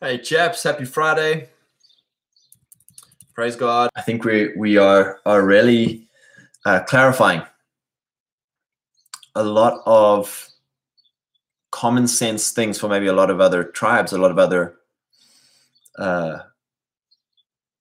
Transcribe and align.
Hey, 0.00 0.18
chaps! 0.18 0.64
Happy 0.64 0.84
Friday. 0.84 1.48
Praise 3.32 3.54
God. 3.54 3.90
I 3.94 4.02
think 4.02 4.24
we 4.24 4.52
we 4.56 4.76
are 4.76 5.20
are 5.24 5.42
really 5.44 6.08
uh, 6.66 6.80
clarifying 6.80 7.42
a 9.36 9.42
lot 9.42 9.82
of 9.86 10.48
common 11.70 12.08
sense 12.08 12.50
things 12.50 12.78
for 12.78 12.88
maybe 12.88 13.06
a 13.06 13.12
lot 13.12 13.30
of 13.30 13.40
other 13.40 13.62
tribes, 13.62 14.12
a 14.12 14.18
lot 14.18 14.32
of 14.32 14.38
other 14.38 14.76
uh, 15.96 16.40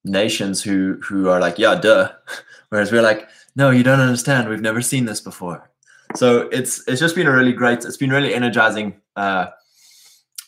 nations 0.05 0.61
who 0.61 0.99
who 1.03 1.29
are 1.29 1.39
like, 1.39 1.57
yeah, 1.57 1.73
duh. 1.73 2.11
Whereas 2.69 2.91
we're 2.91 3.01
like, 3.01 3.27
no, 3.55 3.71
you 3.71 3.81
don't 3.81 3.99
understand. 3.99 4.49
We've 4.49 4.61
never 4.61 4.81
seen 4.81 5.05
this 5.05 5.19
before. 5.19 5.67
So 6.15 6.47
it's 6.49 6.87
it's 6.87 6.99
just 6.99 7.15
been 7.15 7.27
a 7.27 7.31
really 7.31 7.53
great. 7.53 7.83
It's 7.83 7.97
been 7.97 8.11
really 8.11 8.35
energizing 8.35 9.01
uh, 9.15 9.47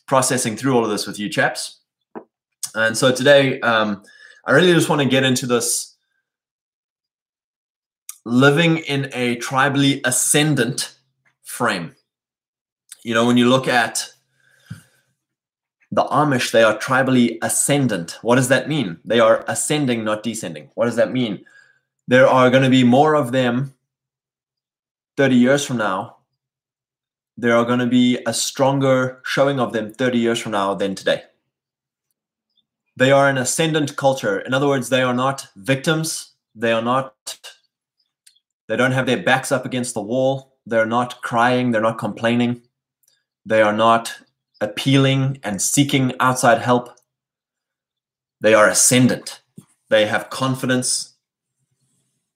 processing 0.08 0.56
through 0.56 0.76
all 0.76 0.84
of 0.84 0.90
this 0.90 1.08
with 1.08 1.20
you, 1.20 1.30
chaps. 1.30 1.80
And 2.74 2.98
so 2.98 3.12
today, 3.12 3.60
um, 3.62 4.04
I 4.46 4.52
really 4.52 4.74
just 4.74 4.90
want 4.90 5.02
to 5.02 5.08
get 5.08 5.24
into 5.24 5.46
this 5.46 5.96
living 8.26 8.78
in 8.80 9.10
a 9.14 9.38
tribally 9.38 10.02
ascendant 10.04 10.96
frame. 11.44 11.96
You 13.04 13.14
know, 13.14 13.26
when 13.26 13.38
you 13.38 13.50
look 13.50 13.68
at 13.68 14.10
the 15.92 16.04
Amish, 16.04 16.52
they 16.52 16.64
are 16.64 16.78
tribally 16.78 17.38
ascendant. 17.42 18.18
What 18.22 18.36
does 18.36 18.50
that 18.50 18.68
mean? 18.68 19.00
They 19.06 19.20
are 19.20 19.46
ascending, 19.48 20.04
not 20.04 20.24
descending. 20.24 20.70
What 20.76 20.86
does 20.86 20.98
that 20.98 21.12
mean? 21.12 21.46
There 22.08 22.28
are 22.28 22.50
going 22.50 22.64
to 22.64 22.70
be 22.70 22.84
more 22.84 23.16
of 23.16 23.32
them 23.32 23.74
30 25.18 25.36
years 25.36 25.66
from 25.66 25.78
now. 25.78 26.15
There 27.38 27.56
are 27.56 27.66
going 27.66 27.80
to 27.80 27.88
be 27.88 28.18
a 28.26 28.34
stronger 28.34 29.22
showing 29.26 29.60
of 29.60 29.74
them 29.74 29.94
30 29.94 30.18
years 30.18 30.40
from 30.40 30.54
now 30.54 30.74
than 30.74 30.96
today. 30.96 31.24
They 32.96 33.12
are 33.12 33.28
an 33.28 33.38
ascendant 33.38 33.98
culture. 33.98 34.40
In 34.40 34.54
other 34.54 34.68
words, 34.68 34.88
they 34.88 35.02
are 35.02 35.14
not 35.14 35.48
victims. 35.58 36.32
They 36.56 36.72
are 36.72 36.82
not, 36.82 37.38
they 38.70 38.78
don't 38.78 38.94
have 38.94 39.06
their 39.06 39.22
backs 39.22 39.52
up 39.52 39.66
against 39.66 39.94
the 39.94 40.02
wall. 40.02 40.58
They're 40.66 40.86
not 40.86 41.22
crying. 41.22 41.72
They're 41.72 41.82
not 41.82 41.98
complaining. 41.98 42.62
They 43.46 43.62
are 43.62 43.74
not 43.74 44.16
appealing 44.62 45.40
and 45.44 45.62
seeking 45.62 46.14
outside 46.22 46.62
help. 46.62 46.90
They 48.40 48.54
are 48.54 48.70
ascendant. 48.70 49.42
They 49.90 50.06
have 50.06 50.30
confidence. 50.30 51.16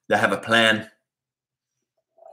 They 0.09 0.17
have 0.17 0.33
a 0.33 0.37
plan. 0.37 0.89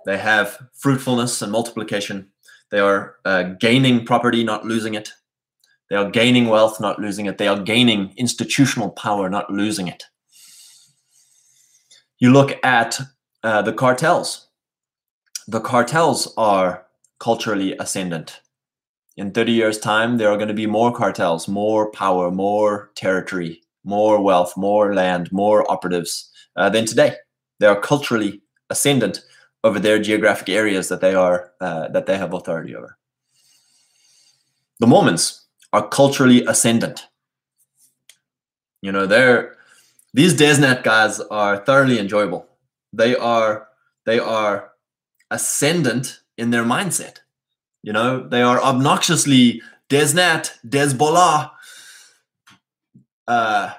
They 0.05 0.19
have 0.19 0.59
fruitfulness 0.75 1.43
and 1.43 1.53
multiplication. 1.53 2.33
They 2.71 2.79
are 2.79 3.17
uh, 3.25 3.55
gaining 3.61 4.05
property, 4.05 4.45
not 4.45 4.65
losing 4.65 4.95
it. 4.95 5.11
They 5.89 5.97
are 5.97 6.11
gaining 6.11 6.49
wealth, 6.49 6.81
not 6.81 6.99
losing 6.99 7.27
it. 7.27 7.39
They 7.39 7.49
are 7.49 7.61
gaining 7.61 8.13
institutional 8.17 8.91
power, 8.91 9.29
not 9.29 9.51
losing 9.51 9.87
it. 9.87 10.05
You 12.19 12.33
look 12.33 12.53
at 12.65 13.01
uh, 13.43 13.63
the 13.63 13.73
cartels. 13.73 14.49
The 15.47 15.61
cartels 15.61 16.33
are 16.37 16.87
culturally 17.21 17.77
ascendant. 17.79 18.41
In 19.17 19.31
30 19.31 19.53
years' 19.53 19.79
time, 19.79 20.19
there 20.19 20.29
are 20.31 20.37
going 20.37 20.49
to 20.49 20.55
be 20.55 20.67
more 20.67 20.93
cartels, 20.93 21.47
more 21.47 21.91
power, 21.93 22.31
more 22.31 22.91
territory, 22.97 23.63
more 23.85 24.21
wealth, 24.21 24.57
more 24.57 24.95
land, 24.95 25.31
more 25.31 25.71
operatives 25.71 26.31
uh, 26.57 26.69
than 26.69 26.85
today. 26.85 27.15
They 27.61 27.67
are 27.67 27.81
culturally 27.81 28.43
ascendant 28.69 29.21
over 29.65 29.81
their 29.81 29.99
geographic 29.99 30.49
areas 30.49 30.89
that 30.89 31.01
they 31.01 31.15
are 31.15 31.53
uh, 31.61 31.89
that 31.89 32.07
they 32.07 32.17
have 32.17 32.35
authority 32.35 32.75
over. 32.75 32.97
The 34.79 34.87
Mormons 34.87 35.47
are 35.73 35.89
culturally 35.89 36.45
ascendant. 36.47 37.09
You 38.83 38.93
know, 38.93 39.07
they're 39.07 39.57
these 40.15 40.35
DezNat 40.35 40.83
guys 40.83 41.21
are 41.21 41.59
thoroughly 41.59 41.99
enjoyable. 41.99 42.47
They 42.93 43.17
are 43.17 43.69
they 44.05 44.19
are 44.19 44.73
ascendant 45.31 46.21
in 46.39 46.51
their 46.51 46.65
mindset. 46.65 47.19
You 47.83 47.93
know, 47.93 48.27
they 48.27 48.43
are 48.43 48.61
obnoxiously 48.61 49.63
DezNat, 49.89 50.53
Dezbollah. 50.67 51.51
Uh, 53.29 53.73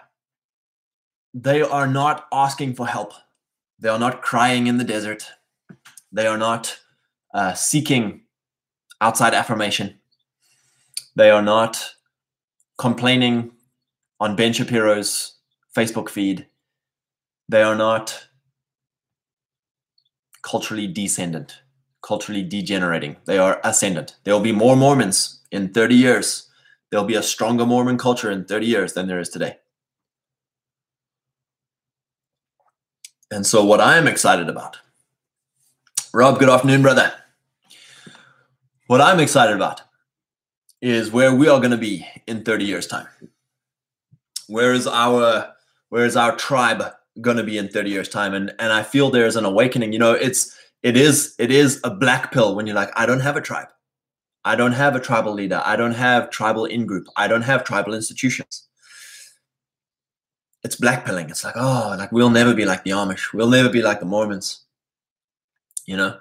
they 1.33 1.61
are 1.61 1.87
not 1.87 2.25
asking 2.31 2.75
for 2.75 2.87
help. 2.87 3.13
They 3.79 3.89
are 3.89 3.99
not 3.99 4.21
crying 4.21 4.67
in 4.67 4.77
the 4.77 4.83
desert. 4.83 5.25
They 6.11 6.27
are 6.27 6.37
not 6.37 6.77
uh, 7.33 7.53
seeking 7.53 8.21
outside 9.01 9.33
affirmation. 9.33 9.99
They 11.15 11.29
are 11.29 11.41
not 11.41 11.93
complaining 12.77 13.51
on 14.19 14.35
Ben 14.35 14.53
Shapiro's 14.53 15.35
Facebook 15.75 16.09
feed. 16.09 16.47
They 17.49 17.61
are 17.61 17.75
not 17.75 18.27
culturally 20.43 20.87
descendant, 20.87 21.61
culturally 22.01 22.43
degenerating. 22.43 23.17
They 23.25 23.37
are 23.37 23.59
ascendant. 23.63 24.15
There 24.23 24.33
will 24.33 24.41
be 24.41 24.51
more 24.51 24.75
Mormons 24.75 25.41
in 25.51 25.73
30 25.73 25.95
years. 25.95 26.49
There'll 26.89 27.05
be 27.05 27.15
a 27.15 27.23
stronger 27.23 27.65
Mormon 27.65 27.97
culture 27.97 28.31
in 28.31 28.45
30 28.45 28.65
years 28.65 28.93
than 28.93 29.07
there 29.07 29.19
is 29.19 29.29
today. 29.29 29.57
And 33.29 33.45
so, 33.45 33.65
what 33.65 33.81
I 33.81 33.97
am 33.97 34.07
excited 34.07 34.47
about 34.47 34.77
Rob, 36.17 36.39
good 36.39 36.49
afternoon, 36.49 36.81
brother. 36.81 37.13
What 38.87 39.01
I'm 39.01 39.19
excited 39.19 39.55
about 39.55 39.83
is 40.81 41.11
where 41.11 41.35
we 41.35 41.47
are 41.47 41.59
going 41.59 41.69
to 41.69 41.77
be 41.77 42.07
in 42.25 42.43
30 42.43 42.65
years' 42.65 42.87
time. 42.87 43.05
Where 44.47 44.73
is 44.73 44.87
our 44.87 45.53
where 45.89 46.05
is 46.05 46.17
our 46.17 46.35
tribe 46.35 46.81
going 47.21 47.37
to 47.37 47.43
be 47.43 47.59
in 47.59 47.69
30 47.69 47.91
years' 47.91 48.09
time? 48.09 48.33
And 48.33 48.51
and 48.57 48.73
I 48.73 48.81
feel 48.81 49.11
there's 49.11 49.35
an 49.35 49.45
awakening. 49.45 49.93
You 49.93 49.99
know, 49.99 50.13
it's 50.13 50.57
it 50.81 50.97
is 50.97 51.35
it 51.37 51.51
is 51.51 51.79
a 51.83 51.91
black 51.91 52.31
pill 52.31 52.55
when 52.55 52.65
you're 52.65 52.75
like, 52.75 52.89
I 52.95 53.05
don't 53.05 53.19
have 53.19 53.37
a 53.37 53.41
tribe. 53.41 53.67
I 54.43 54.55
don't 54.55 54.71
have 54.71 54.95
a 54.95 54.99
tribal 54.99 55.33
leader. 55.33 55.61
I 55.63 55.75
don't 55.75 55.93
have 55.93 56.31
tribal 56.31 56.65
in 56.65 56.87
group. 56.87 57.05
I 57.15 57.27
don't 57.27 57.43
have 57.43 57.63
tribal 57.63 57.93
institutions. 57.93 58.67
It's 60.63 60.77
black 60.77 61.05
pilling. 61.05 61.29
It's 61.29 61.43
like, 61.43 61.57
oh, 61.57 61.93
like 61.95 62.11
we'll 62.11 62.31
never 62.31 62.55
be 62.55 62.65
like 62.65 62.83
the 62.83 62.89
Amish. 62.89 63.33
We'll 63.33 63.51
never 63.51 63.69
be 63.69 63.83
like 63.83 63.99
the 63.99 64.07
Mormons 64.07 64.63
you 65.87 65.97
know? 65.97 66.19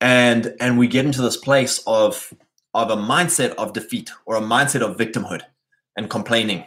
And 0.00 0.54
and 0.60 0.76
we 0.76 0.88
get 0.88 1.06
into 1.06 1.22
this 1.22 1.36
place 1.36 1.80
of 1.86 2.34
of 2.74 2.90
a 2.90 2.96
mindset 2.96 3.54
of 3.54 3.72
defeat 3.72 4.10
or 4.26 4.36
a 4.36 4.40
mindset 4.40 4.82
of 4.82 4.96
victimhood 4.96 5.42
and 5.96 6.10
complaining 6.10 6.66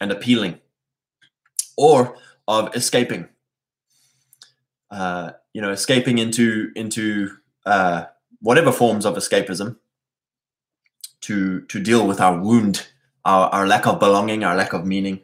and 0.00 0.12
appealing 0.12 0.60
or 1.76 2.16
of 2.46 2.74
escaping 2.74 3.28
uh, 4.90 5.32
you 5.54 5.62
know 5.62 5.70
escaping 5.70 6.18
into 6.18 6.70
into 6.76 7.30
uh, 7.64 8.04
whatever 8.40 8.72
forms 8.72 9.06
of 9.06 9.16
escapism 9.16 9.76
to 11.22 11.62
to 11.62 11.80
deal 11.80 12.06
with 12.06 12.20
our 12.20 12.38
wound 12.38 12.88
our, 13.24 13.48
our 13.50 13.66
lack 13.66 13.86
of 13.86 13.98
belonging 13.98 14.44
our 14.44 14.56
lack 14.56 14.72
of 14.72 14.84
meaning 14.84 15.20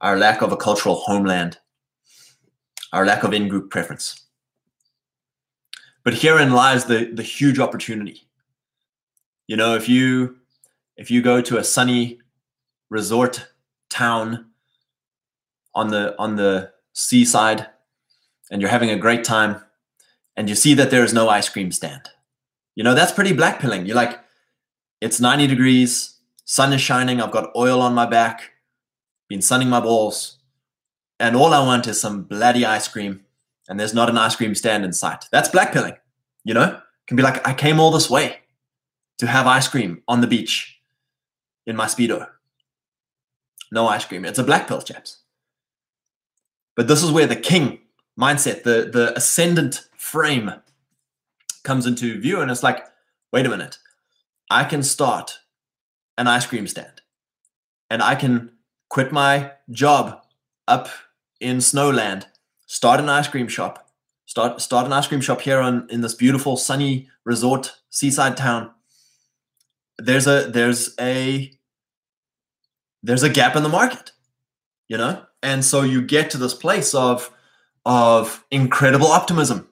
our 0.00 0.18
lack 0.18 0.42
of 0.42 0.52
a 0.52 0.56
cultural 0.56 0.96
homeland 0.96 1.58
our 2.92 3.06
lack 3.06 3.24
of 3.24 3.32
in-group 3.32 3.70
preference 3.70 4.23
but 6.04 6.14
herein 6.14 6.52
lies 6.52 6.84
the 6.84 7.10
the 7.12 7.22
huge 7.22 7.58
opportunity. 7.58 8.28
You 9.46 9.56
know 9.56 9.74
if 9.74 9.88
you 9.88 10.36
if 10.96 11.10
you 11.10 11.22
go 11.22 11.40
to 11.40 11.58
a 11.58 11.64
sunny 11.64 12.20
resort 12.90 13.48
town 13.90 14.46
on 15.74 15.88
the 15.88 16.14
on 16.18 16.36
the 16.36 16.72
seaside 16.92 17.66
and 18.50 18.60
you're 18.60 18.70
having 18.70 18.90
a 18.90 18.96
great 18.96 19.24
time 19.24 19.60
and 20.36 20.48
you 20.48 20.54
see 20.54 20.74
that 20.74 20.90
there 20.90 21.02
is 21.02 21.12
no 21.12 21.28
ice 21.28 21.48
cream 21.48 21.72
stand 21.72 22.08
you 22.74 22.84
know 22.84 22.94
that's 22.94 23.12
pretty 23.12 23.32
blackpilling. 23.32 23.86
You're 23.86 23.96
like 23.96 24.20
it's 25.00 25.20
90 25.20 25.46
degrees 25.46 26.18
sun 26.44 26.72
is 26.72 26.80
shining 26.80 27.20
i've 27.20 27.32
got 27.32 27.50
oil 27.56 27.80
on 27.80 27.94
my 27.94 28.06
back 28.06 28.52
been 29.28 29.42
sunning 29.42 29.68
my 29.68 29.80
balls 29.80 30.38
and 31.18 31.34
all 31.34 31.52
i 31.52 31.58
want 31.58 31.86
is 31.86 32.00
some 32.00 32.22
bloody 32.22 32.64
ice 32.64 32.86
cream 32.86 33.23
and 33.68 33.78
there's 33.78 33.94
not 33.94 34.10
an 34.10 34.18
ice 34.18 34.36
cream 34.36 34.54
stand 34.54 34.84
in 34.84 34.92
sight. 34.92 35.26
That's 35.30 35.48
blackpilling, 35.48 35.96
you 36.44 36.54
know? 36.54 36.80
Can 37.06 37.16
be 37.16 37.22
like, 37.22 37.46
I 37.46 37.52
came 37.54 37.80
all 37.80 37.90
this 37.90 38.10
way 38.10 38.38
to 39.18 39.26
have 39.26 39.46
ice 39.46 39.68
cream 39.68 40.02
on 40.08 40.20
the 40.20 40.26
beach 40.26 40.80
in 41.66 41.76
my 41.76 41.86
Speedo. 41.86 42.28
No 43.70 43.86
ice 43.88 44.04
cream. 44.04 44.24
It's 44.24 44.38
a 44.38 44.44
black 44.44 44.68
pill, 44.68 44.80
chaps. 44.82 45.20
But 46.76 46.88
this 46.88 47.02
is 47.02 47.12
where 47.12 47.26
the 47.26 47.36
king 47.36 47.80
mindset, 48.18 48.62
the, 48.62 48.88
the 48.92 49.12
ascendant 49.16 49.88
frame 49.96 50.52
comes 51.62 51.86
into 51.86 52.20
view. 52.20 52.40
And 52.40 52.50
it's 52.50 52.62
like, 52.62 52.84
wait 53.32 53.46
a 53.46 53.50
minute. 53.50 53.78
I 54.50 54.64
can 54.64 54.82
start 54.82 55.38
an 56.16 56.28
ice 56.28 56.46
cream 56.46 56.66
stand 56.66 57.02
and 57.90 58.02
I 58.02 58.14
can 58.14 58.52
quit 58.88 59.12
my 59.12 59.52
job 59.70 60.22
up 60.68 60.88
in 61.40 61.58
Snowland 61.58 62.26
start 62.74 62.98
an 62.98 63.08
ice 63.08 63.28
cream 63.28 63.46
shop. 63.46 63.88
Start 64.26 64.60
start 64.60 64.86
an 64.86 64.92
ice 64.92 65.06
cream 65.06 65.20
shop 65.20 65.40
here 65.40 65.60
on 65.60 65.86
in 65.90 66.00
this 66.00 66.14
beautiful 66.14 66.56
sunny 66.56 67.08
resort 67.24 67.72
seaside 67.90 68.36
town. 68.36 68.70
There's 69.98 70.26
a 70.26 70.50
there's 70.50 70.92
a 71.00 71.52
there's 73.02 73.22
a 73.22 73.28
gap 73.28 73.54
in 73.54 73.62
the 73.62 73.68
market, 73.68 74.10
you 74.88 74.98
know? 74.98 75.22
And 75.42 75.64
so 75.64 75.82
you 75.82 76.02
get 76.02 76.30
to 76.30 76.38
this 76.38 76.54
place 76.54 76.94
of 76.94 77.30
of 77.86 78.44
incredible 78.50 79.08
optimism, 79.08 79.68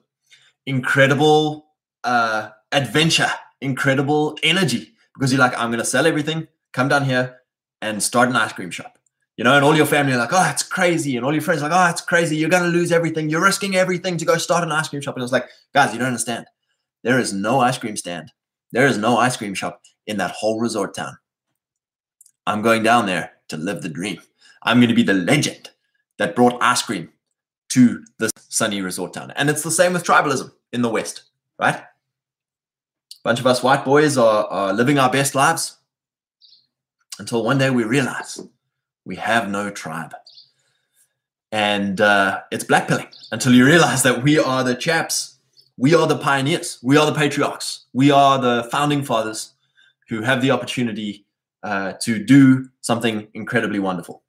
incredible 0.65 1.65
uh, 2.05 2.51
adventure, 2.71 3.31
incredible 3.59 4.37
energy 4.43 4.93
because 5.13 5.31
you're 5.31 5.41
like, 5.41 5.57
I'm 5.57 5.71
to 5.79 5.85
sell 5.85 6.07
everything, 6.07 6.47
come 6.71 6.87
down 6.87 7.03
here 7.03 7.39
and 7.81 8.01
start 8.01 8.29
an 8.29 8.35
ice 8.37 8.53
cream 8.53 8.71
shop. 8.71 8.97
You 9.35 9.43
know, 9.43 9.55
and 9.55 9.65
all 9.65 9.75
your 9.75 9.87
family 9.87 10.13
are 10.13 10.17
like, 10.17 10.31
oh, 10.31 10.49
it's 10.51 10.61
crazy. 10.61 11.17
And 11.17 11.25
all 11.25 11.33
your 11.33 11.41
friends 11.41 11.63
are 11.63 11.69
like, 11.69 11.87
oh, 11.87 11.89
it's 11.89 12.01
crazy. 12.01 12.35
You're 12.35 12.49
going 12.49 12.63
to 12.63 12.69
lose 12.69 12.91
everything. 12.91 13.29
You're 13.29 13.41
risking 13.41 13.75
everything 13.75 14.17
to 14.17 14.25
go 14.25 14.37
start 14.37 14.63
an 14.63 14.71
ice 14.71 14.89
cream 14.89 15.01
shop. 15.01 15.15
And 15.15 15.23
it's 15.23 15.31
like, 15.31 15.49
guys, 15.73 15.91
you 15.91 15.97
don't 15.97 16.07
understand. 16.07 16.45
There 17.03 17.17
is 17.17 17.33
no 17.33 17.59
ice 17.59 17.77
cream 17.77 17.97
stand. 17.97 18.31
There 18.71 18.85
is 18.85 18.97
no 18.97 19.17
ice 19.17 19.35
cream 19.35 19.55
shop 19.55 19.81
in 20.05 20.17
that 20.17 20.31
whole 20.31 20.59
resort 20.59 20.95
town. 20.95 21.17
I'm 22.45 22.61
going 22.61 22.83
down 22.83 23.07
there 23.07 23.31
to 23.49 23.57
live 23.57 23.81
the 23.81 23.89
dream. 23.89 24.21
I'm 24.61 24.77
going 24.77 24.89
to 24.89 24.95
be 24.95 25.03
the 25.03 25.13
legend 25.13 25.71
that 26.17 26.35
brought 26.35 26.61
ice 26.61 26.81
cream 26.83 27.09
to 27.69 28.05
this 28.19 28.31
sunny 28.49 28.81
resort 28.81 29.13
town. 29.13 29.31
And 29.35 29.49
it's 29.49 29.63
the 29.63 29.71
same 29.71 29.93
with 29.93 30.03
tribalism 30.03 30.51
in 30.71 30.83
the 30.83 30.89
West, 30.89 31.23
right? 31.59 31.75
A 31.75 31.85
bunch 33.23 33.39
of 33.39 33.47
us 33.47 33.63
white 33.63 33.83
boys 33.83 34.17
are, 34.17 34.45
are 34.45 34.73
living 34.73 34.99
our 34.99 35.11
best 35.11 35.33
lives 35.33 35.77
until 37.19 37.43
one 37.43 37.57
day 37.57 37.69
we 37.69 37.83
realize 37.83 38.39
we 39.05 39.15
have 39.17 39.49
no 39.49 39.69
tribe. 39.69 40.13
And 41.51 42.01
uh, 42.01 42.41
it's 42.51 42.63
blackpilling 42.63 43.07
until 43.31 43.53
you 43.53 43.65
realize 43.65 44.03
that 44.03 44.23
we 44.23 44.39
are 44.39 44.63
the 44.63 44.75
chaps, 44.75 45.37
we 45.77 45.93
are 45.93 46.07
the 46.07 46.17
pioneers, 46.17 46.79
we 46.81 46.97
are 46.97 47.05
the 47.05 47.13
patriarchs, 47.13 47.85
we 47.93 48.11
are 48.11 48.39
the 48.39 48.67
founding 48.71 49.03
fathers 49.03 49.53
who 50.09 50.21
have 50.21 50.41
the 50.41 50.51
opportunity 50.51 51.25
uh, 51.63 51.93
to 52.01 52.23
do 52.23 52.69
something 52.81 53.27
incredibly 53.33 53.79
wonderful. 53.79 54.23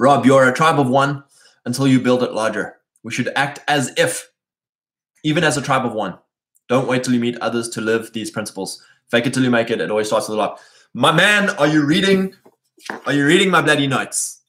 Rob, 0.00 0.26
you're 0.26 0.48
a 0.48 0.54
tribe 0.54 0.80
of 0.80 0.88
one 0.88 1.22
until 1.64 1.86
you 1.86 2.00
build 2.00 2.22
it 2.22 2.32
larger. 2.32 2.76
We 3.02 3.12
should 3.12 3.30
act 3.36 3.60
as 3.68 3.92
if, 3.96 4.30
even 5.22 5.44
as 5.44 5.56
a 5.56 5.62
tribe 5.62 5.84
of 5.84 5.92
one. 5.92 6.18
Don't 6.68 6.88
wait 6.88 7.04
till 7.04 7.14
you 7.14 7.20
meet 7.20 7.38
others 7.38 7.68
to 7.70 7.80
live 7.80 8.12
these 8.12 8.30
principles. 8.30 8.82
Fake 9.10 9.26
it 9.26 9.34
till 9.34 9.42
you 9.42 9.50
make 9.50 9.70
it. 9.70 9.80
It 9.80 9.90
always 9.90 10.06
starts 10.06 10.28
with 10.28 10.38
a 10.38 10.40
lot. 10.40 10.60
My 10.94 11.12
man, 11.12 11.50
are 11.50 11.66
you 11.66 11.84
reading? 11.84 12.34
Are 13.06 13.12
you 13.12 13.26
reading 13.26 13.50
my 13.50 13.62
bloody 13.62 13.86
notes? 13.86 14.42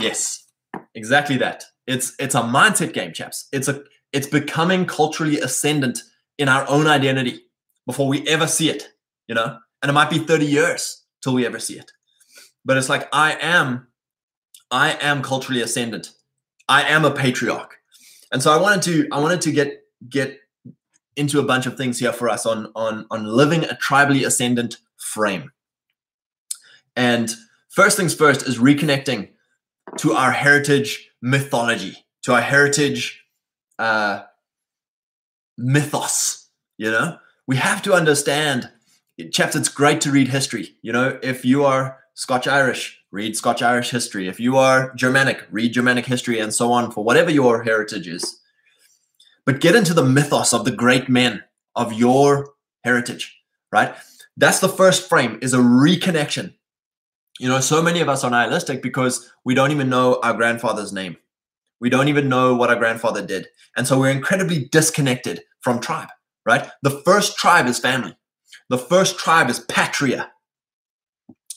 Yes, 0.00 0.46
exactly 0.94 1.36
that. 1.38 1.64
It's 1.86 2.14
it's 2.18 2.34
a 2.34 2.42
mindset 2.42 2.92
game, 2.92 3.12
chaps. 3.12 3.48
It's 3.52 3.68
a 3.68 3.82
it's 4.12 4.26
becoming 4.26 4.86
culturally 4.86 5.40
ascendant 5.40 6.00
in 6.38 6.48
our 6.48 6.68
own 6.68 6.86
identity 6.86 7.40
before 7.86 8.08
we 8.08 8.26
ever 8.28 8.46
see 8.46 8.70
it. 8.70 8.88
You 9.26 9.34
know, 9.34 9.58
and 9.82 9.90
it 9.90 9.92
might 9.92 10.10
be 10.10 10.18
30 10.18 10.46
years 10.46 11.04
till 11.22 11.34
we 11.34 11.44
ever 11.46 11.58
see 11.58 11.78
it 11.78 11.90
but 12.64 12.76
it's 12.76 12.88
like 12.88 13.08
i 13.12 13.36
am 13.40 13.88
i 14.70 14.92
am 15.00 15.22
culturally 15.22 15.60
ascendant 15.60 16.12
i 16.68 16.82
am 16.82 17.04
a 17.04 17.10
patriarch 17.10 17.76
and 18.32 18.42
so 18.42 18.52
i 18.52 18.60
wanted 18.60 18.82
to 18.82 19.06
i 19.12 19.18
wanted 19.18 19.40
to 19.40 19.52
get 19.52 19.82
get 20.08 20.38
into 21.16 21.38
a 21.38 21.44
bunch 21.44 21.66
of 21.66 21.76
things 21.76 21.98
here 21.98 22.12
for 22.12 22.28
us 22.28 22.46
on 22.46 22.70
on 22.74 23.06
on 23.10 23.24
living 23.24 23.64
a 23.64 23.74
tribally 23.74 24.26
ascendant 24.26 24.76
frame 24.96 25.50
and 26.96 27.30
first 27.68 27.96
things 27.96 28.14
first 28.14 28.46
is 28.46 28.58
reconnecting 28.58 29.28
to 29.98 30.12
our 30.12 30.32
heritage 30.32 31.10
mythology 31.20 31.96
to 32.22 32.32
our 32.32 32.40
heritage 32.40 33.24
uh 33.78 34.22
mythos 35.58 36.48
you 36.78 36.90
know 36.90 37.16
we 37.46 37.56
have 37.56 37.82
to 37.82 37.92
understand 37.92 38.70
chaps, 39.30 39.54
it's 39.54 39.68
great 39.68 40.00
to 40.02 40.10
read 40.10 40.28
history. 40.28 40.74
You 40.82 40.92
know, 40.92 41.18
if 41.22 41.44
you 41.44 41.64
are 41.64 41.98
Scotch 42.14 42.46
Irish, 42.46 43.00
read 43.10 43.36
Scotch 43.36 43.62
Irish 43.62 43.90
history. 43.90 44.28
If 44.28 44.40
you 44.40 44.56
are 44.56 44.92
Germanic, 44.94 45.46
read 45.50 45.72
Germanic 45.72 46.06
history 46.06 46.38
and 46.38 46.52
so 46.52 46.72
on 46.72 46.90
for 46.90 47.04
whatever 47.04 47.30
your 47.30 47.62
heritage 47.62 48.08
is. 48.08 48.40
But 49.44 49.60
get 49.60 49.74
into 49.74 49.94
the 49.94 50.04
mythos 50.04 50.52
of 50.52 50.64
the 50.64 50.70
great 50.70 51.08
men 51.08 51.44
of 51.74 51.92
your 51.92 52.50
heritage, 52.84 53.36
right? 53.72 53.94
That's 54.36 54.60
the 54.60 54.68
first 54.68 55.08
frame 55.08 55.38
is 55.42 55.52
a 55.52 55.58
reconnection. 55.58 56.54
You 57.40 57.48
know, 57.48 57.60
so 57.60 57.82
many 57.82 58.00
of 58.00 58.08
us 58.08 58.24
are 58.24 58.30
nihilistic 58.30 58.82
because 58.82 59.32
we 59.44 59.54
don't 59.54 59.72
even 59.72 59.88
know 59.88 60.20
our 60.22 60.34
grandfather's 60.34 60.92
name. 60.92 61.16
We 61.80 61.90
don't 61.90 62.08
even 62.08 62.28
know 62.28 62.54
what 62.54 62.70
our 62.70 62.76
grandfather 62.76 63.26
did. 63.26 63.48
And 63.76 63.86
so 63.86 63.98
we're 63.98 64.10
incredibly 64.10 64.68
disconnected 64.68 65.42
from 65.60 65.80
tribe, 65.80 66.08
right? 66.46 66.70
The 66.82 67.02
first 67.04 67.36
tribe 67.36 67.66
is 67.66 67.78
family. 67.78 68.16
The 68.68 68.78
first 68.78 69.18
tribe 69.18 69.50
is 69.50 69.60
patria. 69.60 70.30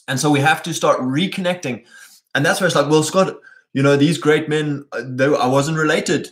And 0.08 0.18
so 0.18 0.30
we 0.30 0.40
have 0.40 0.62
to 0.64 0.74
start 0.74 1.00
reconnecting. 1.00 1.84
And 2.34 2.44
that's 2.44 2.60
where 2.60 2.66
it's 2.66 2.76
like, 2.76 2.90
well, 2.90 3.02
Scott, 3.02 3.36
you 3.72 3.82
know, 3.82 3.96
these 3.96 4.18
great 4.18 4.48
men, 4.48 4.84
uh, 4.92 5.02
they, 5.06 5.26
I 5.26 5.46
wasn't 5.46 5.78
related. 5.78 6.30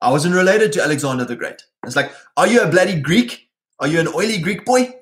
I 0.00 0.10
wasn't 0.10 0.34
related 0.34 0.72
to 0.72 0.82
Alexander 0.82 1.24
the 1.24 1.36
Great. 1.36 1.62
It's 1.84 1.96
like, 1.96 2.12
are 2.36 2.46
you 2.46 2.62
a 2.62 2.70
bloody 2.70 3.00
Greek? 3.00 3.48
Are 3.80 3.88
you 3.88 4.00
an 4.00 4.08
oily 4.08 4.38
Greek 4.38 4.64
boy? 4.64 4.94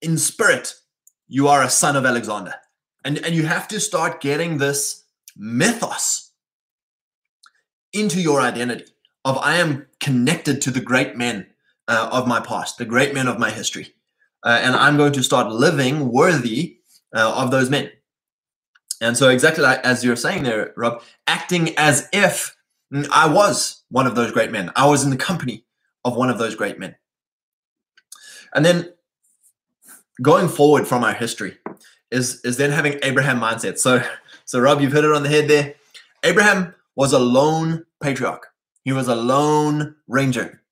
In 0.00 0.18
spirit, 0.18 0.74
you 1.32 1.48
are 1.48 1.62
a 1.62 1.70
son 1.70 1.96
of 1.96 2.04
Alexander. 2.04 2.54
And, 3.06 3.16
and 3.24 3.34
you 3.34 3.46
have 3.46 3.66
to 3.68 3.80
start 3.80 4.20
getting 4.20 4.58
this 4.58 5.04
mythos 5.34 6.30
into 7.94 8.20
your 8.20 8.42
identity 8.42 8.92
of 9.24 9.38
I 9.38 9.56
am 9.56 9.86
connected 9.98 10.60
to 10.60 10.70
the 10.70 10.82
great 10.82 11.16
men 11.16 11.46
uh, 11.88 12.10
of 12.12 12.28
my 12.28 12.40
past, 12.40 12.76
the 12.76 12.84
great 12.84 13.14
men 13.14 13.28
of 13.28 13.38
my 13.38 13.48
history. 13.48 13.94
Uh, 14.44 14.60
and 14.62 14.76
I'm 14.76 14.98
going 14.98 15.14
to 15.14 15.22
start 15.22 15.50
living 15.50 16.12
worthy 16.12 16.80
uh, 17.16 17.32
of 17.34 17.50
those 17.50 17.70
men. 17.70 17.90
And 19.00 19.16
so, 19.16 19.30
exactly 19.30 19.62
like 19.62 19.80
as 19.84 20.04
you're 20.04 20.16
saying 20.16 20.42
there, 20.42 20.74
Rob, 20.76 21.02
acting 21.26 21.74
as 21.78 22.08
if 22.12 22.54
I 23.10 23.26
was 23.26 23.84
one 23.88 24.06
of 24.06 24.16
those 24.16 24.32
great 24.32 24.50
men, 24.50 24.70
I 24.76 24.86
was 24.86 25.02
in 25.02 25.08
the 25.08 25.16
company 25.16 25.64
of 26.04 26.14
one 26.14 26.28
of 26.28 26.36
those 26.36 26.54
great 26.54 26.78
men. 26.78 26.96
And 28.54 28.66
then 28.66 28.92
going 30.20 30.48
forward 30.48 30.86
from 30.86 31.04
our 31.04 31.14
history 31.14 31.56
is 32.10 32.40
is 32.44 32.56
then 32.56 32.70
having 32.70 32.98
Abraham 33.02 33.40
mindset. 33.40 33.78
So, 33.78 34.02
so 34.44 34.60
Rob, 34.60 34.80
you've 34.80 34.92
hit 34.92 35.04
it 35.04 35.12
on 35.12 35.22
the 35.22 35.28
head 35.28 35.48
there. 35.48 35.74
Abraham 36.22 36.74
was 36.94 37.12
a 37.12 37.18
lone 37.18 37.84
patriarch. 38.02 38.48
He 38.84 38.92
was 38.92 39.08
a 39.08 39.14
lone 39.14 39.96
ranger 40.08 40.62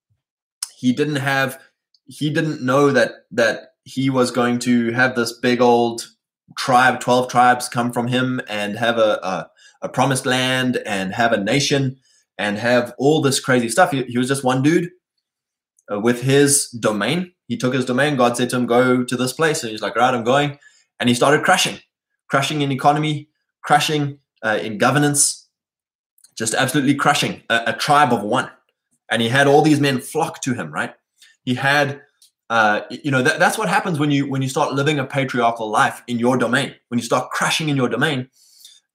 he 0.81 0.95
didn't 0.95 1.17
have 1.17 1.61
he 2.07 2.31
didn't 2.31 2.63
know 2.63 2.91
that 2.91 3.27
that 3.31 3.75
he 3.85 4.09
was 4.09 4.31
going 4.31 4.59
to 4.59 4.93
have 4.93 5.15
this 5.15 5.33
big 5.33 5.61
old 5.61 6.07
tribe 6.59 7.01
12 7.01 7.29
tribes 7.29 7.69
come 7.69 7.93
from 7.93 8.09
him 8.09 8.41
and 8.49 8.77
have 8.77 8.99
a, 8.99 9.19
a, 9.23 9.51
a 9.83 9.89
promised 9.89 10.27
land 10.27 10.79
and 10.87 11.15
have 11.15 11.33
a 11.33 11.43
nation 11.43 11.97
and 12.39 12.57
have 12.57 12.95
all 12.99 13.21
this 13.21 13.41
crazy 13.41 13.69
stuff 13.69 13.91
he, 13.91 14.03
he 14.05 14.19
was 14.19 14.29
just 14.29 14.43
one 14.43 14.63
dude 14.63 14.91
with 15.99 16.23
his 16.23 16.69
domain. 16.71 17.33
He 17.49 17.57
took 17.57 17.75
his 17.75 17.85
domain. 17.85 18.17
God 18.17 18.37
said 18.37 18.51
to 18.51 18.57
him 18.57 18.67
go 18.67 19.03
to 19.03 19.17
this 19.17 19.33
place. 19.33 19.63
And 19.63 19.71
he's 19.73 19.83
like 19.83 19.97
right 19.97 20.15
i'm 20.15 20.25
going. 20.25 20.59
And 20.99 21.09
he 21.09 21.15
started 21.15 21.45
crashing 21.45 21.79
crashing 22.29 22.61
in 22.61 22.71
economy 22.71 23.29
crashing 23.63 24.19
uh, 24.43 24.59
in 24.63 24.79
governance 24.79 25.49
just 26.37 26.55
absolutely 26.55 26.95
crushing 26.95 27.43
a, 27.51 27.63
a 27.69 27.73
tribe 27.73 28.13
of 28.13 28.23
one. 28.23 28.51
And 29.11 29.21
he 29.21 29.29
had 29.29 29.47
all 29.47 29.63
these 29.63 29.81
men 29.81 30.01
flock 30.01 30.41
to 30.43 30.55
him 30.55 30.73
right? 30.73 30.95
He 31.45 31.55
had 31.55 32.03
uh, 32.51 32.83
you 32.91 33.11
know 33.11 33.23
that, 33.23 33.39
that's 33.39 33.57
what 33.57 33.69
happens 33.69 33.99
when 33.99 34.11
you 34.11 34.29
when 34.29 34.43
you 34.43 34.49
start 34.49 34.75
living 34.75 34.99
a 34.99 35.05
patriarchal 35.05 35.71
life 35.71 36.03
in 36.07 36.19
your 36.19 36.37
domain. 36.37 36.75
When 36.89 36.99
you 36.99 37.05
start 37.05 37.31
crashing 37.31 37.69
in 37.69 37.77
your 37.77 37.89
domain 37.89 38.29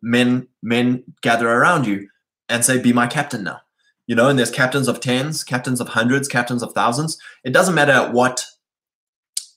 men 0.02 0.48
men 0.62 1.04
gather 1.22 1.50
around 1.50 1.88
you 1.88 2.08
and 2.48 2.64
say 2.64 2.80
be 2.80 2.94
my 2.94 3.08
captain 3.08 3.44
now 3.44 3.60
you 4.08 4.16
know 4.16 4.30
and 4.30 4.38
there's 4.38 4.52
captains 4.52 4.88
of 4.88 5.00
tens 5.00 5.44
captains 5.44 5.82
of 5.82 5.90
hundreds 5.90 6.28
captains 6.28 6.64
of 6.64 6.74
thousands 6.74 7.18
it 7.44 7.54
doesn't 7.54 7.76
matter 7.76 7.92
at 7.92 8.14
what 8.14 8.46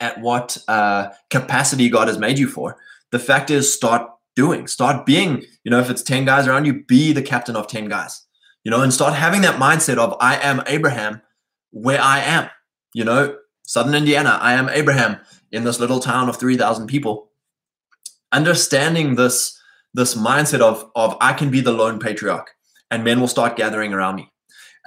at 0.00 0.20
what 0.20 0.58
uh, 0.68 1.08
capacity 1.30 1.88
god 1.88 2.08
has 2.08 2.18
made 2.18 2.38
you 2.38 2.48
for 2.48 2.76
the 3.10 3.18
fact 3.18 3.50
is 3.50 3.72
start 3.72 4.10
doing 4.36 4.66
start 4.66 5.04
being 5.04 5.42
you 5.64 5.70
know 5.70 5.80
if 5.80 5.90
it's 5.90 6.02
10 6.02 6.24
guys 6.24 6.46
around 6.46 6.64
you 6.64 6.84
be 6.84 7.12
the 7.12 7.22
captain 7.22 7.56
of 7.56 7.66
10 7.66 7.88
guys 7.88 8.22
you 8.68 8.70
know, 8.70 8.82
and 8.82 8.92
start 8.92 9.14
having 9.14 9.40
that 9.40 9.58
mindset 9.58 9.96
of 9.96 10.14
I 10.20 10.36
am 10.36 10.62
Abraham 10.66 11.22
where 11.70 12.00
I 12.00 12.20
am, 12.20 12.50
you 12.92 13.02
know, 13.02 13.38
Southern 13.62 13.94
Indiana, 13.94 14.38
I 14.42 14.52
am 14.52 14.68
Abraham 14.68 15.20
in 15.50 15.64
this 15.64 15.80
little 15.80 16.00
town 16.00 16.28
of 16.28 16.36
3,000 16.36 16.86
people. 16.86 17.30
Understanding 18.30 19.14
this, 19.14 19.58
this 19.94 20.14
mindset 20.14 20.60
of, 20.60 20.90
of 20.94 21.16
I 21.18 21.32
can 21.32 21.50
be 21.50 21.62
the 21.62 21.72
lone 21.72 21.98
patriarch 21.98 22.50
and 22.90 23.04
men 23.04 23.20
will 23.20 23.26
start 23.26 23.56
gathering 23.56 23.94
around 23.94 24.16
me. 24.16 24.30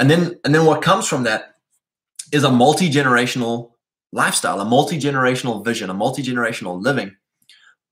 And 0.02 0.10
then, 0.10 0.40
and 0.44 0.54
then 0.54 0.66
what 0.66 0.82
comes 0.82 1.08
from 1.08 1.24
that 1.24 1.56
is 2.34 2.44
a 2.44 2.50
multi-generational 2.50 3.72
lifestyle, 4.12 4.60
a 4.60 4.66
multi-generational 4.66 5.64
vision, 5.64 5.92
a 5.92 5.94
multi-generational 5.94 6.82
living 6.82 7.16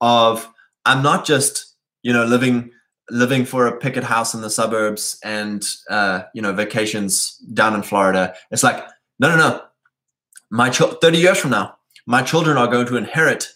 of 0.02 0.50
I'm 0.86 1.04
not 1.04 1.24
just, 1.24 1.76
you 2.02 2.12
know, 2.12 2.26
living 2.26 2.72
living 3.12 3.46
for 3.46 3.68
a 3.68 3.78
picket 3.78 4.04
house 4.04 4.34
in 4.34 4.42
the 4.42 4.50
suburbs 4.50 5.20
and 5.24 5.64
uh, 5.90 6.24
you 6.34 6.42
know 6.42 6.52
vacations 6.52 7.38
down 7.54 7.76
in 7.76 7.84
Florida. 7.84 8.34
It's 8.50 8.64
like 8.64 8.84
no, 9.20 9.30
no, 9.30 9.38
no. 9.38 9.62
My 10.50 10.72
ch- 10.72 10.98
thirty 11.02 11.20
years 11.20 11.38
from 11.38 11.52
now, 11.52 11.76
my 12.08 12.24
children 12.24 12.58
are 12.58 12.68
going 12.68 12.88
to 12.88 12.98
inherit 12.98 13.54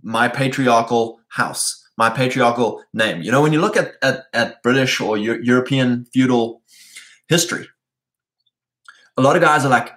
my 0.00 0.28
patriarchal 0.28 1.18
house, 1.28 1.84
my 1.98 2.08
patriarchal 2.08 2.84
name. 2.94 3.22
You 3.22 3.32
know, 3.32 3.42
when 3.42 3.52
you 3.52 3.60
look 3.60 3.76
at 3.76 3.94
at, 4.02 4.26
at 4.32 4.62
British 4.62 5.00
or 5.00 5.18
Euro- 5.18 5.40
European 5.42 6.06
feudal 6.12 6.62
history, 7.28 7.66
a 9.20 9.22
lot 9.22 9.36
of 9.36 9.42
guys 9.42 9.64
are 9.64 9.68
like, 9.68 9.92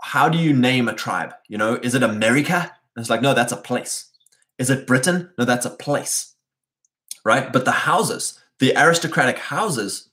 how 0.00 0.28
do 0.28 0.38
you 0.38 0.52
name 0.52 0.88
a 0.88 0.94
tribe? 0.94 1.34
You 1.48 1.58
know, 1.58 1.74
is 1.82 1.94
it 1.94 2.02
America? 2.02 2.72
And 2.94 3.02
it's 3.02 3.10
like, 3.10 3.22
no, 3.22 3.34
that's 3.34 3.52
a 3.52 3.56
place. 3.56 4.10
Is 4.58 4.70
it 4.70 4.86
Britain? 4.86 5.30
No, 5.38 5.44
that's 5.44 5.66
a 5.66 5.70
place. 5.70 6.34
Right? 7.24 7.52
But 7.52 7.64
the 7.64 7.72
houses, 7.72 8.38
the 8.60 8.76
aristocratic 8.76 9.38
houses, 9.38 10.08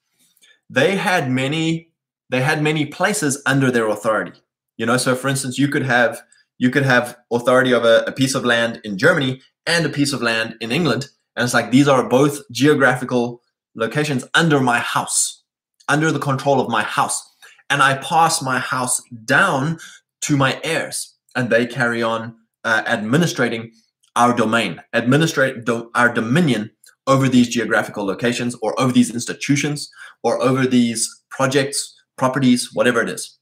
they 0.70 0.96
had 0.96 1.30
many 1.30 1.92
they 2.30 2.42
had 2.42 2.64
many 2.64 2.88
places 2.88 3.40
under 3.46 3.70
their 3.70 3.88
authority. 3.88 4.40
You 4.78 4.88
know, 4.88 4.98
so 4.98 5.16
for 5.16 5.28
instance, 5.28 5.60
you 5.60 5.68
could 5.68 5.84
have 5.84 6.24
you 6.58 6.72
could 6.72 6.84
have 6.84 7.16
authority 7.32 7.72
of 7.72 7.86
a, 7.86 8.04
a 8.08 8.12
piece 8.12 8.34
of 8.34 8.44
land 8.44 8.82
in 8.84 8.98
Germany 8.98 9.42
and 9.68 9.86
a 9.86 9.90
piece 9.90 10.14
of 10.14 10.22
land 10.24 10.56
in 10.62 10.72
England. 10.72 11.10
And 11.36 11.44
it's 11.44 11.54
like 11.54 11.70
these 11.70 11.88
are 11.88 12.10
both 12.10 12.42
geographical 12.52 13.42
locations 13.76 14.26
under 14.34 14.60
my 14.60 14.80
house, 14.80 15.44
under 15.88 16.12
the 16.12 16.20
control 16.20 16.60
of 16.60 16.70
my 16.70 16.82
house. 16.82 17.35
And 17.70 17.82
I 17.82 17.98
pass 17.98 18.42
my 18.42 18.60
house 18.60 19.02
down 19.26 19.80
to 20.22 20.38
my 20.38 20.60
heirs, 20.64 21.16
and 21.36 21.50
they 21.50 21.66
carry 21.66 22.04
on 22.04 22.36
uh, 22.64 22.84
administrating 22.86 23.72
our 24.16 24.34
domain, 24.34 24.82
administrate 24.94 25.66
do- 25.66 25.92
our 25.96 26.14
dominion 26.14 26.72
over 27.08 27.30
these 27.30 27.48
geographical 27.48 28.06
locations 28.06 28.56
or 28.62 28.80
over 28.80 28.92
these 28.92 29.12
institutions 29.14 29.90
or 30.24 30.42
over 30.42 30.66
these 30.66 31.24
projects, 31.30 31.96
properties, 32.18 32.74
whatever 32.74 33.02
it 33.02 33.10
is. 33.10 33.38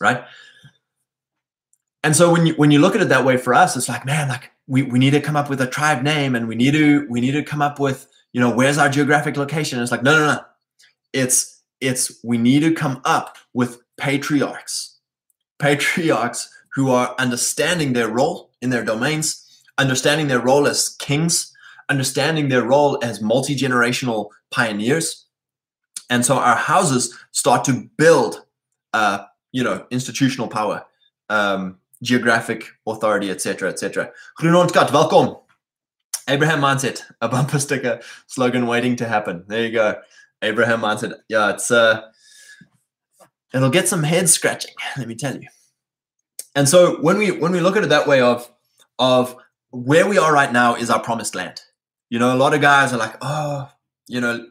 Right. 0.00 0.24
And 2.02 2.14
so 2.14 2.30
when 2.30 2.46
you 2.46 2.54
when 2.54 2.70
you 2.70 2.80
look 2.80 2.94
at 2.94 3.00
it 3.00 3.08
that 3.08 3.24
way 3.24 3.36
for 3.36 3.54
us, 3.54 3.76
it's 3.76 3.88
like, 3.88 4.04
man, 4.04 4.28
like 4.28 4.50
we, 4.66 4.82
we 4.82 4.98
need 4.98 5.12
to 5.12 5.20
come 5.20 5.36
up 5.36 5.48
with 5.48 5.60
a 5.60 5.66
tribe 5.66 6.02
name 6.02 6.34
and 6.34 6.46
we 6.48 6.54
need 6.54 6.72
to 6.72 7.06
we 7.08 7.20
need 7.20 7.32
to 7.32 7.42
come 7.42 7.62
up 7.62 7.78
with, 7.78 8.06
you 8.32 8.40
know, 8.40 8.50
where's 8.50 8.76
our 8.76 8.90
geographic 8.90 9.36
location? 9.36 9.78
And 9.78 9.82
it's 9.82 9.92
like, 9.92 10.02
no, 10.02 10.18
no, 10.18 10.34
no. 10.34 10.40
It's 11.14 11.53
it's 11.86 12.20
we 12.24 12.38
need 12.38 12.60
to 12.60 12.72
come 12.72 13.00
up 13.04 13.36
with 13.52 13.80
patriarchs. 13.96 14.98
Patriarchs 15.58 16.50
who 16.74 16.90
are 16.90 17.14
understanding 17.18 17.92
their 17.92 18.08
role 18.08 18.50
in 18.60 18.70
their 18.70 18.84
domains, 18.84 19.62
understanding 19.78 20.28
their 20.28 20.40
role 20.40 20.66
as 20.66 20.88
kings, 20.98 21.52
understanding 21.88 22.48
their 22.48 22.62
role 22.62 22.98
as 23.02 23.20
multi 23.20 23.54
generational 23.54 24.30
pioneers. 24.50 25.26
And 26.10 26.24
so 26.24 26.36
our 26.36 26.56
houses 26.56 27.16
start 27.32 27.64
to 27.64 27.88
build, 27.96 28.44
uh, 28.92 29.24
you 29.52 29.62
know, 29.62 29.86
institutional 29.90 30.48
power, 30.48 30.84
um, 31.28 31.78
geographic 32.02 32.70
authority, 32.86 33.30
etc., 33.30 33.70
etc. 33.70 34.10
Groenondkat, 34.40 34.90
welkom. 34.90 35.40
Abraham 36.28 36.60
Mindset, 36.60 37.02
a 37.20 37.28
bumper 37.28 37.58
sticker 37.58 38.00
slogan 38.26 38.66
waiting 38.66 38.96
to 38.96 39.06
happen. 39.06 39.44
There 39.46 39.64
you 39.64 39.72
go. 39.72 40.00
Abraham 40.44 40.80
Mindset. 40.80 41.14
Yeah, 41.28 41.50
it's 41.50 41.70
uh, 41.70 42.02
it'll 43.52 43.70
get 43.70 43.88
some 43.88 44.02
head 44.02 44.28
scratching. 44.28 44.74
Let 44.96 45.08
me 45.08 45.14
tell 45.14 45.36
you. 45.36 45.48
And 46.54 46.68
so 46.68 47.00
when 47.02 47.18
we 47.18 47.30
when 47.30 47.52
we 47.52 47.60
look 47.60 47.76
at 47.76 47.82
it 47.82 47.88
that 47.88 48.06
way 48.06 48.20
of 48.20 48.50
of 48.98 49.36
where 49.70 50.08
we 50.08 50.18
are 50.18 50.32
right 50.32 50.52
now 50.52 50.76
is 50.76 50.90
our 50.90 51.00
promised 51.00 51.34
land. 51.34 51.60
You 52.10 52.18
know, 52.18 52.34
a 52.34 52.38
lot 52.38 52.54
of 52.54 52.60
guys 52.60 52.92
are 52.92 52.98
like, 52.98 53.16
oh, 53.22 53.68
you 54.06 54.20
know, 54.20 54.46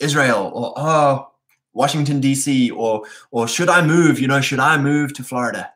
Israel 0.00 0.50
or 0.52 0.74
oh, 0.76 1.28
Washington 1.72 2.20
D.C. 2.20 2.70
or 2.70 3.04
or 3.30 3.46
should 3.46 3.68
I 3.68 3.86
move? 3.86 4.18
You 4.18 4.28
know, 4.28 4.40
should 4.40 4.58
I 4.58 4.78
move 4.78 5.12
to 5.14 5.22
Florida? 5.22 5.70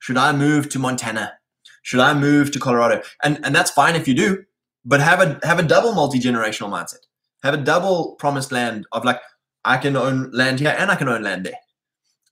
Should 0.00 0.16
I 0.16 0.32
move 0.32 0.68
to 0.70 0.78
Montana? 0.78 1.34
Should 1.82 2.00
I 2.00 2.14
move 2.14 2.50
to 2.52 2.58
Colorado? 2.58 3.02
And 3.22 3.44
and 3.44 3.54
that's 3.54 3.70
fine 3.70 3.96
if 3.96 4.08
you 4.08 4.14
do, 4.14 4.44
but 4.84 5.00
have 5.00 5.20
a 5.20 5.38
have 5.46 5.58
a 5.58 5.62
double 5.62 5.94
multi 5.94 6.18
generational 6.18 6.70
mindset. 6.70 7.06
Have 7.42 7.54
a 7.54 7.58
double 7.58 8.16
promised 8.18 8.52
land 8.52 8.86
of 8.92 9.04
like 9.04 9.20
I 9.64 9.76
can 9.76 9.96
own 9.96 10.30
land 10.32 10.60
here 10.60 10.74
and 10.76 10.90
I 10.90 10.96
can 10.96 11.08
own 11.08 11.22
land 11.22 11.46
there. 11.46 11.58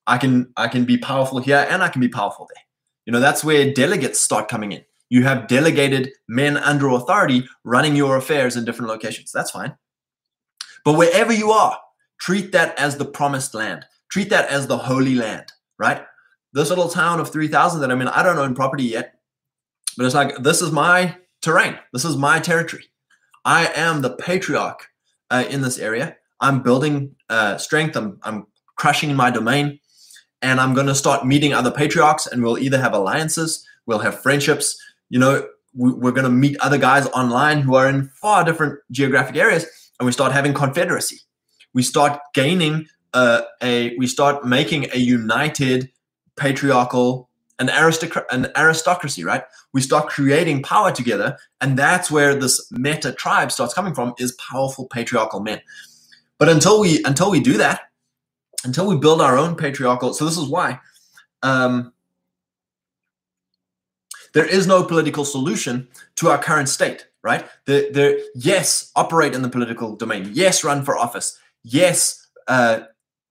I 0.07 0.19
can 0.19 0.53
I 0.57 0.69
can 0.69 0.85
be 0.85 0.99
powerful 0.99 1.39
here 1.39 1.67
and 1.69 1.83
I 1.83 1.89
can 1.89 2.01
be 2.01 2.09
powerful 2.09 2.49
there. 2.55 2.63
You 3.07 3.13
know, 3.13 3.21
that's 3.21 3.45
where 3.45 3.73
delegates 3.73 4.21
start 4.21 4.49
coming 4.49 4.73
in. 4.73 4.85
You 5.09 5.23
have 5.23 5.47
delegated 5.47 6.13
men 6.29 6.57
under 6.57 6.89
authority 6.89 7.49
running 7.65 7.95
your 7.95 8.17
affairs 8.17 8.57
in 8.57 8.65
different 8.65 8.91
locations. 8.91 9.31
That's 9.31 9.53
fine. 9.53 9.77
But 10.85 10.95
wherever 10.95 11.33
you 11.33 11.53
are, 11.53 11.79
treat 12.19 12.53
that 12.53 12.79
as 12.79 12.97
the 12.97 13.05
promised 13.05 13.55
land. 13.55 13.85
Treat 14.11 14.31
that 14.31 14.49
as 14.49 14.67
the 14.67 14.77
holy 14.77 15.15
land, 15.15 15.53
right? 15.79 16.05
This 16.53 16.71
little 16.71 16.89
town 16.89 17.21
of 17.21 17.31
3,000 17.31 17.81
that 17.81 17.91
I'm 17.91 18.01
in, 18.01 18.09
I 18.09 18.23
don't 18.23 18.39
own 18.39 18.55
property 18.55 18.85
yet, 18.85 19.15
but 19.97 20.07
it's 20.07 20.15
like, 20.15 20.37
this 20.39 20.63
is 20.63 20.71
my 20.73 21.17
terrain. 21.43 21.79
This 21.93 22.05
is 22.05 22.17
my 22.17 22.39
territory. 22.39 22.85
I 23.45 23.67
am 23.75 24.01
the 24.01 24.17
patriarch 24.17 24.89
uh, 25.31 25.45
in 25.49 25.63
this 25.63 25.79
area. 25.79 26.17
I'm 26.41 26.63
building 26.63 27.17
uh, 27.29 27.57
strength. 27.59 27.97
I'm, 27.97 28.19
I'm 28.23 28.47
crushing 28.77 29.11
in 29.11 29.17
my 29.17 29.31
domain 29.31 29.81
and 30.43 30.61
I'm 30.61 30.75
going 30.75 30.87
to 30.87 30.95
start 30.95 31.27
meeting 31.27 31.53
other 31.53 31.71
patriarchs, 31.71 32.27
and 32.27 32.43
we'll 32.43 32.59
either 32.59 32.79
have 32.79 32.93
alliances, 32.93 33.67
we'll 33.87 34.01
have 34.01 34.21
friendships. 34.21 34.79
You 35.09 35.19
know, 35.19 35.49
we're 35.75 36.13
going 36.13 36.25
to 36.25 36.31
meet 36.31 36.57
other 36.61 36.79
guys 36.79 37.07
online 37.09 37.63
who 37.63 37.75
are 37.75 37.89
in 37.89 38.09
far 38.21 38.45
different 38.45 38.79
geographic 38.91 39.37
areas, 39.37 39.67
and 39.99 40.07
we 40.07 40.13
start 40.13 40.33
having 40.33 40.55
confederacy. 40.55 41.19
We 41.75 41.83
start 41.83 42.21
gaining 42.35 42.87
uh, 43.13 43.43
a, 43.63 43.97
we 43.97 44.07
start 44.07 44.45
making 44.45 44.89
a 44.93 44.99
united 44.99 45.91
patriarchal 46.37 47.26
an 47.59 47.71
aristocracy, 47.71 48.27
an 48.31 48.49
aristocracy, 48.57 49.25
right? 49.25 49.45
We 49.73 49.81
start 49.81 50.09
creating 50.09 50.63
power 50.63 50.93
together, 50.93 51.39
and 51.61 51.79
that's 51.79 52.11
where 52.11 52.35
this 52.35 52.71
meta 52.71 53.13
tribe 53.13 53.53
starts 53.53 53.75
coming 53.75 53.95
from 53.95 54.15
is 54.19 54.33
powerful 54.33 54.87
patriarchal 54.87 55.41
men. 55.41 55.61
But 56.39 56.49
until 56.49 56.81
we 56.81 57.03
until 57.05 57.31
we 57.31 57.41
do 57.41 57.57
that, 57.59 57.81
until 58.65 58.87
we 58.87 58.97
build 58.97 59.21
our 59.21 59.39
own 59.39 59.57
patriarchal. 59.57 60.13
So 60.13 60.25
this 60.25 60.37
is 60.37 60.49
why 60.49 60.81
um, 61.43 61.93
there 64.35 64.47
is 64.47 64.67
no 64.67 64.85
political 64.85 65.25
solution 65.25 65.89
to 66.17 66.29
our 66.29 66.39
current 66.39 66.69
state. 66.69 67.07
Right? 67.23 67.45
The, 67.65 67.91
the 67.93 68.25
yes, 68.37 68.93
operate 68.95 69.35
in 69.35 69.43
the 69.43 69.49
political 69.49 69.97
domain. 69.97 70.31
Yes, 70.33 70.63
run 70.63 70.85
for 70.85 70.97
office. 70.97 71.37
Yes, 71.65 72.25
uh, 72.47 72.83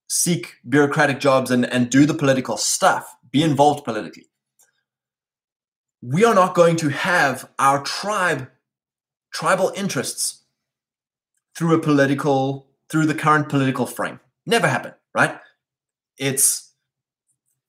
seek 0.10 0.55
bureaucratic 0.67 1.22
jobs 1.22 1.50
and, 1.50 1.65
and 1.65 1.89
do 1.89 2.05
the 2.05 2.13
political 2.13 2.58
stuff. 2.58 3.15
Be 3.35 3.43
involved 3.43 3.83
politically. 3.83 4.25
We 6.01 6.23
are 6.23 6.35
not 6.35 6.55
going 6.55 6.75
to 6.77 6.89
have 6.89 7.49
our 7.59 7.83
tribe, 7.83 8.49
tribal 9.33 9.71
interests 9.75 10.43
through 11.57 11.75
a 11.75 11.79
political, 11.79 12.67
through 12.89 13.07
the 13.07 13.15
current 13.15 13.49
political 13.49 13.85
frame. 13.85 14.19
Never 14.45 14.67
happen 14.67 14.93
right? 15.15 15.39
It's 16.19 16.73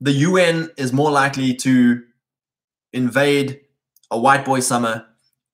the 0.01 0.13
UN 0.13 0.71
is 0.77 0.93
more 0.93 1.11
likely 1.11 1.55
to 1.55 2.03
invade 2.93 3.61
a 4.11 4.19
white 4.19 4.45
boy 4.45 4.61
summer 4.61 5.07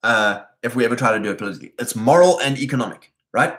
uh, 0.03 0.41
if 0.63 0.75
we 0.75 0.85
ever 0.85 0.97
try 0.97 1.13
to 1.13 1.23
do 1.23 1.31
it 1.31 1.39
politically. 1.39 1.73
It's 1.79 1.95
moral 1.95 2.41
and 2.41 2.59
economic, 2.59 3.13
right? 3.33 3.55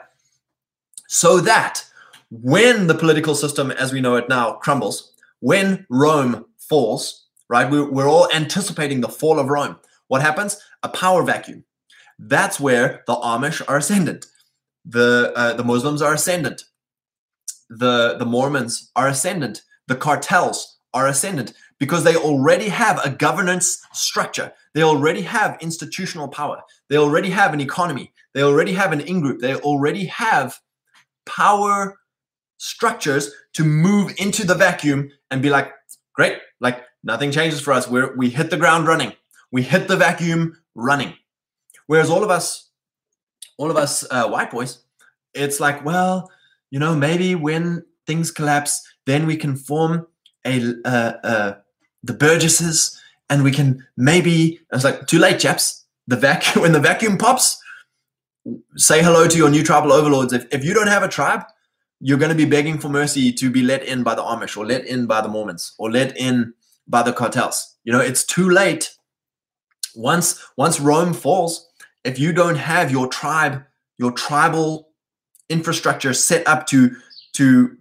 So 1.08 1.40
that 1.40 1.84
when 2.30 2.88
the 2.88 2.94
political 2.94 3.34
system 3.34 3.70
as 3.70 3.92
we 3.92 4.00
know 4.00 4.16
it 4.16 4.28
now 4.28 4.54
crumbles, 4.54 5.12
when 5.40 5.86
Rome 5.90 6.46
falls, 6.58 7.26
right? 7.48 7.70
We're, 7.70 8.08
all 8.08 8.28
anticipating 8.32 9.00
the 9.00 9.08
fall 9.08 9.38
of 9.38 9.48
Rome. 9.48 9.76
What 10.08 10.22
happens? 10.22 10.58
A 10.82 10.88
power 10.88 11.22
vacuum. 11.22 11.64
That's 12.18 12.60
where 12.60 13.02
the 13.06 13.16
Amish 13.16 13.62
are 13.68 13.78
ascendant. 13.78 14.26
The 14.84 15.32
uh, 15.34 15.54
the 15.54 15.64
Muslims 15.64 16.02
are 16.02 16.12
ascendant 16.12 16.64
the 17.68 18.16
the 18.18 18.24
Mormons 18.24 18.90
are 18.96 19.08
ascendant, 19.08 19.62
the 19.86 19.96
cartels 19.96 20.78
are 20.92 21.06
ascendant 21.06 21.52
because 21.78 22.04
they 22.04 22.16
already 22.16 22.68
have 22.68 23.04
a 23.04 23.10
governance 23.10 23.82
structure. 23.92 24.52
They 24.74 24.82
already 24.82 25.22
have 25.22 25.58
institutional 25.60 26.28
power. 26.28 26.62
They 26.88 26.96
already 26.96 27.30
have 27.30 27.52
an 27.52 27.60
economy. 27.60 28.12
They 28.32 28.42
already 28.42 28.72
have 28.74 28.92
an 28.92 29.00
in-group. 29.00 29.40
They 29.40 29.56
already 29.56 30.06
have 30.06 30.58
power 31.26 31.98
structures 32.64 33.30
to 33.52 33.62
move 33.62 34.14
into 34.16 34.46
the 34.46 34.54
vacuum 34.54 35.10
and 35.30 35.42
be 35.42 35.50
like, 35.50 35.70
great, 36.14 36.38
like 36.60 36.82
nothing 37.02 37.30
changes 37.30 37.60
for 37.60 37.72
us. 37.72 37.86
We're 37.86 38.16
we 38.16 38.30
hit 38.30 38.50
the 38.50 38.56
ground 38.56 38.88
running. 38.88 39.12
We 39.52 39.62
hit 39.62 39.86
the 39.86 39.96
vacuum 39.96 40.56
running. 40.74 41.14
Whereas 41.86 42.08
all 42.08 42.24
of 42.24 42.30
us, 42.30 42.70
all 43.58 43.70
of 43.70 43.76
us 43.76 44.06
uh, 44.10 44.28
white 44.28 44.50
boys, 44.50 44.82
it's 45.34 45.60
like, 45.60 45.84
well, 45.84 46.30
you 46.70 46.78
know, 46.78 46.96
maybe 46.96 47.34
when 47.34 47.84
things 48.06 48.30
collapse, 48.30 48.82
then 49.04 49.26
we 49.26 49.36
can 49.36 49.56
form 49.56 50.06
a 50.46 50.74
uh, 50.86 51.12
uh, 51.22 51.54
the 52.02 52.14
Burgesses, 52.14 52.98
and 53.28 53.44
we 53.44 53.50
can 53.50 53.86
maybe. 53.96 54.60
It's 54.72 54.84
like 54.84 55.06
too 55.06 55.18
late, 55.18 55.38
chaps. 55.38 55.84
The 56.06 56.16
vacuum 56.16 56.62
when 56.62 56.72
the 56.72 56.80
vacuum 56.80 57.18
pops, 57.18 57.62
say 58.76 59.02
hello 59.02 59.28
to 59.28 59.36
your 59.36 59.50
new 59.50 59.62
tribal 59.62 59.92
overlords. 59.92 60.32
If 60.32 60.46
if 60.50 60.64
you 60.64 60.72
don't 60.72 60.88
have 60.88 61.02
a 61.02 61.08
tribe, 61.08 61.42
you're 62.06 62.18
going 62.18 62.30
to 62.30 62.36
be 62.36 62.44
begging 62.44 62.76
for 62.76 62.90
mercy 62.90 63.32
to 63.32 63.50
be 63.50 63.62
let 63.62 63.82
in 63.82 64.02
by 64.02 64.14
the 64.14 64.20
Amish 64.20 64.58
or 64.58 64.66
let 64.66 64.84
in 64.84 65.06
by 65.06 65.22
the 65.22 65.28
Mormons 65.28 65.74
or 65.78 65.90
let 65.90 66.14
in 66.18 66.52
by 66.86 67.02
the 67.02 67.14
cartels. 67.14 67.76
You 67.82 67.94
know, 67.94 68.00
it's 68.00 68.24
too 68.24 68.50
late 68.50 68.94
once 69.94 70.38
once 70.58 70.78
Rome 70.80 71.14
falls, 71.14 71.66
if 72.04 72.18
you 72.18 72.34
don't 72.34 72.56
have 72.56 72.90
your 72.90 73.08
tribe, 73.08 73.64
your 73.96 74.12
tribal 74.12 74.90
infrastructure 75.48 76.12
set 76.12 76.46
up 76.46 76.66
to 76.66 76.94
to 77.36 77.74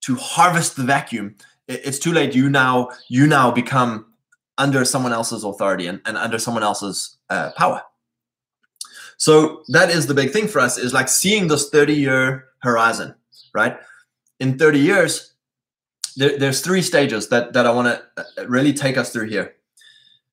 to 0.00 0.16
harvest 0.16 0.74
the 0.74 0.82
vacuum, 0.82 1.36
it's 1.68 2.00
too 2.00 2.12
late. 2.12 2.34
You 2.34 2.50
now 2.50 2.90
you 3.08 3.28
now 3.28 3.52
become 3.52 4.06
under 4.58 4.84
someone 4.84 5.12
else's 5.12 5.44
authority 5.44 5.86
and, 5.86 6.00
and 6.06 6.16
under 6.16 6.40
someone 6.40 6.64
else's 6.64 7.18
uh, 7.30 7.52
power. 7.56 7.82
So 9.16 9.62
that 9.68 9.90
is 9.90 10.08
the 10.08 10.14
big 10.14 10.32
thing 10.32 10.48
for 10.48 10.58
us 10.58 10.76
is 10.76 10.92
like 10.92 11.08
seeing 11.08 11.46
this 11.46 11.70
30 11.70 11.94
year 11.94 12.46
horizon, 12.62 13.14
right? 13.54 13.78
In 14.38 14.58
30 14.58 14.78
years, 14.78 15.34
there, 16.16 16.38
there's 16.38 16.60
three 16.60 16.82
stages 16.82 17.28
that, 17.28 17.52
that 17.52 17.66
I 17.66 17.70
want 17.72 17.88
to 17.88 18.22
uh, 18.22 18.46
really 18.46 18.72
take 18.72 18.96
us 18.96 19.12
through 19.12 19.28
here. 19.28 19.54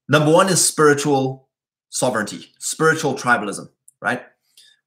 Number 0.10 0.32
one 0.32 0.48
is 0.50 0.66
spiritual 0.66 1.50
sovereignty, 1.90 2.54
spiritual 2.60 3.16
tribalism, 3.16 3.70
right? 4.02 4.24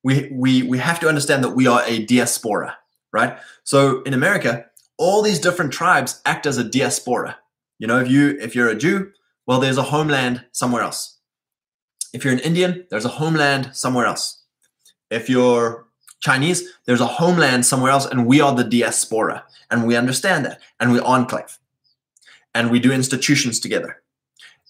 We, 0.03 0.31
we, 0.33 0.63
we 0.63 0.79
have 0.79 1.01
to 1.01 1.09
understand 1.09 1.45
that 1.45 1.51
we 1.51 1.67
are 1.67 1.83
a 1.87 2.05
diaspora, 2.05 2.77
right? 3.13 3.39
So 3.65 4.03
in 4.03 4.15
America, 4.15 4.67
all 5.01 5.23
these 5.23 5.41
different 5.41 5.73
tribes 5.73 6.21
act 6.25 6.47
as 6.47 6.59
a 6.59 6.65
diaspora. 6.65 7.39
You 7.79 7.87
know, 7.87 7.99
if 7.99 8.11
you 8.11 8.37
if 8.39 8.55
you're 8.55 8.69
a 8.69 8.75
Jew, 8.75 9.13
well, 9.47 9.59
there's 9.59 9.79
a 9.79 9.85
homeland 9.85 10.45
somewhere 10.53 10.83
else. 10.83 11.19
If 12.13 12.23
you're 12.23 12.35
an 12.35 12.41
Indian, 12.41 12.87
there's 12.91 13.07
a 13.07 13.17
homeland 13.21 13.71
somewhere 13.73 14.05
else. 14.05 14.45
If 15.11 15.31
you're 15.31 15.87
Chinese, 16.21 16.69
there's 16.85 17.01
a 17.01 17.07
homeland 17.07 17.65
somewhere 17.67 17.91
else, 17.91 18.07
and 18.07 18.27
we 18.27 18.41
are 18.41 18.55
the 18.55 18.65
diaspora, 18.65 19.45
and 19.71 19.87
we 19.87 19.97
understand 19.97 20.45
that, 20.45 20.61
and 20.79 20.93
we 20.93 21.01
enclave, 21.01 21.59
and 22.55 22.71
we 22.71 22.79
do 22.79 22.93
institutions 22.93 23.59
together, 23.59 24.03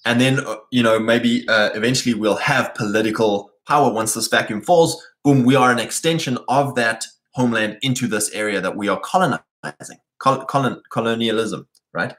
and 0.04 0.20
then 0.20 0.40
uh, 0.40 0.56
you 0.70 0.82
know 0.82 0.98
maybe 0.98 1.46
uh, 1.48 1.70
eventually 1.74 2.14
we'll 2.14 2.36
have 2.36 2.74
political 2.74 3.50
power 3.66 3.92
once 3.92 4.14
this 4.14 4.28
vacuum 4.28 4.62
falls. 4.62 5.04
Boom, 5.24 5.44
we 5.44 5.54
are 5.54 5.70
an 5.70 5.78
extension 5.78 6.38
of 6.48 6.74
that 6.76 7.04
homeland 7.32 7.78
into 7.82 8.06
this 8.06 8.30
area 8.30 8.60
that 8.60 8.76
we 8.76 8.88
are 8.88 9.00
colonizing 9.00 9.98
colon, 10.18 10.82
colonialism, 10.90 11.66
right? 11.92 12.14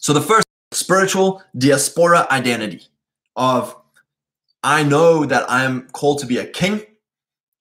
So 0.00 0.12
the 0.12 0.20
first 0.20 0.46
spiritual 0.72 1.42
diaspora 1.58 2.26
identity 2.30 2.86
of 3.36 3.76
I 4.62 4.82
know 4.82 5.24
that 5.24 5.50
I'm 5.50 5.88
called 5.88 6.18
to 6.20 6.26
be 6.26 6.38
a 6.38 6.46
king 6.46 6.82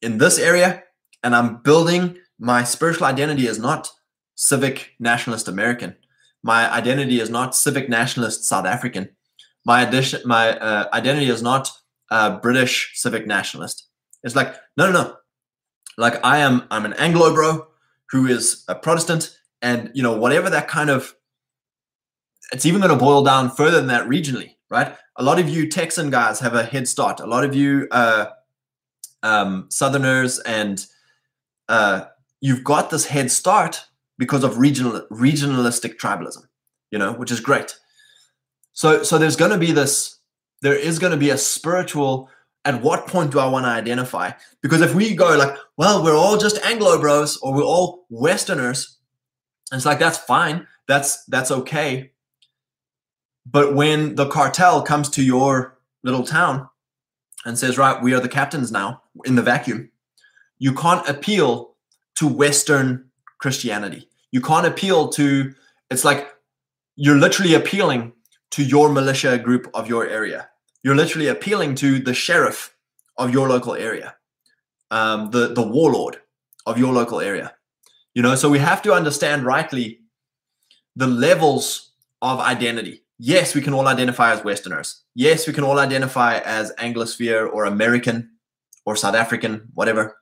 in 0.02 0.18
this 0.18 0.40
area, 0.40 0.84
and 1.24 1.36
I'm 1.36 1.62
building 1.62 2.18
my 2.40 2.64
spiritual 2.64 3.06
identity 3.06 3.48
is 3.48 3.60
not 3.60 3.90
civic 4.36 4.92
nationalist 5.00 5.48
American. 5.48 5.96
My 6.44 6.72
identity 6.72 7.20
is 7.20 7.30
not 7.30 7.56
civic 7.56 7.90
nationalist 7.90 8.46
South 8.46 8.66
African. 8.66 9.10
My 9.66 9.82
addition, 9.82 10.22
my 10.26 10.58
uh, 10.58 10.88
identity 10.94 11.30
is 11.30 11.42
not 11.42 11.70
uh, 12.12 12.40
British 12.40 12.92
civic 12.96 13.28
nationalist. 13.28 13.88
It's 14.24 14.36
like 14.36 14.56
no, 14.78 14.92
no, 14.92 15.04
no. 15.04 15.16
Like 15.98 16.24
I 16.24 16.38
am, 16.40 16.64
I'm 16.72 16.86
an 16.86 16.94
Anglo 16.94 17.34
bro 17.34 17.68
who 18.12 18.28
is 18.28 18.64
a 18.68 18.76
Protestant, 18.76 19.38
and 19.62 19.92
you 19.94 20.02
know 20.02 20.18
whatever 20.18 20.50
that 20.50 20.70
kind 20.70 20.90
of 20.90 21.14
it's 22.52 22.66
even 22.66 22.82
going 22.82 22.92
to 22.92 22.98
boil 22.98 23.24
down 23.24 23.52
further 23.52 23.78
than 23.78 23.88
that 23.88 24.08
regionally, 24.08 24.56
right? 24.70 24.96
A 25.18 25.24
lot 25.24 25.40
of 25.40 25.50
you 25.50 25.70
Texan 25.70 26.10
guys 26.10 26.40
have 26.40 26.56
a 26.56 26.64
head 26.64 26.88
start. 26.88 27.20
A 27.20 27.28
lot 27.28 27.44
of 27.44 27.54
you 27.54 27.88
uh, 27.92 28.28
um, 29.24 29.68
Southerners 29.70 30.40
and 30.40 30.86
uh, 31.68 32.06
you've 32.42 32.64
got 32.64 32.90
this 32.90 33.06
head 33.06 33.32
start 33.32 33.86
because 34.18 34.44
of 34.44 34.58
regional 34.58 35.02
regionalistic 35.12 35.98
tribalism, 35.98 36.44
you 36.92 37.00
know, 37.00 37.14
which 37.14 37.32
is 37.32 37.40
great. 37.40 37.78
So 38.74 39.04
so 39.04 39.18
there's 39.18 39.36
going 39.36 39.52
to 39.52 39.58
be 39.58 39.72
this. 39.72 40.20
There 40.62 40.78
is 40.78 41.00
going 41.00 41.12
to 41.12 41.18
be 41.18 41.30
a 41.30 41.38
spiritual 41.38 42.30
at 42.66 42.82
what 42.82 43.08
point 43.08 43.32
do 43.32 43.40
I 43.40 43.48
want 43.48 43.66
to 43.66 43.70
identify? 43.70 44.32
Because 44.62 44.82
if 44.82 44.94
we 44.94 45.16
go 45.16 45.38
like, 45.38 45.58
well, 45.78 46.04
we're 46.04 46.16
all 46.16 46.38
just 46.38 46.64
Anglo 46.66 47.00
bros 47.00 47.38
or 47.38 47.54
we're 47.54 47.64
all 47.64 48.06
Westerners, 48.10 48.98
it's 49.72 49.86
like 49.86 50.00
that's 50.00 50.18
fine. 50.18 50.68
That's 50.88 51.24
that's 51.26 51.52
okay. 51.52 52.12
But 53.46 53.76
when 53.76 54.16
the 54.16 54.28
cartel 54.28 54.82
comes 54.82 55.10
to 55.12 55.24
your 55.24 55.78
little 56.04 56.24
town 56.24 56.69
and 57.46 57.58
says, 57.58 57.78
right, 57.78 58.02
we 58.02 58.14
are 58.14 58.20
the 58.20 58.30
captains 58.30 58.72
now 58.72 59.02
in 59.26 59.36
the 59.36 59.42
vacuum, 59.42 59.92
you 60.58 60.74
can't 60.74 61.08
appeal 61.08 61.76
to 62.16 62.28
Western 62.28 63.10
Christianity. 63.40 64.10
You 64.32 64.42
can't 64.42 64.68
appeal 64.68 65.08
to, 65.10 65.54
it's 65.90 66.04
like 66.04 66.30
you're 66.96 67.18
literally 67.18 67.54
appealing 67.54 68.14
to 68.52 68.64
your 68.64 68.90
militia 68.90 69.38
group 69.38 69.70
of 69.74 69.88
your 69.88 70.08
area 70.08 70.50
you're 70.84 70.96
literally 70.96 71.28
appealing 71.28 71.76
to 71.76 72.00
the 72.00 72.14
sheriff 72.14 72.76
of 73.18 73.32
your 73.32 73.50
local 73.50 73.76
area, 73.76 74.16
um, 74.92 75.32
the 75.32 75.54
the 75.54 75.62
warlord 75.62 76.18
of 76.66 76.78
your 76.78 76.94
local 76.94 77.20
area. 77.20 77.54
You 78.14 78.22
know, 78.22 78.36
so 78.36 78.50
we 78.50 78.60
have 78.60 78.82
to 78.84 78.94
understand 78.94 79.46
rightly 79.46 80.02
the 80.96 81.08
levels 81.08 81.92
of 82.22 82.40
identity. 82.40 83.04
Yes, 83.20 83.54
we 83.54 83.62
can 83.62 83.74
all 83.74 83.88
identify 83.88 84.32
as 84.32 84.44
Westerners. 84.44 85.04
Yes, 85.14 85.46
we 85.46 85.52
can 85.52 85.66
all 85.66 85.78
identify 85.78 86.40
as 86.40 86.72
Anglosphere 86.80 87.52
or 87.54 87.66
American 87.66 88.32
or 88.86 88.96
South 88.96 89.14
African, 89.14 89.68
whatever. 89.74 90.18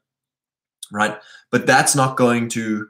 Right? 0.92 1.18
But 1.52 1.68
that's 1.68 1.96
not 1.96 2.18
going 2.18 2.50
to 2.50 2.88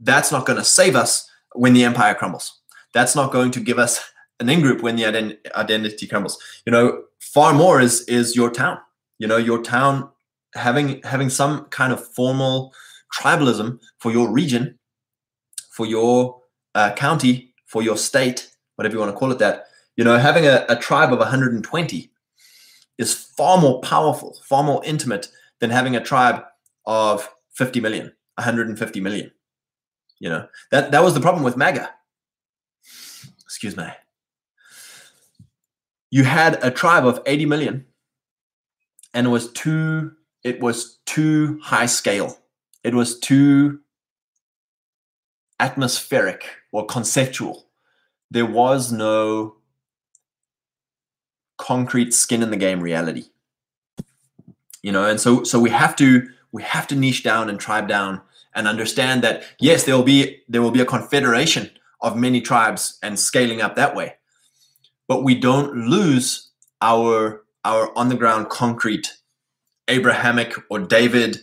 that's 0.00 0.32
not 0.32 0.44
going 0.44 0.58
to 0.58 0.64
save 0.64 0.96
us 0.96 1.30
when 1.54 1.72
the 1.72 1.84
empire 1.84 2.14
crumbles. 2.14 2.60
That's 2.92 3.14
not 3.14 3.30
going 3.30 3.52
to 3.52 3.60
give 3.60 3.78
us 3.78 4.00
an 4.40 4.48
in-group 4.48 4.82
when 4.82 4.96
the 4.96 5.04
ident- 5.04 5.52
identity 5.54 6.08
crumbles. 6.08 6.36
You 6.66 6.72
know, 6.72 7.04
far 7.20 7.54
more 7.54 7.80
is 7.80 8.02
is 8.02 8.34
your 8.34 8.50
town. 8.50 8.78
You 9.20 9.28
know, 9.28 9.36
your 9.36 9.62
town 9.62 10.10
having 10.54 11.00
having 11.04 11.30
some 11.30 11.66
kind 11.66 11.92
of 11.92 12.04
formal 12.14 12.74
tribalism 13.16 13.78
for 13.98 14.10
your 14.10 14.30
region, 14.30 14.78
for 15.70 15.86
your 15.86 16.40
uh, 16.74 16.92
county, 16.94 17.54
for 17.66 17.82
your 17.82 17.96
state, 17.96 18.51
whatever 18.82 18.94
you 18.94 19.00
want 19.00 19.12
to 19.12 19.18
call 19.18 19.32
it. 19.32 19.38
That 19.38 19.66
you 19.96 20.04
know, 20.04 20.18
having 20.18 20.46
a, 20.46 20.64
a 20.68 20.76
tribe 20.76 21.12
of 21.12 21.18
120 21.18 22.10
is 22.98 23.14
far 23.14 23.58
more 23.58 23.80
powerful, 23.80 24.38
far 24.44 24.62
more 24.62 24.82
intimate 24.84 25.28
than 25.60 25.70
having 25.70 25.96
a 25.96 26.04
tribe 26.04 26.42
of 26.86 27.28
50 27.52 27.80
million, 27.80 28.12
150 28.36 29.00
million. 29.00 29.30
You 30.18 30.28
know, 30.28 30.48
that 30.70 30.90
that 30.92 31.02
was 31.02 31.14
the 31.14 31.20
problem 31.20 31.44
with 31.44 31.56
MAGA. 31.56 31.90
Excuse 33.44 33.76
me 33.76 33.86
you 36.12 36.24
had 36.24 36.62
a 36.62 36.70
tribe 36.70 37.06
of 37.06 37.20
80 37.26 37.46
million 37.46 37.86
and 39.14 39.26
it 39.26 39.30
was 39.30 39.50
too 39.52 40.12
it 40.44 40.60
was 40.60 40.98
too 41.06 41.58
high 41.62 41.86
scale 41.86 42.38
it 42.84 42.94
was 42.94 43.18
too 43.18 43.80
atmospheric 45.58 46.44
or 46.70 46.86
conceptual 46.86 47.66
there 48.32 48.46
was 48.46 48.90
no 48.92 49.56
concrete 51.58 52.12
skin 52.12 52.42
in 52.42 52.50
the 52.50 52.56
game 52.56 52.80
reality 52.80 53.24
you 54.82 54.90
know 54.90 55.04
and 55.04 55.20
so 55.20 55.44
so 55.44 55.60
we 55.60 55.70
have 55.70 55.94
to 55.94 56.28
we 56.50 56.62
have 56.62 56.86
to 56.86 56.96
niche 56.96 57.22
down 57.22 57.48
and 57.48 57.60
tribe 57.60 57.86
down 57.86 58.20
and 58.54 58.66
understand 58.66 59.22
that 59.22 59.44
yes 59.60 59.84
there 59.84 59.96
will 59.96 60.02
be 60.02 60.40
there 60.48 60.62
will 60.62 60.70
be 60.70 60.80
a 60.80 60.86
confederation 60.86 61.70
of 62.00 62.16
many 62.16 62.40
tribes 62.40 62.98
and 63.02 63.18
scaling 63.18 63.60
up 63.60 63.76
that 63.76 63.94
way 63.94 64.14
but 65.06 65.22
we 65.22 65.34
don't 65.34 65.74
lose 65.74 66.50
our 66.80 67.44
our 67.64 67.96
on 67.96 68.08
the 68.08 68.16
ground 68.16 68.48
concrete 68.48 69.12
Abrahamic 69.88 70.54
or 70.70 70.78
David. 70.80 71.38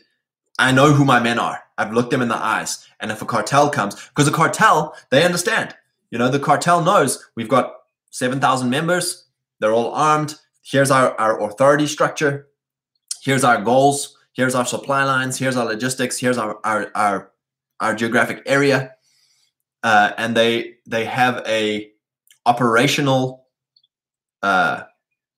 I 0.58 0.72
know 0.72 0.94
who 0.94 1.06
my 1.06 1.20
men 1.20 1.40
are. 1.40 1.64
I've 1.78 1.94
looked 1.94 2.12
them 2.12 2.22
in 2.22 2.28
the 2.28 2.36
eyes. 2.36 2.86
And 3.00 3.12
if 3.12 3.22
a 3.22 3.26
cartel 3.26 3.70
comes, 3.70 3.96
because 4.10 4.28
a 4.28 4.32
cartel, 4.32 4.96
they 5.10 5.24
understand. 5.24 5.76
You 6.12 6.18
know, 6.18 6.30
the 6.30 6.40
cartel 6.40 6.84
knows 6.84 7.30
we've 7.36 7.50
got 7.50 7.74
7,000 8.12 8.70
members. 8.70 9.26
They're 9.60 9.74
all 9.74 9.92
armed. 9.92 10.36
Here's 10.64 10.92
our, 10.92 11.20
our 11.20 11.42
authority 11.42 11.88
structure. 11.88 12.48
Here's 13.24 13.44
our 13.44 13.62
goals. 13.62 14.18
Here's 14.34 14.56
our 14.56 14.66
supply 14.66 15.04
lines. 15.04 15.38
Here's 15.38 15.56
our 15.56 15.66
logistics. 15.66 16.18
Here's 16.18 16.38
our, 16.38 16.60
our, 16.64 16.92
our, 16.96 17.32
our 17.80 17.96
geographic 17.96 18.44
area. 18.46 18.96
Uh, 19.84 20.12
and 20.18 20.36
they 20.36 20.76
they 20.86 21.06
have 21.06 21.42
a 21.48 21.92
operational 22.46 23.46
uh, 24.42 24.84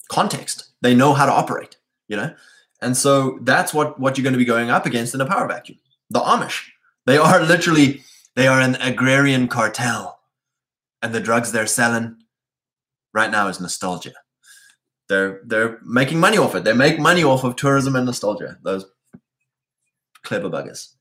context. 0.10 0.70
They 0.82 0.96
know 0.96 1.14
how 1.14 1.26
to 1.26 1.32
operate, 1.32 1.78
you 2.08 2.18
know? 2.18 2.34
And 2.82 2.98
so 2.98 3.38
that's 3.42 3.74
what, 3.74 4.00
what 4.00 4.18
you're 4.18 4.24
going 4.24 4.34
to 4.34 4.40
be 4.40 4.46
going 4.46 4.70
up 4.70 4.86
against 4.86 5.14
in 5.14 5.22
a 5.22 5.26
power 5.26 5.48
vacuum. 5.48 5.78
The 6.10 6.20
Amish. 6.20 6.70
They 7.06 7.18
are 7.18 7.42
literally, 7.44 8.02
they 8.36 8.48
are 8.48 8.60
an 8.60 8.76
agrarian 8.76 9.48
cartel. 9.48 10.20
And 11.02 11.14
the 11.14 11.20
drugs 11.20 11.52
they're 11.52 11.68
selling 11.68 12.18
right 13.14 13.32
now 13.32 13.48
is 13.48 13.60
nostalgia. 13.60 14.14
They're 15.10 15.42
they're 15.46 15.80
making 15.84 16.20
money 16.20 16.38
off 16.38 16.56
it. 16.56 16.64
They 16.64 16.74
make 16.74 17.00
money 17.00 17.24
off 17.24 17.44
of 17.44 17.56
tourism 17.56 17.96
and 17.96 18.06
nostalgia. 18.06 18.58
Those 18.64 18.86
clever 20.24 20.50
buggers. 20.50 20.94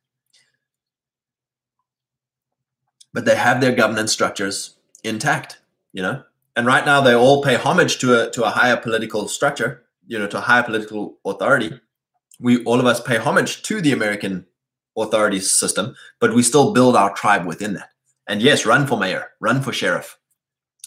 But 3.13 3.25
they 3.25 3.37
have 3.37 3.61
their 3.61 3.75
governance 3.75 4.13
structures 4.13 4.77
intact, 5.05 5.59
you 5.93 6.03
know? 6.03 6.23
and 6.57 6.67
right 6.67 6.85
now 6.85 7.01
they 7.01 7.15
all 7.15 7.43
pay 7.43 7.55
homage 7.55 7.99
to 7.99 8.21
a 8.21 8.31
to 8.31 8.45
a 8.45 8.51
higher 8.51 8.77
political 8.77 9.29
structure, 9.29 9.83
you 10.07 10.19
know, 10.19 10.27
to 10.27 10.39
a 10.39 10.43
higher 10.43 10.63
political 10.63 11.19
authority. 11.25 11.81
We 12.39 12.63
all 12.65 12.81
of 12.81 12.87
us 12.87 13.01
pay 13.01 13.17
homage 13.17 13.63
to 13.63 13.81
the 13.81 13.93
American 13.93 14.47
authority 14.97 15.41
system, 15.41 15.95
but 16.19 16.35
we 16.35 16.43
still 16.43 16.73
build 16.73 16.97
our 16.97 17.15
tribe 17.15 17.47
within 17.47 17.75
that. 17.75 17.90
And 18.31 18.41
yes, 18.41 18.65
run 18.65 18.87
for 18.87 18.97
mayor, 18.97 19.31
run 19.41 19.61
for 19.61 19.73
sheriff, 19.73 20.17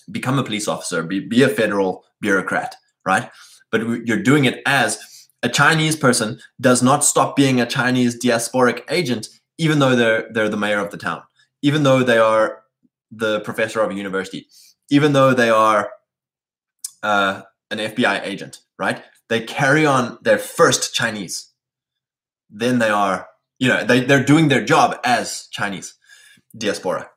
become 0.10 0.40
a 0.40 0.46
police 0.46 0.66
officer, 0.70 1.04
be, 1.04 1.20
be 1.20 1.44
a 1.44 1.50
federal 1.50 2.06
bureaucrat, 2.22 2.74
right? 3.06 3.30
But 3.70 4.08
you're 4.08 4.24
doing 4.24 4.46
it 4.46 4.62
as 4.66 5.28
a 5.44 5.50
Chinese 5.50 5.98
person 5.98 6.40
does 6.62 6.82
not 6.82 7.04
stop 7.04 7.36
being 7.36 7.60
a 7.60 7.66
Chinese 7.66 8.18
diasporic 8.18 8.84
agent, 8.90 9.28
even 9.58 9.80
though 9.80 9.94
they're 9.94 10.32
they're 10.32 10.48
the 10.48 10.56
mayor 10.56 10.80
of 10.80 10.92
the 10.92 10.98
town, 10.98 11.22
even 11.62 11.84
though 11.84 12.02
they 12.02 12.18
are 12.18 12.64
the 13.12 13.42
professor 13.42 13.82
of 13.82 13.92
a 13.92 13.94
university, 13.94 14.48
even 14.90 15.12
though 15.12 15.34
they 15.34 15.50
are 15.50 15.92
uh, 17.04 17.42
an 17.70 17.80
FBI 17.80 18.22
agent, 18.24 18.62
right? 18.80 19.04
They 19.28 19.42
carry 19.42 19.86
on 19.86 20.18
their 20.22 20.38
first 20.38 20.94
Chinese. 20.94 21.52
Then 22.50 22.80
they 22.80 22.90
are, 22.90 23.28
you 23.60 23.68
know, 23.68 23.84
they, 23.84 24.00
they're 24.00 24.24
doing 24.24 24.48
their 24.48 24.64
job 24.64 24.98
as 25.04 25.50
Chinese 25.52 25.96
diaspora. 26.58 27.10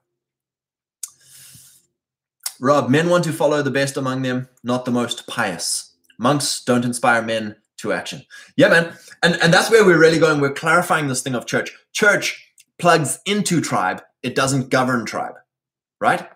Rob, 2.60 2.88
men 2.88 3.08
want 3.08 3.24
to 3.24 3.32
follow 3.32 3.62
the 3.62 3.70
best 3.70 3.96
among 3.96 4.22
them, 4.22 4.48
not 4.64 4.84
the 4.84 4.90
most 4.90 5.26
pious. 5.26 5.94
Monks 6.18 6.62
don't 6.64 6.84
inspire 6.84 7.22
men 7.22 7.56
to 7.78 7.92
action. 7.92 8.22
Yeah, 8.56 8.68
man. 8.68 8.92
And 9.22 9.36
and 9.42 9.52
that's 9.52 9.70
where 9.70 9.84
we're 9.84 9.98
really 9.98 10.18
going. 10.18 10.40
We're 10.40 10.52
clarifying 10.52 11.08
this 11.08 11.22
thing 11.22 11.34
of 11.34 11.46
church. 11.46 11.72
Church 11.92 12.52
plugs 12.78 13.20
into 13.26 13.60
tribe, 13.60 14.02
it 14.22 14.34
doesn't 14.34 14.70
govern 14.70 15.04
tribe. 15.04 15.34
Right? 16.00 16.28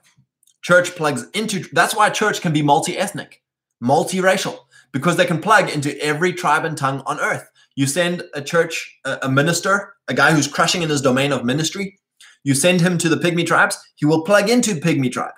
Church 0.62 0.94
plugs 0.94 1.26
into 1.34 1.64
that's 1.72 1.96
why 1.96 2.10
church 2.10 2.42
can 2.42 2.52
be 2.52 2.62
multi-ethnic, 2.62 3.42
multiracial, 3.82 4.58
because 4.92 5.16
they 5.16 5.24
can 5.24 5.40
plug 5.40 5.70
into 5.70 5.98
every 6.02 6.32
tribe 6.32 6.64
and 6.64 6.76
tongue 6.76 7.02
on 7.06 7.18
earth. 7.20 7.50
You 7.76 7.86
send 7.86 8.24
a 8.34 8.42
church, 8.42 8.98
a, 9.06 9.18
a 9.22 9.30
minister, 9.30 9.94
a 10.08 10.14
guy 10.14 10.32
who's 10.32 10.48
crushing 10.48 10.82
in 10.82 10.90
his 10.90 11.00
domain 11.00 11.32
of 11.32 11.44
ministry, 11.44 11.98
you 12.42 12.54
send 12.54 12.80
him 12.80 12.98
to 12.98 13.08
the 13.08 13.16
pygmy 13.16 13.46
tribes, 13.46 13.78
he 13.96 14.06
will 14.06 14.22
plug 14.24 14.50
into 14.50 14.74
pygmy 14.74 15.10
tribe. 15.10 15.34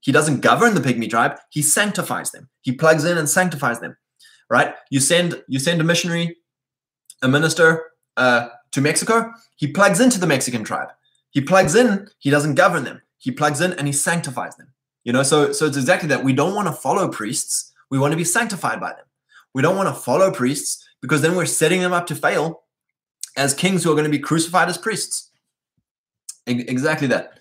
He 0.00 0.12
doesn't 0.12 0.40
govern 0.40 0.74
the 0.74 0.80
pygmy 0.80 1.08
tribe, 1.08 1.38
he 1.50 1.62
sanctifies 1.62 2.30
them. 2.30 2.48
He 2.62 2.72
plugs 2.72 3.04
in 3.04 3.18
and 3.18 3.28
sanctifies 3.28 3.80
them. 3.80 3.96
Right? 4.48 4.74
You 4.90 5.00
send 5.00 5.42
you 5.48 5.58
send 5.58 5.80
a 5.80 5.84
missionary, 5.84 6.36
a 7.22 7.28
minister 7.28 7.92
uh, 8.16 8.48
to 8.72 8.80
Mexico, 8.80 9.32
he 9.56 9.66
plugs 9.66 10.00
into 10.00 10.18
the 10.18 10.26
Mexican 10.26 10.64
tribe. 10.64 10.88
He 11.30 11.40
plugs 11.40 11.74
in, 11.74 12.08
he 12.18 12.30
doesn't 12.30 12.54
govern 12.54 12.84
them. 12.84 13.02
He 13.18 13.30
plugs 13.30 13.60
in 13.60 13.72
and 13.74 13.86
he 13.86 13.92
sanctifies 13.92 14.56
them. 14.56 14.72
You 15.04 15.12
know, 15.12 15.22
so 15.22 15.52
so 15.52 15.66
it's 15.66 15.76
exactly 15.76 16.08
that. 16.08 16.24
We 16.24 16.32
don't 16.32 16.54
want 16.54 16.68
to 16.68 16.72
follow 16.72 17.08
priests, 17.08 17.72
we 17.90 17.98
want 17.98 18.12
to 18.12 18.16
be 18.16 18.24
sanctified 18.24 18.80
by 18.80 18.90
them. 18.90 19.04
We 19.54 19.62
don't 19.62 19.76
want 19.76 19.88
to 19.88 19.94
follow 19.94 20.30
priests 20.30 20.86
because 21.00 21.22
then 21.22 21.34
we're 21.34 21.46
setting 21.46 21.80
them 21.80 21.92
up 21.92 22.06
to 22.08 22.14
fail 22.14 22.62
as 23.36 23.54
kings 23.54 23.82
who 23.82 23.90
are 23.90 23.94
going 23.94 24.04
to 24.04 24.10
be 24.10 24.18
crucified 24.18 24.68
as 24.68 24.78
priests. 24.78 25.30
E- 26.48 26.64
exactly 26.68 27.08
that. 27.08 27.38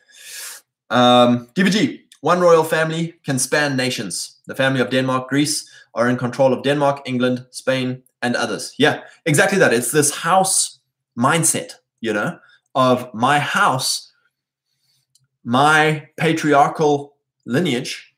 Um, 0.90 1.48
DBG, 1.56 2.02
one 2.22 2.42
royal 2.42 2.64
family 2.64 3.16
can 3.24 3.40
span 3.40 3.76
nations. 3.76 4.38
The 4.46 4.56
family 4.56 4.82
of 4.82 4.90
Denmark, 4.90 5.30
Greece 5.30 5.70
are 5.94 6.10
in 6.10 6.18
control 6.18 6.54
of 6.54 6.64
Denmark, 6.64 7.02
England, 7.06 7.46
Spain, 7.52 8.04
and 8.22 8.36
others. 8.36 8.74
Yeah, 8.78 9.02
exactly 9.26 9.58
that. 9.60 9.74
It's 9.74 9.92
this 9.92 10.12
house 10.12 10.80
mindset, 11.18 11.76
you 12.02 12.14
know, 12.14 12.40
of 12.76 13.14
my 13.14 13.40
house, 13.40 14.12
my 15.44 16.10
patriarchal 16.18 17.16
lineage 17.46 18.14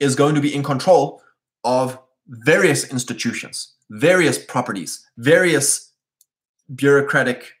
is 0.00 0.16
going 0.16 0.34
to 0.34 0.40
be 0.40 0.54
in 0.54 0.62
control 0.62 1.22
of 1.64 1.98
various 2.28 2.90
institutions, 2.90 3.74
various 3.90 4.44
properties, 4.44 5.06
various 5.16 5.92
bureaucratic 6.74 7.52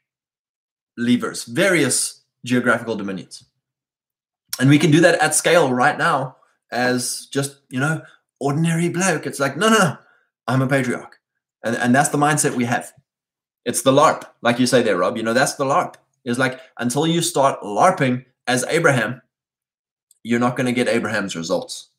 levers, 0.98 1.44
various 1.44 2.22
geographical 2.44 2.96
dominions 2.96 3.44
and 4.58 4.70
we 4.70 4.78
can 4.78 4.90
do 4.90 5.00
that 5.00 5.20
at 5.20 5.34
scale 5.34 5.72
right 5.72 5.98
now 5.98 6.36
as 6.70 7.26
just 7.30 7.60
you 7.68 7.80
know 7.80 8.02
ordinary 8.40 8.88
bloke. 8.88 9.26
It's 9.26 9.40
like 9.40 9.56
no 9.56 9.68
no 9.68 9.78
no 9.78 9.98
i'm 10.46 10.62
a 10.62 10.68
patriarch. 10.68 11.18
And, 11.64 11.76
and 11.76 11.94
that's 11.94 12.10
the 12.10 12.18
mindset 12.18 12.54
we 12.54 12.64
have. 12.64 12.92
It's 13.64 13.82
the 13.82 13.92
larp 13.92 14.24
like 14.42 14.58
you 14.58 14.66
say 14.66 14.82
there 14.82 14.98
rob 14.98 15.16
you 15.16 15.22
know 15.22 15.32
that's 15.32 15.54
the 15.54 15.64
larp. 15.64 15.94
Is 16.24 16.38
like 16.38 16.60
until 16.78 17.06
you 17.06 17.22
start 17.22 17.60
larping 17.62 18.24
as 18.46 18.64
abraham 18.68 19.22
you're 20.22 20.40
not 20.40 20.56
going 20.56 20.66
to 20.66 20.72
get 20.72 20.88
abraham's 20.88 21.36
results. 21.36 21.90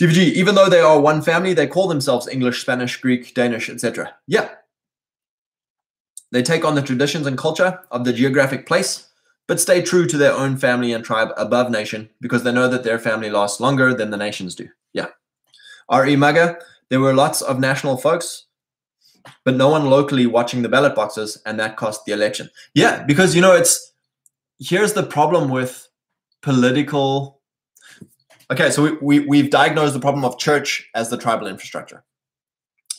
Dvg 0.00 0.16
even 0.16 0.54
though 0.54 0.68
they 0.68 0.80
are 0.80 1.00
one 1.00 1.22
family 1.22 1.54
they 1.54 1.66
call 1.66 1.86
themselves 1.88 2.28
english 2.28 2.62
spanish 2.62 3.00
greek 3.00 3.34
danish 3.34 3.68
etc 3.68 4.14
yeah. 4.26 4.48
They 6.30 6.42
take 6.42 6.64
on 6.64 6.74
the 6.74 6.80
traditions 6.80 7.26
and 7.26 7.36
culture 7.36 7.78
of 7.90 8.06
the 8.06 8.12
geographic 8.14 8.66
place 8.66 9.08
but 9.52 9.60
stay 9.60 9.82
true 9.82 10.06
to 10.06 10.16
their 10.16 10.32
own 10.32 10.56
family 10.56 10.94
and 10.94 11.04
tribe 11.04 11.28
above 11.36 11.70
nation 11.70 12.08
because 12.22 12.42
they 12.42 12.50
know 12.50 12.68
that 12.68 12.84
their 12.84 12.98
family 12.98 13.28
lasts 13.28 13.60
longer 13.60 13.92
than 13.92 14.08
the 14.08 14.16
nations 14.16 14.54
do. 14.54 14.66
Yeah. 14.94 15.08
R.E. 15.90 16.16
Mugger, 16.16 16.58
there 16.88 17.00
were 17.00 17.12
lots 17.12 17.42
of 17.42 17.60
national 17.60 17.98
folks, 17.98 18.46
but 19.44 19.54
no 19.54 19.68
one 19.68 19.90
locally 19.90 20.24
watching 20.24 20.62
the 20.62 20.70
ballot 20.70 20.94
boxes, 20.94 21.36
and 21.44 21.60
that 21.60 21.76
cost 21.76 22.06
the 22.06 22.12
election. 22.12 22.48
Yeah, 22.72 23.02
because, 23.02 23.34
you 23.36 23.42
know, 23.42 23.54
it's 23.54 23.92
here's 24.58 24.94
the 24.94 25.02
problem 25.02 25.50
with 25.50 25.86
political. 26.40 27.42
Okay, 28.50 28.70
so 28.70 28.84
we, 28.84 28.92
we, 29.02 29.26
we've 29.26 29.50
diagnosed 29.50 29.92
the 29.92 30.00
problem 30.00 30.24
of 30.24 30.38
church 30.38 30.88
as 30.94 31.10
the 31.10 31.18
tribal 31.18 31.46
infrastructure. 31.46 32.04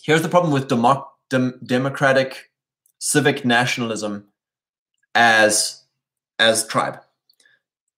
Here's 0.04 0.22
the 0.22 0.30
problem 0.30 0.54
with 0.54 0.68
democ- 0.68 1.08
dem- 1.32 1.60
democratic 1.66 2.52
civic 3.00 3.44
nationalism 3.44 4.28
as 5.16 5.83
as 6.40 6.68
tribe. 6.68 7.00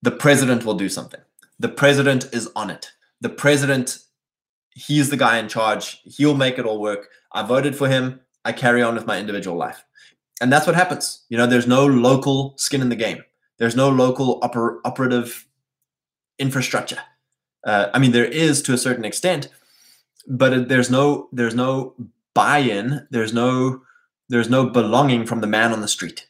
The 0.02 0.12
president 0.12 0.66
will 0.66 0.76
do 0.76 0.90
something. 0.90 1.22
The 1.60 1.70
president 1.70 2.30
is 2.34 2.50
on 2.56 2.70
it. 2.70 2.92
The 3.22 3.30
president, 3.30 4.00
he's 4.72 5.10
the 5.10 5.18
guy 5.18 5.38
in 5.38 5.48
charge. 5.48 6.02
He'll 6.04 6.36
make 6.36 6.60
it 6.60 6.66
all 6.66 6.80
work. 6.80 7.10
I 7.34 7.44
voted 7.44 7.76
for 7.76 7.88
him. 7.88 8.20
I 8.44 8.52
carry 8.52 8.82
on 8.82 8.96
with 8.96 9.08
my 9.08 9.20
individual 9.20 9.58
life. 9.58 9.84
And 10.42 10.52
that's 10.52 10.68
what 10.68 10.76
happens. 10.76 11.24
You 11.30 11.38
know, 11.38 11.48
there's 11.48 11.68
no 11.68 11.86
local 11.86 12.56
skin 12.58 12.82
in 12.82 12.90
the 12.90 12.96
game. 12.96 13.24
There's 13.58 13.76
no 13.76 13.90
local 13.90 14.40
oper- 14.42 14.80
operative 14.84 15.48
infrastructure. 16.38 17.00
Uh, 17.66 17.90
I 17.94 18.00
mean, 18.00 18.12
there 18.12 18.26
is 18.26 18.62
to 18.64 18.74
a 18.74 18.78
certain 18.78 19.06
extent, 19.06 19.50
but 20.28 20.70
there's 20.70 20.92
no 20.92 21.30
there's 21.32 21.56
no 21.56 21.96
buy-in. 22.34 23.08
There's 23.10 23.34
no 23.34 23.82
there's 24.30 24.50
no 24.50 24.70
belonging 24.70 25.26
from 25.26 25.42
the 25.42 25.48
man 25.48 25.72
on 25.72 25.82
the 25.82 25.88
street. 25.88 26.28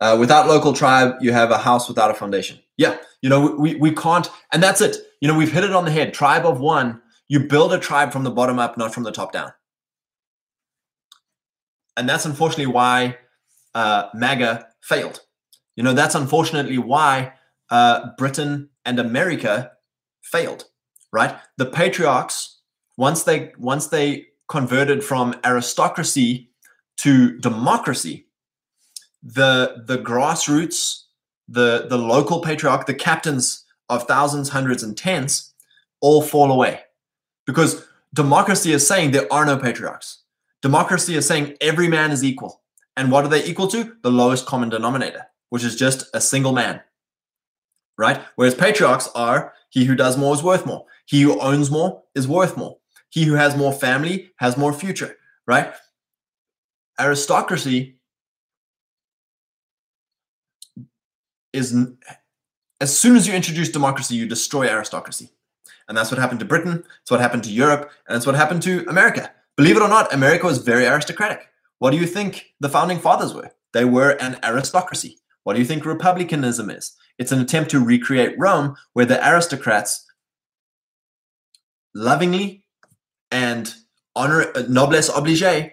Uh, 0.00 0.16
without 0.18 0.46
local 0.46 0.72
tribe, 0.72 1.14
you 1.20 1.32
have 1.32 1.50
a 1.50 1.58
house 1.58 1.88
without 1.88 2.10
a 2.10 2.14
foundation. 2.14 2.58
Yeah, 2.76 2.98
you 3.22 3.30
know, 3.30 3.56
we, 3.58 3.74
we 3.76 3.92
can't, 3.92 4.28
and 4.52 4.62
that's 4.62 4.80
it. 4.80 4.96
You 5.20 5.28
know, 5.28 5.36
we've 5.36 5.52
hit 5.52 5.64
it 5.64 5.72
on 5.72 5.86
the 5.86 5.90
head. 5.90 6.12
Tribe 6.12 6.44
of 6.44 6.60
one, 6.60 7.00
you 7.28 7.40
build 7.40 7.72
a 7.72 7.78
tribe 7.78 8.12
from 8.12 8.24
the 8.24 8.30
bottom 8.30 8.58
up, 8.58 8.76
not 8.76 8.92
from 8.92 9.04
the 9.04 9.12
top 9.12 9.32
down. 9.32 9.52
And 11.96 12.08
that's 12.08 12.26
unfortunately 12.26 12.66
why 12.66 13.16
uh, 13.74 14.08
MAGA 14.14 14.68
failed. 14.82 15.20
You 15.76 15.82
know, 15.82 15.94
that's 15.94 16.14
unfortunately 16.14 16.78
why 16.78 17.32
uh, 17.70 18.10
Britain 18.18 18.68
and 18.84 18.98
America 18.98 19.72
failed, 20.22 20.64
right? 21.12 21.36
The 21.56 21.66
patriarchs, 21.66 22.60
once 22.96 23.22
they 23.22 23.52
once 23.58 23.88
they 23.88 24.26
converted 24.48 25.02
from 25.02 25.34
aristocracy 25.44 26.50
to 26.98 27.38
democracy, 27.38 28.25
the 29.34 29.82
the 29.86 29.98
grassroots, 29.98 31.02
the 31.48 31.86
the 31.88 31.98
local 31.98 32.40
patriarch, 32.40 32.86
the 32.86 32.94
captains 32.94 33.64
of 33.88 34.04
thousands, 34.04 34.50
hundreds, 34.50 34.82
and 34.82 34.96
tens, 34.96 35.52
all 36.00 36.22
fall 36.22 36.52
away, 36.52 36.80
because 37.46 37.84
democracy 38.14 38.72
is 38.72 38.86
saying 38.86 39.10
there 39.10 39.32
are 39.32 39.44
no 39.44 39.58
patriarchs. 39.58 40.22
Democracy 40.62 41.16
is 41.16 41.26
saying 41.26 41.56
every 41.60 41.88
man 41.88 42.12
is 42.12 42.22
equal, 42.22 42.62
and 42.96 43.10
what 43.10 43.24
are 43.24 43.28
they 43.28 43.44
equal 43.44 43.68
to? 43.68 43.96
The 44.02 44.10
lowest 44.10 44.46
common 44.46 44.68
denominator, 44.68 45.26
which 45.50 45.64
is 45.64 45.76
just 45.76 46.06
a 46.14 46.20
single 46.20 46.52
man. 46.52 46.80
Right. 47.98 48.20
Whereas 48.36 48.54
patriarchs 48.54 49.08
are 49.14 49.54
he 49.70 49.84
who 49.86 49.96
does 49.96 50.16
more 50.16 50.34
is 50.34 50.42
worth 50.42 50.66
more. 50.66 50.84
He 51.06 51.22
who 51.22 51.40
owns 51.40 51.70
more 51.70 52.02
is 52.14 52.28
worth 52.28 52.56
more. 52.56 52.78
He 53.08 53.24
who 53.24 53.34
has 53.34 53.56
more 53.56 53.72
family 53.72 54.30
has 54.36 54.56
more 54.56 54.72
future. 54.72 55.16
Right. 55.46 55.72
Aristocracy 57.00 57.95
is 61.56 61.74
as 62.80 62.96
soon 62.96 63.16
as 63.16 63.26
you 63.26 63.34
introduce 63.34 63.70
democracy, 63.70 64.14
you 64.14 64.26
destroy 64.26 64.68
aristocracy. 64.68 65.30
And 65.88 65.96
that's 65.96 66.10
what 66.10 66.20
happened 66.20 66.40
to 66.40 66.46
Britain. 66.46 66.84
It's 67.02 67.10
what 67.10 67.20
happened 67.20 67.44
to 67.44 67.52
Europe. 67.52 67.90
And 68.06 68.16
it's 68.16 68.26
what 68.26 68.34
happened 68.34 68.62
to 68.62 68.84
America. 68.88 69.32
Believe 69.56 69.76
it 69.76 69.82
or 69.82 69.88
not, 69.88 70.12
America 70.12 70.46
was 70.46 70.58
very 70.58 70.86
aristocratic. 70.86 71.48
What 71.78 71.92
do 71.92 71.96
you 71.96 72.06
think 72.06 72.52
the 72.60 72.68
founding 72.68 72.98
fathers 72.98 73.32
were? 73.34 73.50
They 73.72 73.84
were 73.84 74.10
an 74.20 74.38
aristocracy. 74.42 75.18
What 75.44 75.54
do 75.54 75.60
you 75.60 75.66
think 75.66 75.84
republicanism 75.84 76.70
is? 76.70 76.92
It's 77.18 77.32
an 77.32 77.40
attempt 77.40 77.70
to 77.70 77.84
recreate 77.84 78.34
Rome 78.38 78.76
where 78.92 79.06
the 79.06 79.26
aristocrats 79.26 80.04
lovingly 81.94 82.64
and 83.30 83.74
honor 84.14 84.50
uh, 84.54 84.64
noblesse 84.68 85.08
oblige 85.08 85.72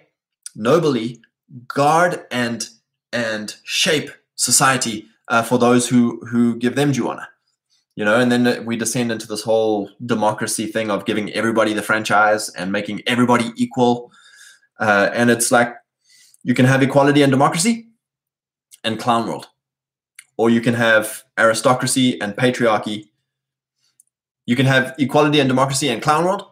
nobly 0.54 1.20
guard 1.68 2.24
and 2.30 2.68
and 3.12 3.56
shape 3.64 4.10
society 4.36 5.06
uh, 5.28 5.42
for 5.42 5.58
those 5.58 5.88
who 5.88 6.20
who 6.26 6.56
give 6.56 6.76
them 6.76 6.92
honor 7.06 7.28
you 7.96 8.04
know 8.04 8.20
and 8.20 8.30
then 8.30 8.64
we 8.64 8.76
descend 8.76 9.12
into 9.12 9.26
this 9.26 9.42
whole 9.42 9.88
democracy 10.04 10.66
thing 10.66 10.90
of 10.90 11.04
giving 11.04 11.30
everybody 11.32 11.72
the 11.72 11.82
franchise 11.82 12.48
and 12.50 12.72
making 12.72 13.02
everybody 13.06 13.52
equal. 13.56 14.12
Uh, 14.80 15.10
and 15.12 15.30
it's 15.30 15.52
like 15.52 15.74
you 16.42 16.54
can 16.54 16.66
have 16.66 16.82
equality 16.82 17.22
and 17.22 17.30
democracy 17.30 17.86
and 18.82 18.98
clown 18.98 19.28
world 19.28 19.46
or 20.36 20.50
you 20.50 20.60
can 20.60 20.74
have 20.74 21.22
aristocracy 21.38 22.20
and 22.20 22.34
patriarchy. 22.34 23.08
You 24.46 24.56
can 24.56 24.66
have 24.66 24.94
equality 24.98 25.38
and 25.38 25.48
democracy 25.48 25.88
and 25.88 26.02
clown 26.02 26.24
world 26.24 26.42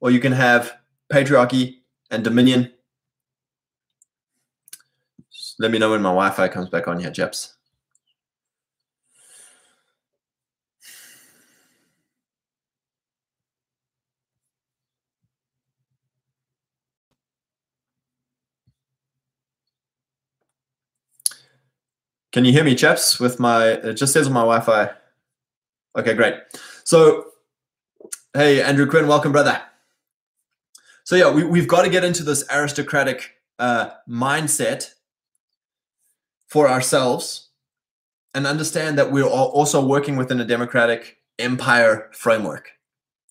or 0.00 0.10
you 0.10 0.18
can 0.18 0.32
have 0.32 0.72
patriarchy 1.12 1.80
and 2.10 2.24
dominion. 2.24 2.72
Let 5.58 5.70
me 5.70 5.78
know 5.78 5.90
when 5.90 6.02
my 6.02 6.08
wi-fi 6.08 6.48
comes 6.48 6.70
back 6.70 6.88
on 6.88 7.00
here 7.00 7.10
chaps 7.10 7.55
Can 22.36 22.44
you 22.44 22.52
hear 22.52 22.64
me, 22.64 22.74
chaps? 22.74 23.18
With 23.18 23.40
my 23.40 23.68
it 23.68 23.94
just 23.94 24.12
says 24.12 24.26
on 24.26 24.34
my 24.34 24.40
Wi-Fi. 24.40 24.90
Okay, 25.98 26.12
great. 26.12 26.34
So, 26.84 27.28
hey, 28.34 28.60
Andrew 28.60 28.86
Quinn, 28.86 29.08
welcome, 29.08 29.32
brother. 29.32 29.58
So 31.04 31.16
yeah, 31.16 31.32
we, 31.32 31.44
we've 31.44 31.66
got 31.66 31.84
to 31.84 31.88
get 31.88 32.04
into 32.04 32.22
this 32.22 32.44
aristocratic 32.52 33.36
uh, 33.58 33.88
mindset 34.06 34.90
for 36.46 36.68
ourselves 36.68 37.48
and 38.34 38.46
understand 38.46 38.98
that 38.98 39.10
we're 39.10 39.24
also 39.24 39.82
working 39.82 40.16
within 40.16 40.38
a 40.38 40.44
democratic 40.44 41.16
empire 41.38 42.10
framework. 42.12 42.72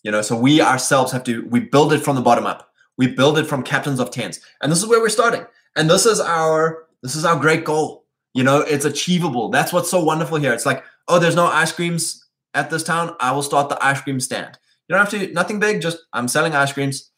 You 0.02 0.10
know, 0.10 0.24
so 0.24 0.36
we 0.36 0.62
ourselves 0.62 1.12
have 1.12 1.24
to 1.26 1.46
we 1.52 1.60
build 1.60 1.94
it 1.94 2.00
from 2.00 2.16
the 2.16 2.24
bottom 2.24 2.48
up. 2.48 2.72
We 2.98 3.06
build 3.06 3.38
it 3.38 3.46
from 3.46 3.62
captains 3.62 4.00
of 4.00 4.10
tens, 4.10 4.42
and 4.64 4.72
this 4.72 4.82
is 4.82 4.88
where 4.88 5.00
we're 5.00 5.10
starting. 5.10 5.46
And 5.76 5.92
this 5.92 6.08
is 6.08 6.20
our 6.20 6.88
this 7.04 7.16
is 7.16 7.24
our 7.24 7.40
great 7.40 7.66
goal 7.66 8.05
you 8.36 8.44
know, 8.44 8.60
it's 8.60 8.84
achievable. 8.84 9.50
That's 9.50 9.72
what's 9.72 9.90
so 9.90 10.04
wonderful 10.04 10.38
here. 10.38 10.54
It's 10.54 10.66
like, 10.66 10.84
oh, 11.08 11.20
there's 11.20 11.38
no 11.38 11.48
ice 11.48 11.72
creams 11.72 12.24
at 12.54 12.70
this 12.70 12.84
town. 12.84 13.16
I 13.22 13.32
will 13.32 13.42
start 13.42 13.70
the 13.70 13.84
ice 13.84 14.02
cream 14.02 14.20
stand. 14.20 14.60
You 14.88 14.96
don't 14.96 15.10
have 15.10 15.10
to, 15.20 15.34
nothing 15.34 15.58
big, 15.60 15.82
just 15.82 16.00
I'm 16.12 16.28
selling 16.28 16.54
ice 16.54 16.74
creams. 16.74 17.10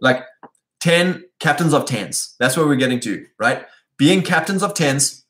Like 0.00 0.22
10 0.80 1.24
captains 1.40 1.72
of 1.72 1.86
tens. 1.86 2.36
That's 2.38 2.58
where 2.58 2.66
we're 2.66 2.76
getting 2.76 3.00
to, 3.00 3.26
right? 3.38 3.64
Being 3.96 4.20
captains 4.20 4.62
of 4.62 4.74
tens. 4.74 5.24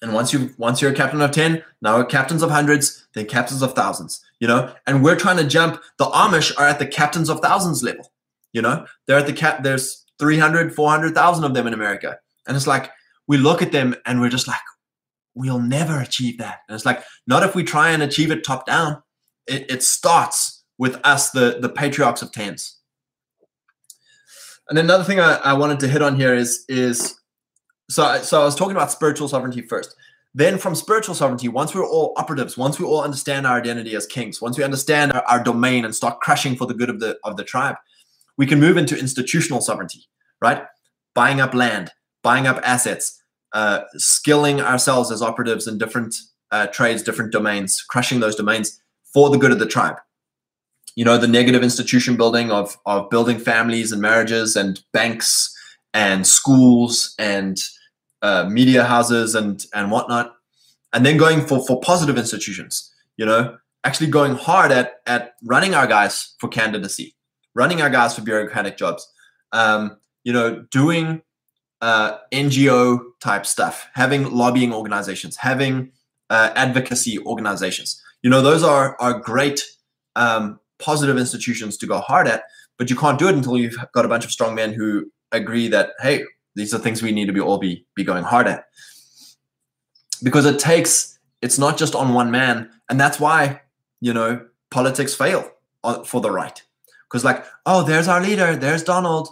And 0.00 0.14
once 0.14 0.32
you 0.32 0.54
once 0.58 0.80
you're 0.80 0.92
a 0.92 0.94
captain 0.94 1.20
of 1.20 1.32
10, 1.32 1.64
now 1.82 1.96
we're 1.96 2.04
captains 2.04 2.44
of 2.44 2.52
hundreds, 2.52 3.04
then 3.14 3.26
captains 3.26 3.62
of 3.62 3.72
thousands, 3.74 4.24
you 4.38 4.46
know? 4.46 4.72
And 4.86 5.02
we're 5.02 5.16
trying 5.16 5.38
to 5.38 5.44
jump. 5.44 5.82
The 5.98 6.04
Amish 6.04 6.56
are 6.56 6.68
at 6.68 6.78
the 6.78 6.86
captains 6.86 7.28
of 7.28 7.40
thousands 7.40 7.82
level. 7.82 8.12
You 8.52 8.62
know, 8.62 8.86
they're 9.06 9.18
at 9.18 9.26
the 9.26 9.32
cap, 9.32 9.64
there's 9.64 10.06
300, 10.20 10.72
400,000 10.72 11.42
of 11.42 11.52
them 11.52 11.66
in 11.66 11.74
America. 11.74 12.20
And 12.46 12.56
it's 12.56 12.68
like, 12.68 12.92
we 13.28 13.36
look 13.36 13.62
at 13.62 13.72
them 13.72 13.94
and 14.06 14.20
we're 14.20 14.30
just 14.30 14.48
like, 14.48 14.58
we'll 15.34 15.60
never 15.60 16.00
achieve 16.00 16.38
that. 16.38 16.60
And 16.68 16.74
it's 16.74 16.86
like, 16.86 17.04
not 17.26 17.44
if 17.44 17.54
we 17.54 17.62
try 17.62 17.90
and 17.90 18.02
achieve 18.02 18.32
it 18.32 18.42
top 18.42 18.66
down. 18.66 19.02
It, 19.46 19.70
it 19.70 19.82
starts 19.82 20.64
with 20.78 20.98
us, 21.04 21.30
the, 21.30 21.58
the 21.60 21.68
patriarchs 21.68 22.22
of 22.22 22.32
tens. 22.32 22.78
And 24.68 24.78
another 24.78 25.04
thing 25.04 25.20
I, 25.20 25.36
I 25.36 25.52
wanted 25.54 25.80
to 25.80 25.88
hit 25.88 26.02
on 26.02 26.16
here 26.16 26.34
is, 26.34 26.64
is 26.68 27.18
so, 27.88 28.20
so 28.22 28.40
I 28.42 28.44
was 28.44 28.54
talking 28.54 28.76
about 28.76 28.90
spiritual 28.90 29.28
sovereignty 29.28 29.62
first. 29.62 29.94
Then 30.34 30.58
from 30.58 30.74
spiritual 30.74 31.14
sovereignty, 31.14 31.48
once 31.48 31.74
we're 31.74 31.86
all 31.86 32.12
operatives, 32.16 32.58
once 32.58 32.78
we 32.78 32.84
all 32.84 33.02
understand 33.02 33.46
our 33.46 33.56
identity 33.56 33.96
as 33.96 34.06
kings, 34.06 34.42
once 34.42 34.58
we 34.58 34.64
understand 34.64 35.12
our, 35.12 35.22
our 35.22 35.42
domain 35.42 35.84
and 35.84 35.94
start 35.94 36.20
crushing 36.20 36.54
for 36.54 36.66
the 36.66 36.74
good 36.74 36.90
of 36.90 37.00
the 37.00 37.18
of 37.24 37.36
the 37.36 37.44
tribe, 37.44 37.76
we 38.36 38.46
can 38.46 38.60
move 38.60 38.76
into 38.76 38.98
institutional 38.98 39.60
sovereignty, 39.60 40.04
right? 40.42 40.64
Buying 41.14 41.40
up 41.40 41.54
land, 41.54 41.90
buying 42.22 42.46
up 42.46 42.60
assets, 42.62 43.17
uh, 43.52 43.80
skilling 43.94 44.60
ourselves 44.60 45.10
as 45.10 45.22
operatives 45.22 45.66
in 45.66 45.78
different 45.78 46.14
uh, 46.50 46.66
trades, 46.68 47.02
different 47.02 47.32
domains, 47.32 47.82
crushing 47.82 48.20
those 48.20 48.36
domains 48.36 48.80
for 49.12 49.30
the 49.30 49.38
good 49.38 49.52
of 49.52 49.58
the 49.58 49.66
tribe. 49.66 49.96
You 50.96 51.04
know, 51.04 51.16
the 51.16 51.28
negative 51.28 51.62
institution 51.62 52.16
building 52.16 52.50
of, 52.50 52.76
of 52.84 53.08
building 53.10 53.38
families 53.38 53.92
and 53.92 54.02
marriages 54.02 54.56
and 54.56 54.82
banks 54.92 55.54
and 55.94 56.26
schools 56.26 57.14
and 57.18 57.56
uh, 58.22 58.48
media 58.50 58.84
houses 58.84 59.34
and, 59.34 59.64
and 59.74 59.90
whatnot. 59.90 60.34
And 60.92 61.06
then 61.06 61.16
going 61.16 61.46
for, 61.46 61.64
for 61.66 61.80
positive 61.80 62.18
institutions, 62.18 62.92
you 63.16 63.24
know, 63.24 63.56
actually 63.84 64.08
going 64.08 64.34
hard 64.34 64.72
at, 64.72 65.00
at 65.06 65.34
running 65.44 65.74
our 65.74 65.86
guys 65.86 66.34
for 66.40 66.48
candidacy, 66.48 67.14
running 67.54 67.80
our 67.80 67.90
guys 67.90 68.14
for 68.14 68.22
bureaucratic 68.22 68.76
jobs, 68.76 69.06
um, 69.52 69.96
you 70.24 70.32
know, 70.32 70.64
doing 70.70 71.22
uh, 71.80 72.18
NGO 72.32 73.00
type 73.20 73.46
stuff, 73.46 73.88
having 73.94 74.30
lobbying 74.30 74.72
organizations, 74.72 75.36
having 75.36 75.92
uh, 76.30 76.50
advocacy 76.54 77.18
organizations. 77.20 78.02
You 78.22 78.30
know, 78.30 78.42
those 78.42 78.62
are 78.62 78.96
are 79.00 79.18
great 79.18 79.64
um, 80.16 80.58
positive 80.78 81.16
institutions 81.16 81.76
to 81.78 81.86
go 81.86 82.00
hard 82.00 82.26
at, 82.26 82.44
but 82.76 82.90
you 82.90 82.96
can't 82.96 83.18
do 83.18 83.28
it 83.28 83.34
until 83.34 83.56
you've 83.56 83.76
got 83.92 84.04
a 84.04 84.08
bunch 84.08 84.24
of 84.24 84.30
strong 84.30 84.54
men 84.54 84.72
who 84.72 85.10
agree 85.32 85.68
that 85.68 85.90
hey, 86.00 86.24
these 86.54 86.74
are 86.74 86.78
things 86.78 87.02
we 87.02 87.12
need 87.12 87.26
to 87.26 87.32
be 87.32 87.40
all 87.40 87.58
be 87.58 87.86
be 87.94 88.04
going 88.04 88.24
hard 88.24 88.48
at. 88.48 88.64
Because 90.22 90.46
it 90.46 90.58
takes 90.58 91.18
it's 91.42 91.58
not 91.58 91.78
just 91.78 91.94
on 91.94 92.14
one 92.14 92.30
man, 92.30 92.70
and 92.90 93.00
that's 93.00 93.20
why 93.20 93.60
you 94.00 94.12
know 94.12 94.44
politics 94.70 95.14
fail 95.14 95.50
for 96.04 96.20
the 96.20 96.30
right. 96.30 96.62
Because 97.04 97.24
like, 97.24 97.44
oh, 97.64 97.84
there's 97.84 98.08
our 98.08 98.20
leader, 98.20 98.54
there's 98.56 98.82
Donald 98.82 99.28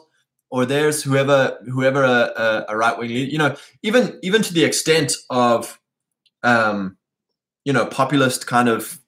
or 0.56 0.64
there's 0.64 1.02
whoever 1.02 1.58
whoever 1.70 2.02
a, 2.02 2.64
a 2.70 2.76
right 2.78 2.98
wing 2.98 3.10
leader. 3.10 3.30
You 3.30 3.36
know, 3.36 3.56
even 3.82 4.18
even 4.22 4.40
to 4.40 4.54
the 4.54 4.64
extent 4.64 5.12
of, 5.28 5.78
um, 6.42 6.96
you 7.66 7.74
know, 7.74 7.84
populist 7.84 8.46
kind 8.46 8.66
of 8.70 8.98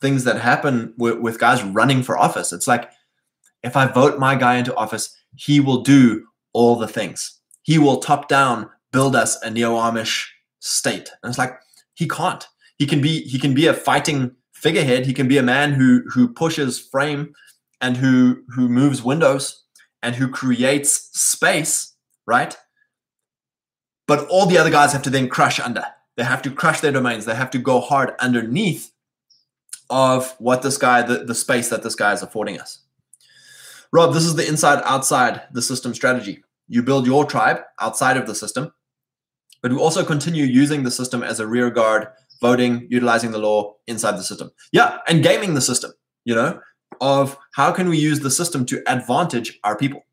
things 0.00 0.24
that 0.24 0.40
happen 0.40 0.92
with, 0.98 1.20
with 1.20 1.38
guys 1.38 1.62
running 1.62 2.02
for 2.02 2.18
office. 2.18 2.52
It's 2.52 2.66
like 2.66 2.90
if 3.62 3.76
I 3.76 3.86
vote 3.86 4.18
my 4.18 4.34
guy 4.34 4.56
into 4.56 4.74
office, 4.74 5.16
he 5.36 5.60
will 5.60 5.82
do 5.82 6.26
all 6.52 6.74
the 6.74 6.88
things. 6.88 7.38
He 7.62 7.78
will 7.78 7.98
top 7.98 8.26
down 8.26 8.68
build 8.90 9.14
us 9.14 9.40
a 9.42 9.50
neo 9.52 9.76
Amish 9.76 10.26
state. 10.58 11.10
And 11.22 11.30
it's 11.30 11.38
like 11.38 11.60
he 11.94 12.08
can't. 12.08 12.44
He 12.76 12.86
can 12.86 13.00
be 13.00 13.20
he 13.22 13.38
can 13.38 13.54
be 13.54 13.68
a 13.68 13.72
fighting 13.72 14.34
figurehead. 14.52 15.06
He 15.06 15.14
can 15.14 15.28
be 15.28 15.38
a 15.38 15.44
man 15.44 15.74
who 15.74 16.02
who 16.12 16.26
pushes 16.26 16.80
frame 16.80 17.34
and 17.80 17.96
who 17.96 18.42
who 18.48 18.68
moves 18.68 19.00
windows 19.00 19.62
and 20.02 20.16
who 20.16 20.28
creates 20.28 21.10
space, 21.18 21.94
right? 22.26 22.56
But 24.06 24.26
all 24.28 24.46
the 24.46 24.58
other 24.58 24.70
guys 24.70 24.92
have 24.92 25.02
to 25.02 25.10
then 25.10 25.28
crush 25.28 25.60
under. 25.60 25.84
They 26.16 26.24
have 26.24 26.42
to 26.42 26.50
crush 26.50 26.80
their 26.80 26.92
domains. 26.92 27.24
They 27.24 27.34
have 27.34 27.50
to 27.50 27.58
go 27.58 27.80
hard 27.80 28.14
underneath 28.18 28.92
of 29.90 30.34
what 30.38 30.62
this 30.62 30.76
guy, 30.76 31.02
the, 31.02 31.24
the 31.24 31.34
space 31.34 31.68
that 31.68 31.82
this 31.82 31.94
guy 31.94 32.12
is 32.12 32.22
affording 32.22 32.60
us. 32.60 32.80
Rob, 33.92 34.12
this 34.12 34.24
is 34.24 34.36
the 34.36 34.46
inside 34.46 34.82
outside 34.84 35.42
the 35.52 35.62
system 35.62 35.94
strategy. 35.94 36.42
You 36.66 36.82
build 36.82 37.06
your 37.06 37.24
tribe 37.24 37.60
outside 37.80 38.16
of 38.16 38.26
the 38.26 38.34
system, 38.34 38.72
but 39.62 39.72
we 39.72 39.78
also 39.78 40.04
continue 40.04 40.44
using 40.44 40.82
the 40.82 40.90
system 40.90 41.22
as 41.22 41.40
a 41.40 41.46
rear 41.46 41.70
guard, 41.70 42.08
voting, 42.40 42.86
utilizing 42.90 43.30
the 43.30 43.38
law 43.38 43.76
inside 43.86 44.12
the 44.12 44.22
system. 44.22 44.50
Yeah, 44.72 44.98
and 45.08 45.22
gaming 45.22 45.54
the 45.54 45.60
system, 45.60 45.92
you 46.24 46.34
know, 46.34 46.60
of 47.00 47.36
how 47.54 47.72
can 47.72 47.88
we 47.88 47.98
use 47.98 48.20
the 48.20 48.30
system 48.30 48.66
to 48.66 48.82
advantage 48.86 49.58
our 49.64 49.76
people. 49.76 50.04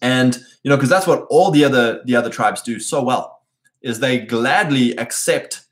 And 0.00 0.38
you 0.62 0.70
know 0.70 0.76
because 0.76 0.90
that's 0.90 1.06
what 1.06 1.26
all 1.30 1.50
the 1.50 1.64
other 1.64 2.02
the 2.04 2.14
other 2.14 2.30
tribes 2.30 2.62
do 2.62 2.78
so 2.78 3.02
well 3.02 3.40
is 3.80 4.00
they 4.00 4.18
gladly 4.18 4.96
accept 4.96 5.62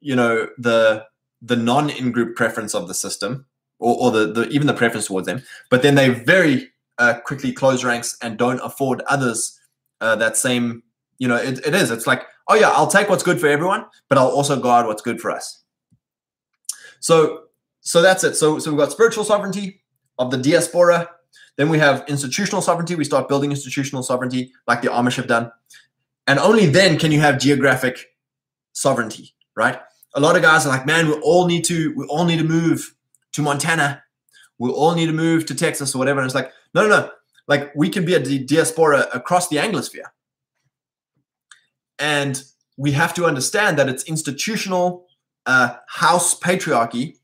you 0.00 0.16
know 0.16 0.48
the 0.58 1.04
the 1.42 1.56
non 1.56 1.90
in-group 1.90 2.34
preference 2.34 2.74
of 2.74 2.88
the 2.88 2.94
system 2.94 3.46
or, 3.78 3.96
or 4.00 4.10
the, 4.10 4.32
the 4.32 4.48
even 4.48 4.66
the 4.66 4.74
preference 4.74 5.06
towards 5.06 5.26
them 5.26 5.42
but 5.70 5.82
then 5.82 5.94
they 5.94 6.08
very 6.08 6.70
uh, 6.98 7.14
quickly 7.24 7.52
close 7.52 7.84
ranks 7.84 8.16
and 8.22 8.38
don't 8.38 8.60
afford 8.60 9.02
others 9.02 9.60
uh, 10.00 10.16
that 10.16 10.36
same 10.36 10.82
you 11.18 11.28
know 11.28 11.36
it, 11.36 11.58
it 11.66 11.74
is. 11.74 11.90
It's 11.90 12.06
like 12.06 12.22
oh 12.48 12.54
yeah 12.54 12.70
i'll 12.70 12.86
take 12.86 13.08
what's 13.08 13.22
good 13.22 13.40
for 13.40 13.48
everyone 13.48 13.84
but 14.08 14.18
i'll 14.18 14.28
also 14.28 14.58
guard 14.58 14.86
what's 14.86 15.02
good 15.02 15.20
for 15.20 15.30
us. 15.30 15.62
So 17.00 17.45
so 17.86 18.02
that's 18.02 18.24
it. 18.24 18.34
So, 18.34 18.58
so 18.58 18.70
we've 18.70 18.78
got 18.78 18.92
spiritual 18.92 19.24
sovereignty 19.24 19.82
of 20.18 20.30
the 20.30 20.36
diaspora. 20.36 21.08
Then 21.56 21.68
we 21.68 21.78
have 21.78 22.04
institutional 22.08 22.60
sovereignty. 22.60 22.94
We 22.94 23.04
start 23.04 23.28
building 23.28 23.50
institutional 23.50 24.02
sovereignty 24.02 24.52
like 24.66 24.82
the 24.82 24.88
Amish 24.88 25.16
have 25.16 25.26
done. 25.26 25.52
And 26.26 26.38
only 26.38 26.66
then 26.66 26.98
can 26.98 27.12
you 27.12 27.20
have 27.20 27.38
geographic 27.38 28.06
sovereignty, 28.72 29.34
right? 29.56 29.80
a 30.16 30.20
lot 30.20 30.34
of 30.34 30.42
guys 30.42 30.64
are 30.64 30.70
like, 30.70 30.86
man, 30.86 31.06
we 31.06 31.12
all 31.20 31.46
need 31.46 31.64
to, 31.66 31.92
we 31.94 32.06
all 32.06 32.24
need 32.24 32.38
to 32.38 32.44
move 32.44 32.94
to 33.32 33.42
Montana. 33.42 34.02
We 34.58 34.70
all 34.70 34.94
need 34.94 35.06
to 35.06 35.12
move 35.12 35.44
to 35.46 35.54
Texas 35.54 35.94
or 35.94 35.98
whatever. 35.98 36.20
And 36.20 36.26
it's 36.26 36.34
like, 36.34 36.50
no, 36.74 36.82
no, 36.82 36.88
no. 36.88 37.10
Like 37.46 37.70
we 37.76 37.90
can 37.90 38.04
be 38.04 38.14
a 38.14 38.20
diaspora 38.20 39.08
across 39.12 39.48
the 39.48 39.56
Anglosphere. 39.56 40.06
And 41.98 42.42
we 42.78 42.92
have 42.92 43.14
to 43.14 43.26
understand 43.26 43.78
that 43.78 43.88
it's 43.88 44.04
institutional 44.04 45.06
uh, 45.44 45.76
house 45.88 46.38
patriarchy 46.38 47.16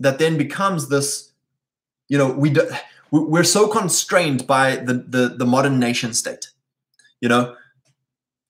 that 0.00 0.18
then 0.18 0.36
becomes 0.36 0.88
this, 0.88 1.32
you 2.08 2.18
know, 2.18 2.30
we 2.30 2.50
do, 2.50 2.68
we're 3.10 3.44
so 3.44 3.68
constrained 3.68 4.46
by 4.46 4.76
the, 4.76 4.94
the, 4.94 5.28
the 5.36 5.46
modern 5.46 5.78
nation 5.78 6.12
state. 6.14 6.50
You 7.20 7.28
know, 7.28 7.56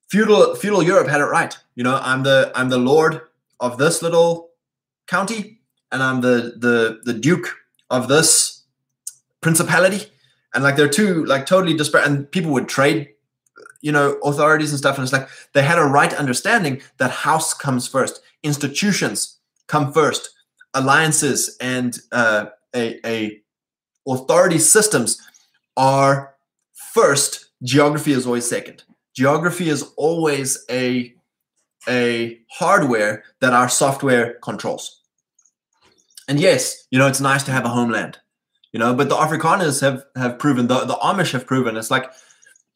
feudal 0.08 0.54
feudal 0.54 0.82
Europe 0.82 1.08
had 1.08 1.20
it 1.20 1.24
right. 1.24 1.56
You 1.74 1.84
know, 1.84 1.98
I'm 2.02 2.22
the 2.22 2.50
I'm 2.54 2.68
the 2.68 2.78
lord 2.78 3.20
of 3.60 3.78
this 3.78 4.02
little 4.02 4.50
county, 5.06 5.60
and 5.92 6.02
I'm 6.02 6.20
the 6.20 6.54
the 6.56 7.00
the 7.04 7.12
duke 7.12 7.54
of 7.90 8.08
this 8.08 8.64
principality, 9.40 10.10
and 10.54 10.64
like 10.64 10.76
they're 10.76 10.88
two 10.88 11.24
like 11.26 11.46
totally 11.46 11.76
disparate. 11.76 12.06
And 12.06 12.30
people 12.30 12.50
would 12.52 12.68
trade, 12.68 13.10
you 13.82 13.92
know, 13.92 14.18
authorities 14.24 14.70
and 14.70 14.78
stuff, 14.78 14.96
and 14.96 15.04
it's 15.04 15.12
like 15.12 15.28
they 15.52 15.62
had 15.62 15.78
a 15.78 15.84
right 15.84 16.12
understanding 16.14 16.82
that 16.98 17.10
house 17.10 17.54
comes 17.54 17.86
first, 17.86 18.20
institutions 18.42 19.38
come 19.68 19.92
first, 19.92 20.30
alliances 20.76 21.56
and 21.60 21.98
uh, 22.12 22.46
a 22.74 23.00
a 23.04 23.40
authority 24.06 24.58
systems 24.58 25.20
are 25.76 26.36
first. 26.94 27.46
Geography 27.62 28.12
is 28.12 28.26
always 28.26 28.48
second 28.48 28.84
geography 29.16 29.68
is 29.68 29.82
always 29.96 30.64
a 30.70 31.12
a 31.88 32.38
hardware 32.50 33.24
that 33.40 33.52
our 33.52 33.68
software 33.68 34.34
controls. 34.42 35.02
And 36.28 36.40
yes, 36.40 36.86
you 36.90 36.98
know, 36.98 37.06
it's 37.06 37.20
nice 37.20 37.44
to 37.44 37.52
have 37.52 37.64
a 37.64 37.68
homeland, 37.68 38.18
you 38.72 38.80
know, 38.80 38.92
but 38.92 39.08
the 39.08 39.14
Afrikaners 39.14 39.80
have 39.80 40.04
have 40.16 40.38
proven, 40.38 40.66
the, 40.66 40.80
the 40.84 40.94
Amish 40.94 41.32
have 41.32 41.46
proven, 41.46 41.76
it's 41.76 41.90
like, 41.90 42.10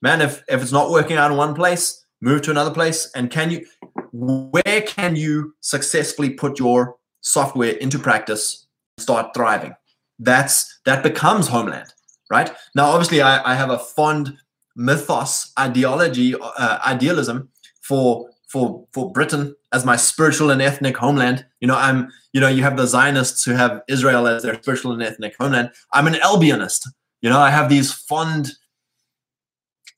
man, 0.01 0.21
if, 0.21 0.43
if 0.49 0.63
it's 0.63 0.73
not 0.73 0.91
working 0.91 1.17
out 1.17 1.31
in 1.31 1.37
one 1.37 1.55
place, 1.55 2.05
move 2.21 2.43
to 2.43 2.53
another 2.53 2.71
place. 2.71 3.11
And 3.17 3.31
can 3.31 3.51
you, 3.51 3.67
where 4.13 4.83
can 4.83 5.17
you 5.17 5.55
successfully 5.61 6.31
put 6.31 6.61
your 6.61 6.97
software 7.21 7.73
into 7.73 7.99
practice, 7.99 8.67
start 8.99 9.35
thriving? 9.35 9.75
That's, 10.19 10.81
that 10.85 11.03
becomes 11.03 11.49
homeland, 11.49 11.93
right? 12.31 12.51
Now, 12.75 12.87
obviously 12.91 13.23
I, 13.23 13.53
I 13.53 13.55
have 13.55 13.71
a 13.71 13.79
fond 13.79 14.37
mythos 14.77 15.53
ideology 15.59 16.35
uh, 16.35 16.79
idealism 16.87 17.49
for 17.83 18.29
for 18.49 18.87
for 18.93 19.13
Britain 19.13 19.55
as 19.73 19.85
my 19.85 19.97
spiritual 19.97 20.51
and 20.51 20.61
ethnic 20.63 20.97
homeland. 20.97 21.47
You 21.61 21.69
know, 21.69 21.77
I'm 21.77 22.09
you 22.33 22.41
know 22.41 22.49
you 22.49 22.63
have 22.63 22.77
the 22.77 22.87
Zionists 22.87 23.45
who 23.45 23.53
have 23.53 23.83
Israel 23.89 24.27
as 24.27 24.43
their 24.43 24.55
spiritual 24.55 24.93
and 24.93 25.03
ethnic 25.03 25.35
homeland. 25.39 25.71
I'm 25.93 26.07
an 26.07 26.15
Albionist. 26.15 26.89
You 27.23 27.31
know, 27.31 27.39
I 27.39 27.51
have 27.51 27.69
these 27.69 27.93
fond 27.93 28.53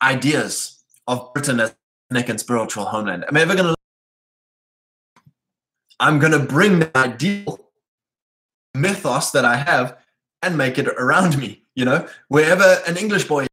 ideas 0.03 0.83
of 1.07 1.33
Britain 1.33 1.61
as 1.61 1.75
ethnic 2.11 2.29
and 2.29 2.41
spiritual 2.41 2.85
homeland. 2.85 3.25
Am 3.25 3.37
I'm 3.37 3.43
ever 3.43 3.55
gonna 3.55 3.75
I'm 6.03 6.19
gonna 6.19 6.41
bring 6.41 6.81
the 6.81 6.91
ideal 6.99 7.61
mythos 8.75 9.31
that 9.31 9.45
I 9.45 9.57
have 9.57 9.99
and 10.43 10.59
make 10.59 10.77
it 10.77 10.89
around 10.89 11.39
me. 11.39 11.63
You 11.77 11.85
know, 11.85 12.09
wherever 12.27 12.83
an 12.87 12.97
English 12.97 13.25
boy 13.25 13.47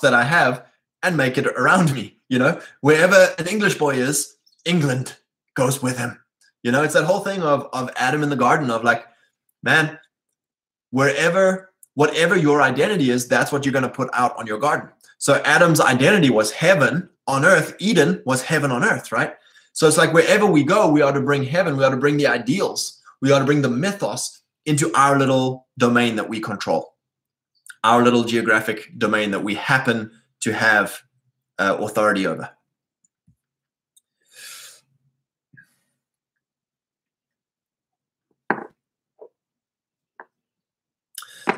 that 0.00 0.14
I 0.14 0.22
have 0.22 0.64
and 1.02 1.16
make 1.16 1.36
it 1.36 1.46
around 1.46 1.92
me. 1.92 2.16
You 2.28 2.38
know, 2.38 2.60
wherever 2.80 3.34
an 3.36 3.48
English 3.48 3.78
boy 3.78 3.96
is, 3.96 4.36
England 4.64 5.16
goes 5.54 5.82
with 5.82 5.98
him. 5.98 6.18
You 6.62 6.70
know, 6.72 6.82
it's 6.84 6.94
that 6.94 7.04
whole 7.04 7.20
thing 7.20 7.42
of 7.42 7.68
of 7.72 7.90
Adam 7.96 8.22
in 8.22 8.30
the 8.30 8.36
garden 8.36 8.70
of 8.70 8.84
like, 8.84 9.04
man, 9.62 9.98
wherever 10.90 11.72
whatever 11.94 12.36
your 12.36 12.62
identity 12.62 13.10
is, 13.10 13.26
that's 13.26 13.50
what 13.50 13.64
you're 13.64 13.72
going 13.72 13.82
to 13.82 13.88
put 13.88 14.10
out 14.12 14.36
on 14.36 14.46
your 14.46 14.58
garden. 14.58 14.88
So 15.18 15.42
Adam's 15.44 15.80
identity 15.80 16.30
was 16.30 16.52
heaven 16.52 17.08
on 17.26 17.44
earth. 17.44 17.74
Eden 17.80 18.22
was 18.24 18.42
heaven 18.42 18.70
on 18.70 18.84
earth, 18.84 19.10
right? 19.10 19.34
So 19.74 19.86
it's 19.86 19.98
like 19.98 20.14
wherever 20.14 20.46
we 20.46 20.64
go, 20.64 20.90
we 20.90 21.02
ought 21.02 21.12
to 21.12 21.20
bring 21.20 21.44
heaven. 21.44 21.76
We 21.76 21.84
ought 21.84 21.90
to 21.90 21.96
bring 21.96 22.16
the 22.16 22.26
ideals. 22.26 23.00
We 23.20 23.32
ought 23.32 23.40
to 23.40 23.44
bring 23.44 23.62
the 23.62 23.68
mythos 23.68 24.40
into 24.64 24.92
our 24.94 25.18
little 25.18 25.66
domain 25.76 26.16
that 26.16 26.28
we 26.28 26.40
control 26.40 26.94
our 27.84 28.02
little 28.02 28.24
geographic 28.24 28.90
domain 28.96 29.30
that 29.30 29.44
we 29.44 29.54
happen 29.54 30.10
to 30.40 30.52
have 30.52 30.98
uh, 31.58 31.76
authority 31.78 32.26
over. 32.26 32.50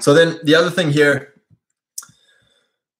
So 0.00 0.12
then 0.12 0.38
the 0.42 0.54
other 0.54 0.70
thing 0.70 0.90
here, 0.90 1.34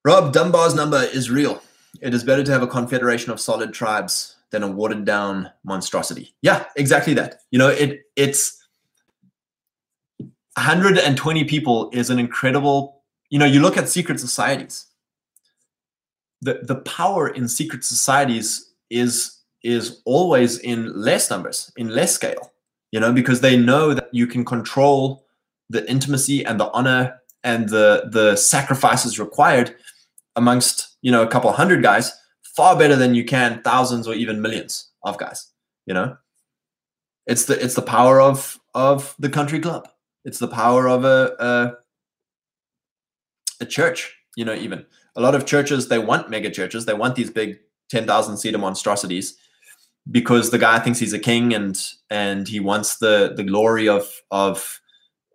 Rob 0.05 0.33
Dunbar's 0.33 0.75
number 0.75 1.03
is 1.03 1.31
real. 1.31 1.63
It 2.01 2.15
is 2.15 2.23
better 2.23 2.45
to 2.45 2.53
have 2.53 2.63
a 2.63 2.67
confederation 2.67 3.33
of 3.33 3.41
solid 3.41 3.73
tribes 3.73 4.36
than 4.51 4.63
a 4.63 4.69
watered 4.69 5.05
down 5.05 5.51
monstrosity. 5.65 6.35
Yeah, 6.43 6.65
exactly 6.77 7.15
that. 7.15 7.41
You 7.51 7.59
know, 7.59 7.69
it 7.69 8.03
it's 8.17 8.63
120 10.19 11.45
people 11.45 11.91
is 11.93 12.11
an 12.11 12.19
incredible 12.19 12.97
you 13.31 13.39
know, 13.39 13.45
you 13.45 13.61
look 13.61 13.77
at 13.77 13.89
secret 13.89 14.21
societies. 14.21 14.87
The 16.43 16.61
the 16.63 16.77
power 16.77 17.29
in 17.29 17.49
secret 17.49 17.85
societies 17.85 18.73
is 18.91 19.39
is 19.63 20.01
always 20.05 20.59
in 20.59 20.93
less 20.95 21.31
numbers, 21.31 21.73
in 21.77 21.89
less 21.89 22.15
scale. 22.15 22.53
You 22.93 23.01
know, 23.01 23.13
because 23.13 23.41
they 23.41 23.57
know 23.57 23.95
that 23.95 24.09
you 24.13 24.27
can 24.27 24.45
control 24.45 25.27
the 25.69 25.89
intimacy 25.91 26.45
and 26.47 26.61
the 26.61 26.71
honor 26.71 27.21
and 27.43 27.69
the 27.69 28.09
the 28.13 28.37
sacrifices 28.37 29.19
required 29.19 29.75
amongst 30.37 30.97
you 31.03 31.11
know 31.11 31.23
a 31.23 31.29
couple 31.29 31.51
hundred 31.53 31.83
guys 31.83 32.13
far 32.57 32.77
better 32.77 32.97
than 32.97 33.15
you 33.15 33.25
can 33.25 33.63
thousands 33.63 34.09
or 34.09 34.15
even 34.15 34.43
millions 34.43 34.91
of 35.05 35.19
guys 35.19 35.49
you 35.87 35.95
know 35.95 36.17
it's 37.27 37.45
the 37.45 37.63
it's 37.63 37.75
the 37.75 37.83
power 37.83 38.21
of 38.21 38.59
of 38.75 39.15
the 39.19 39.29
country 39.29 39.61
club 39.61 39.89
it's 40.25 40.41
the 40.41 40.49
power 40.49 40.89
of 40.89 41.05
a, 41.05 41.37
a 41.39 41.73
a 43.61 43.67
church, 43.67 44.15
you 44.37 44.45
know, 44.45 44.55
even 44.55 44.85
a 45.15 45.21
lot 45.21 45.35
of 45.35 45.47
churches, 45.47 45.89
they 45.89 45.99
want 45.99 46.31
mega 46.31 46.51
churches. 46.51 46.85
They 46.85 46.95
want 46.95 47.15
these 47.15 47.31
big 47.31 47.59
10,000 47.91 48.37
seater 48.37 48.59
monstrosities 48.59 49.37
because 50.11 50.51
the 50.51 50.59
guy 50.59 50.79
thinks 50.79 50.99
he's 50.99 51.13
a 51.13 51.19
king 51.19 51.55
and, 51.55 51.81
and 52.11 52.47
he 52.47 52.61
wants 52.61 52.99
the, 52.99 53.33
the 53.37 53.45
glory 53.45 53.89
of, 53.89 54.09
of 54.31 54.81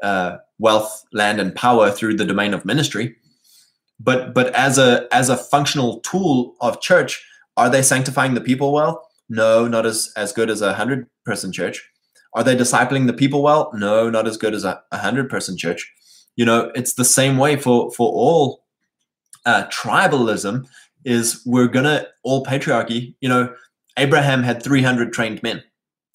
uh, 0.04 0.38
wealth, 0.60 1.06
land, 1.12 1.40
and 1.40 1.56
power 1.56 1.92
through 1.92 2.16
the 2.16 2.26
domain 2.26 2.54
of 2.54 2.66
ministry. 2.66 3.16
But, 4.04 4.34
but 4.34 4.54
as 4.56 4.78
a, 4.78 5.08
as 5.12 5.30
a 5.30 5.38
functional 5.38 6.00
tool 6.02 6.56
of 6.62 6.82
church, 6.82 7.24
are 7.58 7.70
they 7.70 7.82
sanctifying 7.82 8.34
the 8.34 8.42
people 8.42 8.74
well? 8.74 9.08
No, 9.30 9.68
not 9.68 9.86
as, 9.86 10.12
as 10.16 10.34
good 10.34 10.50
as 10.50 10.62
a 10.62 10.74
hundred 10.74 11.08
person 11.26 11.52
church. 11.52 11.88
Are 12.34 12.44
they 12.44 12.56
discipling 12.56 13.08
the 13.08 13.14
people 13.14 13.44
well? 13.44 13.72
No, 13.74 14.10
not 14.10 14.28
as 14.28 14.38
good 14.38 14.54
as 14.54 14.64
a, 14.64 14.82
a 14.92 14.98
hundred 14.98 15.30
person 15.30 15.58
church 15.58 15.92
you 16.36 16.46
know 16.46 16.72
it's 16.76 16.94
the 16.94 17.06
same 17.06 17.38
way 17.38 17.56
for 17.56 17.92
for 17.92 18.10
all 18.10 18.64
uh, 19.46 19.66
tribalism 19.68 20.66
is 21.06 21.42
we're 21.46 21.68
gonna 21.68 22.06
all 22.24 22.46
patriarchy 22.46 23.16
you 23.22 23.30
know 23.30 23.54
abraham 23.98 24.44
had 24.44 24.64
300 24.64 25.12
trained 25.12 25.42
men 25.44 25.64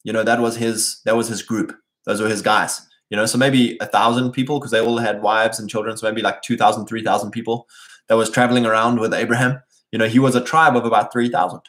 you 0.04 0.12
know 0.12 0.22
that 0.22 0.40
was 0.40 0.56
his 0.56 1.00
that 1.04 1.16
was 1.16 1.28
his 1.28 1.42
group 1.42 1.76
those 2.06 2.20
were 2.20 2.28
his 2.28 2.42
guys 2.42 2.86
you 3.10 3.16
know 3.16 3.26
so 3.26 3.38
maybe 3.38 3.76
a 3.80 3.86
thousand 3.86 4.32
people 4.32 4.58
because 4.58 4.70
they 4.70 4.80
all 4.80 4.98
had 4.98 5.22
wives 5.22 5.58
and 5.58 5.70
children 5.70 5.96
so 5.96 6.06
maybe 6.06 6.22
like 6.22 6.42
2000 6.42 6.86
3000 6.86 7.30
people 7.30 7.68
that 8.08 8.16
was 8.16 8.30
traveling 8.30 8.66
around 8.66 9.00
with 9.00 9.14
abraham. 9.14 9.60
You 9.92 9.98
know 9.98 10.08
he 10.08 10.18
was 10.18 10.34
a 10.34 10.44
tribe 10.44 10.76
of 10.76 10.84
about 10.84 11.12
3000 11.12 11.60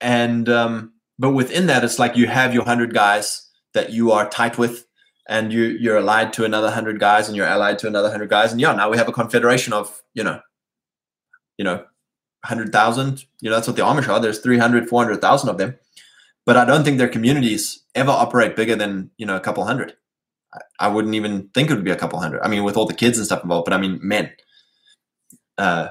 and 0.00 0.48
um 0.48 0.92
but 1.18 1.32
within 1.32 1.66
that 1.66 1.84
it's 1.84 1.98
like 1.98 2.16
you 2.16 2.26
have 2.26 2.54
your 2.54 2.62
100 2.62 2.94
guys 2.94 3.48
that 3.74 3.92
you 3.92 4.12
are 4.12 4.28
tight 4.28 4.58
with 4.58 4.86
and 5.28 5.52
you 5.52 5.62
you're 5.62 5.98
allied 5.98 6.32
to 6.32 6.44
another 6.44 6.70
hundred 6.70 6.98
guys 6.98 7.28
and 7.28 7.36
you're 7.36 7.46
allied 7.46 7.78
to 7.78 7.86
another 7.86 8.10
hundred 8.10 8.28
guys 8.28 8.52
and 8.52 8.60
yeah 8.60 8.74
now 8.74 8.90
we 8.90 8.96
have 8.96 9.08
a 9.08 9.12
confederation 9.12 9.72
of 9.72 10.02
you 10.14 10.24
know 10.24 10.40
you 11.58 11.64
know 11.64 11.84
100000 12.48 13.24
you 13.40 13.48
know 13.48 13.54
that's 13.56 13.68
what 13.68 13.76
the 13.76 13.82
amish 13.82 14.08
are. 14.08 14.18
There's 14.18 14.40
300 14.40 14.88
400000 14.88 15.48
of 15.48 15.58
them 15.58 15.78
but 16.46 16.56
i 16.56 16.64
don't 16.64 16.84
think 16.84 16.98
their 16.98 17.08
communities 17.08 17.82
ever 17.94 18.10
operate 18.10 18.56
bigger 18.56 18.76
than 18.76 19.10
you 19.16 19.26
know 19.26 19.36
a 19.36 19.40
couple 19.40 19.64
hundred 19.64 19.94
I, 20.54 20.60
I 20.80 20.88
wouldn't 20.88 21.14
even 21.14 21.48
think 21.54 21.70
it 21.70 21.74
would 21.74 21.84
be 21.84 21.90
a 21.90 21.96
couple 21.96 22.20
hundred 22.20 22.42
i 22.42 22.48
mean 22.48 22.64
with 22.64 22.76
all 22.76 22.86
the 22.86 22.94
kids 22.94 23.18
and 23.18 23.26
stuff 23.26 23.42
involved 23.42 23.64
but 23.64 23.74
i 23.74 23.78
mean 23.78 23.98
men 24.02 24.30
uh 25.58 25.88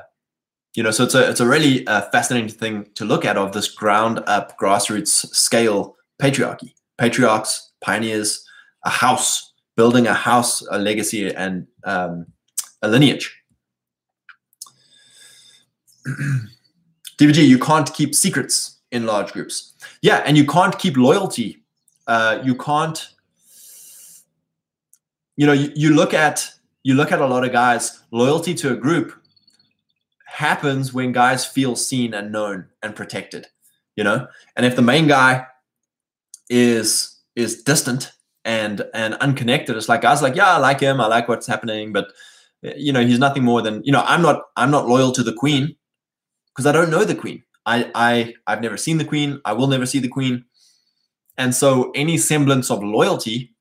you 0.75 0.83
know 0.83 0.91
so 0.91 1.03
it's 1.03 1.15
a 1.15 1.29
it's 1.29 1.39
a 1.39 1.47
really 1.47 1.85
uh, 1.87 2.01
fascinating 2.11 2.49
thing 2.49 2.87
to 2.95 3.05
look 3.05 3.25
at 3.25 3.37
of 3.37 3.51
this 3.51 3.69
ground 3.69 4.23
up 4.27 4.57
grassroots 4.57 5.27
scale 5.35 5.95
patriarchy 6.21 6.73
patriarchs 6.97 7.71
pioneers 7.81 8.45
a 8.83 8.89
house, 8.89 9.53
building 9.75 10.07
a 10.07 10.13
house, 10.13 10.65
a 10.71 10.79
legacy, 10.79 11.33
and 11.33 11.67
um, 11.83 12.25
a 12.81 12.87
lineage. 12.87 13.37
DVG, 17.17 17.47
you 17.47 17.59
can't 17.59 17.93
keep 17.93 18.15
secrets 18.15 18.79
in 18.91 19.05
large 19.05 19.31
groups. 19.33 19.70
Yeah, 20.01 20.17
and 20.25 20.35
you 20.35 20.45
can't 20.45 20.77
keep 20.77 20.97
loyalty. 20.97 21.63
Uh, 22.07 22.39
you 22.43 22.55
can't. 22.55 23.07
You 25.37 25.45
know, 25.45 25.53
you, 25.53 25.71
you 25.75 25.93
look 25.95 26.13
at 26.13 26.51
you 26.83 26.95
look 26.95 27.11
at 27.11 27.21
a 27.21 27.25
lot 27.25 27.45
of 27.45 27.51
guys. 27.51 28.01
Loyalty 28.11 28.53
to 28.55 28.73
a 28.73 28.75
group 28.75 29.13
happens 30.25 30.93
when 30.93 31.11
guys 31.11 31.45
feel 31.45 31.75
seen 31.75 32.13
and 32.13 32.31
known 32.31 32.67
and 32.81 32.95
protected. 32.95 33.47
You 33.95 34.03
know, 34.03 34.27
and 34.55 34.65
if 34.65 34.75
the 34.75 34.81
main 34.81 35.07
guy 35.07 35.45
is 36.49 37.19
is 37.35 37.63
distant 37.63 38.11
and 38.43 38.81
and 38.93 39.15
unconnected, 39.15 39.77
it's 39.77 39.89
like 39.89 40.01
guys 40.01 40.21
like, 40.21 40.35
yeah, 40.35 40.55
I 40.55 40.57
like 40.57 40.79
him, 40.79 40.99
I 40.99 41.07
like 41.07 41.27
what's 41.27 41.47
happening, 41.47 41.93
but 41.93 42.07
you 42.63 42.93
know, 42.93 43.05
he's 43.05 43.19
nothing 43.19 43.43
more 43.43 43.61
than 43.61 43.83
you 43.83 43.91
know. 43.91 44.03
I'm 44.05 44.21
not 44.21 44.43
I'm 44.55 44.71
not 44.71 44.87
loyal 44.87 45.11
to 45.13 45.23
the 45.23 45.33
queen 45.33 45.75
because 46.49 46.65
I 46.65 46.71
don't 46.71 46.89
know 46.89 47.03
the 47.03 47.15
queen. 47.15 47.43
I 47.65 47.91
I 47.95 48.33
I've 48.47 48.61
never 48.61 48.77
seen 48.77 48.97
the 48.97 49.05
queen. 49.05 49.39
I 49.45 49.53
will 49.53 49.67
never 49.67 49.85
see 49.85 49.99
the 49.99 50.07
queen, 50.07 50.45
and 51.37 51.53
so 51.53 51.91
any 51.95 52.17
semblance 52.17 52.71
of 52.71 52.83
loyalty 52.83 53.55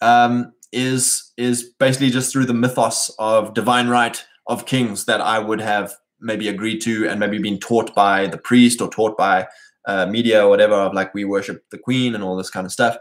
um, 0.00 0.52
is 0.72 1.32
is 1.36 1.64
basically 1.78 2.10
just 2.10 2.32
through 2.32 2.46
the 2.46 2.54
mythos 2.54 3.10
of 3.18 3.54
divine 3.54 3.88
right 3.88 4.24
of 4.46 4.66
kings 4.66 5.06
that 5.06 5.20
I 5.20 5.38
would 5.38 5.60
have 5.60 5.94
maybe 6.20 6.48
agreed 6.48 6.80
to 6.80 7.08
and 7.08 7.20
maybe 7.20 7.38
been 7.38 7.58
taught 7.58 7.94
by 7.94 8.26
the 8.26 8.38
priest 8.38 8.80
or 8.80 8.90
taught 8.90 9.16
by 9.16 9.46
uh, 9.86 10.06
media 10.06 10.44
or 10.44 10.48
whatever 10.48 10.74
of 10.74 10.94
like 10.94 11.14
we 11.14 11.24
worship 11.24 11.64
the 11.70 11.78
queen 11.78 12.14
and 12.14 12.24
all 12.24 12.36
this 12.36 12.50
kind 12.50 12.66
of 12.66 12.72
stuff. 12.72 12.96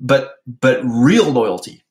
But 0.00 0.36
but 0.46 0.80
real 0.84 1.30
loyalty 1.30 1.82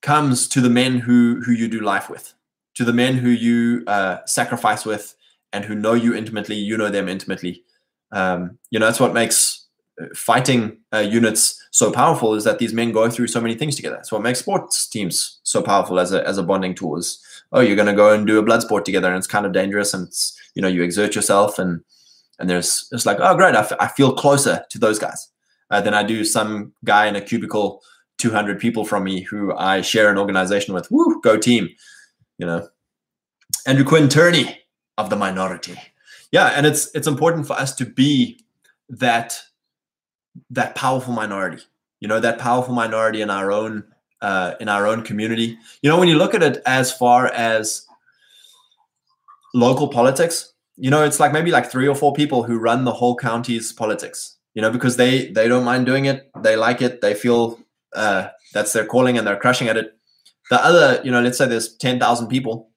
comes 0.00 0.48
to 0.48 0.60
the 0.60 0.70
men 0.70 0.98
who 0.98 1.40
who 1.44 1.52
you 1.52 1.68
do 1.68 1.80
life 1.80 2.08
with, 2.10 2.34
to 2.74 2.84
the 2.84 2.92
men 2.92 3.16
who 3.16 3.28
you 3.28 3.84
uh, 3.86 4.18
sacrifice 4.26 4.84
with, 4.84 5.14
and 5.52 5.64
who 5.64 5.74
know 5.74 5.94
you 5.94 6.14
intimately. 6.14 6.56
You 6.56 6.76
know 6.76 6.90
them 6.90 7.08
intimately. 7.08 7.62
Um, 8.12 8.58
you 8.70 8.78
know 8.78 8.86
that's 8.86 9.00
what 9.00 9.14
makes 9.14 9.66
uh, 10.00 10.06
fighting 10.14 10.78
uh, 10.92 10.98
units 10.98 11.62
so 11.70 11.90
powerful 11.90 12.34
is 12.34 12.44
that 12.44 12.58
these 12.58 12.74
men 12.74 12.92
go 12.92 13.10
through 13.10 13.26
so 13.26 13.40
many 13.40 13.54
things 13.54 13.76
together. 13.76 13.96
That's 13.96 14.12
what 14.12 14.22
makes 14.22 14.40
sports 14.40 14.86
teams 14.86 15.40
so 15.42 15.62
powerful 15.62 15.98
as 15.98 16.12
a 16.12 16.26
as 16.26 16.38
a 16.38 16.42
bonding 16.42 16.74
tool. 16.74 16.96
Is 16.96 17.22
oh, 17.52 17.60
you're 17.60 17.76
going 17.76 17.86
to 17.86 17.94
go 17.94 18.12
and 18.12 18.26
do 18.26 18.38
a 18.38 18.42
blood 18.42 18.62
sport 18.62 18.84
together, 18.84 19.08
and 19.08 19.16
it's 19.16 19.26
kind 19.26 19.46
of 19.46 19.52
dangerous, 19.52 19.94
and 19.94 20.06
it's 20.06 20.38
you 20.54 20.62
know 20.62 20.68
you 20.68 20.82
exert 20.82 21.14
yourself, 21.14 21.58
and 21.58 21.82
and 22.38 22.48
there's 22.48 22.88
it's 22.92 23.06
like 23.06 23.18
oh 23.20 23.36
great, 23.36 23.54
I, 23.54 23.60
f- 23.60 23.72
I 23.80 23.88
feel 23.88 24.14
closer 24.14 24.64
to 24.70 24.78
those 24.78 24.98
guys 24.98 25.28
uh, 25.70 25.80
than 25.80 25.94
I 25.94 26.02
do 26.02 26.24
some 26.24 26.72
guy 26.84 27.06
in 27.06 27.16
a 27.16 27.20
cubicle 27.20 27.82
200 28.18 28.60
people 28.60 28.84
from 28.84 29.04
me 29.04 29.22
who 29.22 29.52
I 29.54 29.80
share 29.80 30.10
an 30.10 30.18
organization 30.18 30.74
with. 30.74 30.90
Woo, 30.90 31.20
go 31.22 31.36
team, 31.36 31.68
you 32.38 32.46
know. 32.46 32.68
Andrew 33.66 33.84
Quinn 33.84 34.08
Turney 34.08 34.61
of 34.98 35.10
the 35.10 35.16
minority. 35.16 35.76
Yeah, 36.30 36.48
and 36.48 36.66
it's 36.66 36.90
it's 36.94 37.06
important 37.06 37.46
for 37.46 37.54
us 37.54 37.74
to 37.76 37.86
be 37.86 38.40
that 38.88 39.40
that 40.50 40.74
powerful 40.74 41.12
minority. 41.12 41.62
You 42.00 42.08
know, 42.08 42.20
that 42.20 42.38
powerful 42.38 42.74
minority 42.74 43.20
in 43.20 43.30
our 43.30 43.52
own 43.52 43.84
uh, 44.20 44.54
in 44.60 44.68
our 44.68 44.86
own 44.86 45.02
community. 45.02 45.58
You 45.82 45.90
know, 45.90 45.98
when 45.98 46.08
you 46.08 46.16
look 46.16 46.34
at 46.34 46.42
it 46.42 46.62
as 46.66 46.92
far 46.92 47.26
as 47.28 47.86
local 49.54 49.88
politics, 49.88 50.52
you 50.76 50.90
know, 50.90 51.04
it's 51.04 51.20
like 51.20 51.32
maybe 51.32 51.50
like 51.50 51.70
three 51.70 51.86
or 51.86 51.94
four 51.94 52.12
people 52.12 52.42
who 52.42 52.58
run 52.58 52.84
the 52.84 52.92
whole 52.92 53.16
county's 53.16 53.72
politics. 53.72 54.36
You 54.54 54.62
know, 54.62 54.70
because 54.70 54.96
they 54.96 55.30
they 55.32 55.48
don't 55.48 55.64
mind 55.64 55.86
doing 55.86 56.06
it, 56.06 56.30
they 56.42 56.56
like 56.56 56.82
it, 56.82 57.00
they 57.00 57.14
feel 57.14 57.58
uh, 57.94 58.28
that's 58.52 58.72
their 58.72 58.86
calling 58.86 59.18
and 59.18 59.26
they're 59.26 59.36
crushing 59.36 59.68
at 59.68 59.76
it. 59.76 59.96
The 60.50 60.62
other, 60.62 61.00
you 61.04 61.10
know, 61.10 61.22
let's 61.22 61.38
say 61.38 61.46
there's 61.46 61.76
ten 61.76 61.98
thousand 61.98 62.28
people 62.28 62.71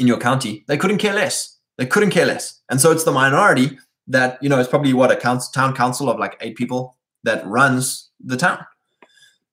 in 0.00 0.06
your 0.06 0.18
county, 0.18 0.64
they 0.66 0.76
couldn't 0.76 0.98
care 0.98 1.14
less. 1.14 1.58
They 1.76 1.86
couldn't 1.86 2.10
care 2.10 2.26
less, 2.26 2.60
and 2.68 2.80
so 2.80 2.90
it's 2.90 3.04
the 3.04 3.12
minority 3.12 3.78
that 4.08 4.42
you 4.42 4.48
know 4.48 4.58
it's 4.58 4.68
probably 4.68 4.92
what 4.92 5.12
a 5.12 5.16
town 5.16 5.74
council 5.74 6.10
of 6.10 6.18
like 6.18 6.36
eight 6.40 6.56
people 6.56 6.96
that 7.22 7.46
runs 7.46 8.10
the 8.24 8.36
town 8.36 8.64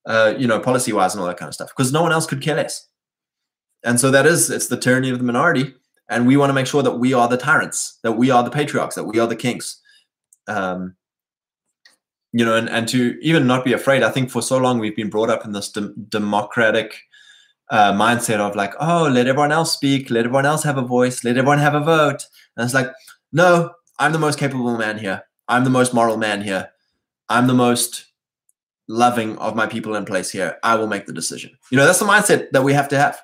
uh, 0.08 0.34
you 0.38 0.48
know, 0.48 0.60
policy 0.60 0.94
wise 0.94 1.14
and 1.14 1.22
all 1.22 1.28
that 1.28 1.38
kind 1.38 1.50
of 1.50 1.54
stuff, 1.54 1.70
because 1.76 1.92
no 1.92 2.02
one 2.02 2.14
else 2.14 2.26
could 2.26 2.42
care 2.42 2.56
less. 2.56 2.88
And 3.84 4.00
so 4.00 4.10
that 4.10 4.26
is, 4.26 4.50
it's 4.50 4.68
the 4.68 4.78
tyranny 4.78 5.10
of 5.10 5.20
the 5.20 5.24
minority. 5.24 5.76
And 6.10 6.26
we 6.26 6.38
want 6.38 6.50
to 6.50 6.54
make 6.54 6.66
sure 6.66 6.82
that 6.82 6.98
we 6.98 7.14
are 7.14 7.28
the 7.28 7.38
tyrants, 7.38 8.00
that 8.04 8.14
we 8.14 8.32
are 8.32 8.42
the 8.42 8.50
patriarchs, 8.50 8.96
that 8.96 9.04
we 9.04 9.20
are 9.20 9.28
the 9.28 9.36
kings. 9.36 9.82
Um, 10.48 10.96
you 12.32 12.46
know, 12.46 12.56
and, 12.56 12.70
and 12.70 12.88
to 12.88 13.18
even 13.22 13.48
not 13.48 13.66
be 13.66 13.74
afraid. 13.74 14.04
I 14.04 14.10
think 14.10 14.32
for 14.32 14.42
so 14.42 14.58
long 14.58 14.80
we've 14.80 14.96
been 14.96 15.10
brought 15.10 15.30
up 15.30 15.44
in 15.44 15.52
this 15.52 15.70
de- 15.70 15.94
democratic 16.10 16.96
uh, 17.70 17.94
mindset 17.94 18.40
of 18.40 18.56
like, 18.56 18.74
oh, 18.80 19.10
let 19.12 19.28
everyone 19.28 19.52
else 19.52 19.74
speak, 19.74 20.10
let 20.10 20.26
everyone 20.26 20.46
else 20.46 20.64
have 20.64 20.78
a 20.78 20.82
voice, 20.82 21.24
let 21.24 21.38
everyone 21.38 21.60
have 21.60 21.76
a 21.76 21.82
vote. 21.82 22.26
And 22.56 22.66
it's 22.66 22.74
like, 22.74 22.92
no, 23.32 23.72
I'm 24.00 24.14
the 24.14 24.20
most 24.20 24.40
capable 24.40 24.78
man 24.78 24.98
here. 24.98 25.24
I'm 25.48 25.64
the 25.64 25.70
most 25.70 25.94
moral 25.94 26.18
man 26.18 26.42
here. 26.42 26.70
I'm 27.30 27.48
the 27.48 27.54
most 27.54 28.06
loving 28.88 29.38
of 29.38 29.56
my 29.56 29.68
people 29.68 29.96
in 29.96 30.06
place 30.06 30.30
here, 30.30 30.58
I 30.64 30.76
will 30.76 30.88
make 30.88 31.06
the 31.06 31.14
decision. 31.14 31.58
You 31.72 31.78
know, 31.78 31.86
that's 31.86 32.00
the 32.00 32.06
mindset 32.06 32.52
that 32.52 32.64
we 32.64 32.74
have 32.74 32.88
to 32.90 32.98
have. 32.98 33.20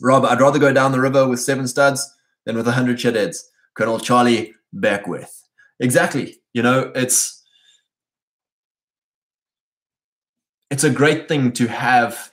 Rob, 0.00 0.24
I'd 0.24 0.40
rather 0.40 0.58
go 0.58 0.72
down 0.72 0.92
the 0.92 1.00
river 1.00 1.28
with 1.28 1.40
seven 1.40 1.66
studs 1.66 2.08
than 2.44 2.56
with 2.56 2.68
a 2.68 2.72
hundred 2.72 2.98
shitheads. 2.98 3.42
Colonel 3.74 3.98
Charlie 3.98 4.54
Beckwith. 4.72 5.42
Exactly. 5.80 6.36
You 6.52 6.62
know, 6.62 6.92
it's 6.94 7.42
it's 10.70 10.84
a 10.84 10.90
great 10.90 11.28
thing 11.28 11.52
to 11.52 11.66
have 11.66 12.32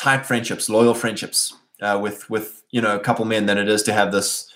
tight 0.00 0.24
friendships, 0.24 0.70
loyal 0.70 0.94
friendships 0.94 1.54
uh, 1.82 1.98
with 2.02 2.28
with 2.30 2.62
you 2.70 2.80
know 2.80 2.96
a 2.96 3.00
couple 3.00 3.24
men 3.26 3.44
than 3.46 3.58
it 3.58 3.68
is 3.68 3.82
to 3.82 3.92
have 3.92 4.12
this 4.12 4.50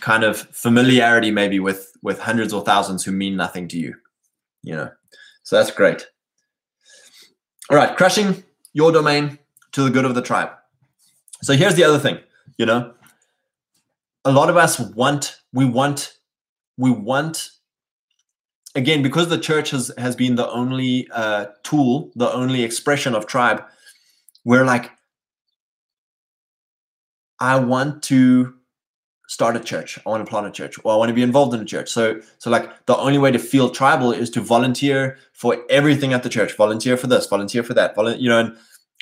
kind 0.00 0.24
of 0.24 0.38
familiarity 0.52 1.30
maybe 1.30 1.58
with 1.58 1.96
with 2.02 2.20
hundreds 2.20 2.52
or 2.52 2.62
thousands 2.62 3.02
who 3.04 3.12
mean 3.12 3.34
nothing 3.34 3.66
to 3.68 3.78
you. 3.78 3.94
You 4.62 4.76
know. 4.76 4.90
So 5.42 5.56
that's 5.56 5.70
great. 5.70 6.06
All 7.70 7.76
right, 7.76 7.96
crushing 7.96 8.44
your 8.72 8.92
domain 8.92 9.38
to 9.72 9.82
the 9.82 9.90
good 9.90 10.04
of 10.04 10.14
the 10.14 10.22
tribe. 10.22 10.50
So 11.42 11.54
here's 11.54 11.76
the 11.76 11.84
other 11.84 11.98
thing, 11.98 12.18
you 12.58 12.66
know, 12.66 12.92
a 14.24 14.32
lot 14.32 14.50
of 14.50 14.56
us 14.56 14.78
want, 14.78 15.40
we 15.52 15.64
want, 15.64 16.18
we 16.76 16.90
want, 16.90 17.52
again, 18.74 19.02
because 19.02 19.28
the 19.28 19.38
church 19.38 19.70
has, 19.70 19.90
has 19.96 20.14
been 20.14 20.34
the 20.34 20.50
only 20.50 21.08
uh, 21.12 21.46
tool, 21.62 22.10
the 22.14 22.30
only 22.32 22.62
expression 22.62 23.14
of 23.14 23.26
tribe, 23.26 23.64
we're 24.44 24.64
like, 24.64 24.90
I 27.38 27.58
want 27.58 28.02
to 28.04 28.54
start 29.28 29.56
a 29.56 29.60
church. 29.60 29.98
I 30.04 30.08
want 30.10 30.24
to 30.26 30.28
plant 30.28 30.46
a 30.46 30.50
church, 30.50 30.76
or 30.82 30.92
I 30.92 30.96
want 30.96 31.08
to 31.08 31.14
be 31.14 31.22
involved 31.22 31.54
in 31.54 31.60
a 31.60 31.64
church. 31.64 31.88
So, 31.88 32.20
so 32.38 32.50
like 32.50 32.86
the 32.86 32.96
only 32.96 33.18
way 33.18 33.30
to 33.30 33.38
feel 33.38 33.70
tribal 33.70 34.12
is 34.12 34.28
to 34.30 34.40
volunteer 34.40 35.18
for 35.32 35.64
everything 35.70 36.12
at 36.12 36.22
the 36.22 36.28
church. 36.28 36.56
Volunteer 36.56 36.96
for 36.96 37.06
this, 37.06 37.26
volunteer 37.26 37.62
for 37.62 37.74
that, 37.74 37.96
you 38.20 38.28
know, 38.28 38.40
and 38.40 38.56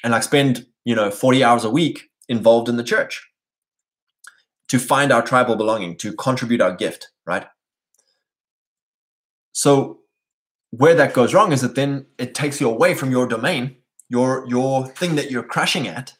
and 0.04 0.12
like 0.12 0.22
spend 0.22 0.66
you 0.84 0.94
know 0.94 1.10
forty 1.10 1.42
hours 1.42 1.64
a 1.64 1.70
week 1.70 2.10
involved 2.28 2.68
in 2.68 2.76
the 2.76 2.84
church 2.84 3.26
to 4.68 4.78
find 4.78 5.10
our 5.10 5.22
tribal 5.22 5.56
belonging, 5.56 5.96
to 5.96 6.12
contribute 6.12 6.60
our 6.60 6.74
gift, 6.74 7.08
right? 7.26 7.46
So, 9.52 10.00
where 10.70 10.94
that 10.94 11.14
goes 11.14 11.32
wrong 11.32 11.52
is 11.52 11.62
that 11.62 11.74
then 11.74 12.06
it 12.18 12.34
takes 12.34 12.60
you 12.60 12.68
away 12.68 12.94
from 12.94 13.10
your 13.10 13.26
domain, 13.26 13.77
your 14.08 14.46
your 14.48 14.86
thing 14.86 15.16
that 15.16 15.30
you're 15.30 15.42
crushing 15.42 15.86
at, 15.86 16.14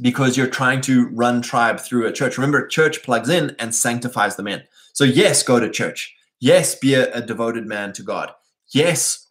because 0.00 0.36
you're 0.36 0.46
trying 0.46 0.80
to 0.82 1.08
run 1.08 1.42
tribe 1.42 1.78
through 1.78 2.06
a 2.06 2.12
church. 2.12 2.36
Remember, 2.36 2.66
church 2.66 3.02
plugs 3.02 3.28
in 3.28 3.54
and 3.58 3.74
sanctifies 3.74 4.36
the 4.36 4.42
men. 4.42 4.64
So, 4.92 5.04
yes, 5.04 5.42
go 5.42 5.60
to 5.60 5.70
church. 5.70 6.14
Yes, 6.40 6.74
be 6.74 6.94
a, 6.94 7.12
a 7.14 7.20
devoted 7.20 7.66
man 7.66 7.92
to 7.94 8.02
God. 8.02 8.32
Yes, 8.72 9.28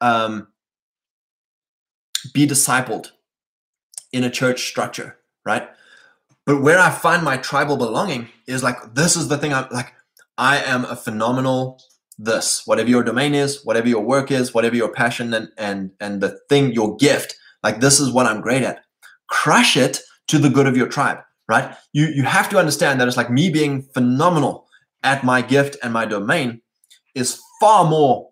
um, 0.00 0.48
be 2.32 2.46
discipled 2.46 3.10
in 4.12 4.22
a 4.22 4.30
church 4.30 4.68
structure, 4.68 5.18
right? 5.44 5.68
But 6.46 6.62
where 6.62 6.78
I 6.78 6.90
find 6.90 7.24
my 7.24 7.36
tribal 7.36 7.76
belonging 7.76 8.28
is 8.46 8.62
like, 8.62 8.94
this 8.94 9.16
is 9.16 9.28
the 9.28 9.38
thing 9.38 9.52
I'm 9.52 9.66
like, 9.70 9.92
I 10.38 10.58
am 10.58 10.84
a 10.84 10.96
phenomenal 10.96 11.80
this, 12.18 12.62
whatever 12.66 12.88
your 12.88 13.02
domain 13.02 13.34
is, 13.34 13.64
whatever 13.64 13.88
your 13.88 14.02
work 14.02 14.30
is, 14.30 14.54
whatever 14.54 14.76
your 14.76 14.92
passion 14.92 15.34
and 15.34 15.48
and 15.58 15.90
and 16.00 16.20
the 16.20 16.38
thing, 16.48 16.72
your 16.72 16.96
gift, 16.96 17.36
like 17.62 17.80
this 17.80 18.00
is 18.00 18.12
what 18.12 18.26
I'm 18.26 18.40
great 18.40 18.62
at. 18.62 18.84
Crush 19.28 19.76
it 19.76 20.00
to 20.28 20.38
the 20.38 20.50
good 20.50 20.66
of 20.66 20.76
your 20.76 20.88
tribe, 20.88 21.18
right? 21.48 21.74
You 21.92 22.06
you 22.06 22.22
have 22.24 22.48
to 22.50 22.58
understand 22.58 23.00
that 23.00 23.08
it's 23.08 23.16
like 23.16 23.30
me 23.30 23.50
being 23.50 23.82
phenomenal 23.94 24.66
at 25.02 25.24
my 25.24 25.42
gift 25.42 25.76
and 25.82 25.92
my 25.92 26.06
domain 26.06 26.60
is 27.14 27.40
far 27.60 27.88
more 27.88 28.30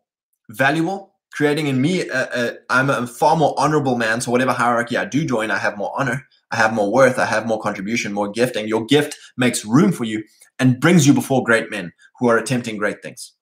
valuable, 0.50 1.14
creating 1.32 1.66
in 1.66 1.80
me 1.80 2.08
a, 2.08 2.28
a, 2.34 2.52
I'm 2.70 2.90
a 2.90 3.06
far 3.06 3.36
more 3.36 3.54
honorable 3.58 3.96
man. 3.96 4.20
So 4.20 4.30
whatever 4.30 4.52
hierarchy 4.52 4.96
I 4.96 5.04
do 5.04 5.24
join, 5.24 5.50
I 5.50 5.58
have 5.58 5.76
more 5.76 5.92
honor, 5.98 6.26
I 6.50 6.56
have 6.56 6.72
more 6.72 6.92
worth, 6.92 7.18
I 7.18 7.26
have 7.26 7.46
more 7.46 7.60
contribution, 7.60 8.12
more 8.12 8.30
gifting. 8.30 8.68
Your 8.68 8.84
gift 8.84 9.16
makes 9.36 9.64
room 9.64 9.92
for 9.92 10.04
you 10.04 10.24
and 10.58 10.80
brings 10.80 11.06
you 11.06 11.14
before 11.14 11.42
great 11.42 11.70
men 11.70 11.92
who 12.18 12.28
are 12.28 12.38
attempting 12.38 12.76
great 12.76 13.02
things. 13.02 13.32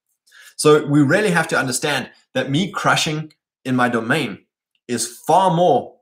So 0.59 0.86
we 0.86 1.02
really 1.02 1.30
have 1.30 1.48
to 1.48 1.59
understand 1.59 2.11
that 2.34 2.50
me 2.50 2.70
crushing 2.70 3.32
in 3.64 3.74
my 3.74 3.88
domain 3.88 4.44
is 4.86 5.06
far 5.26 5.54
more 5.54 5.96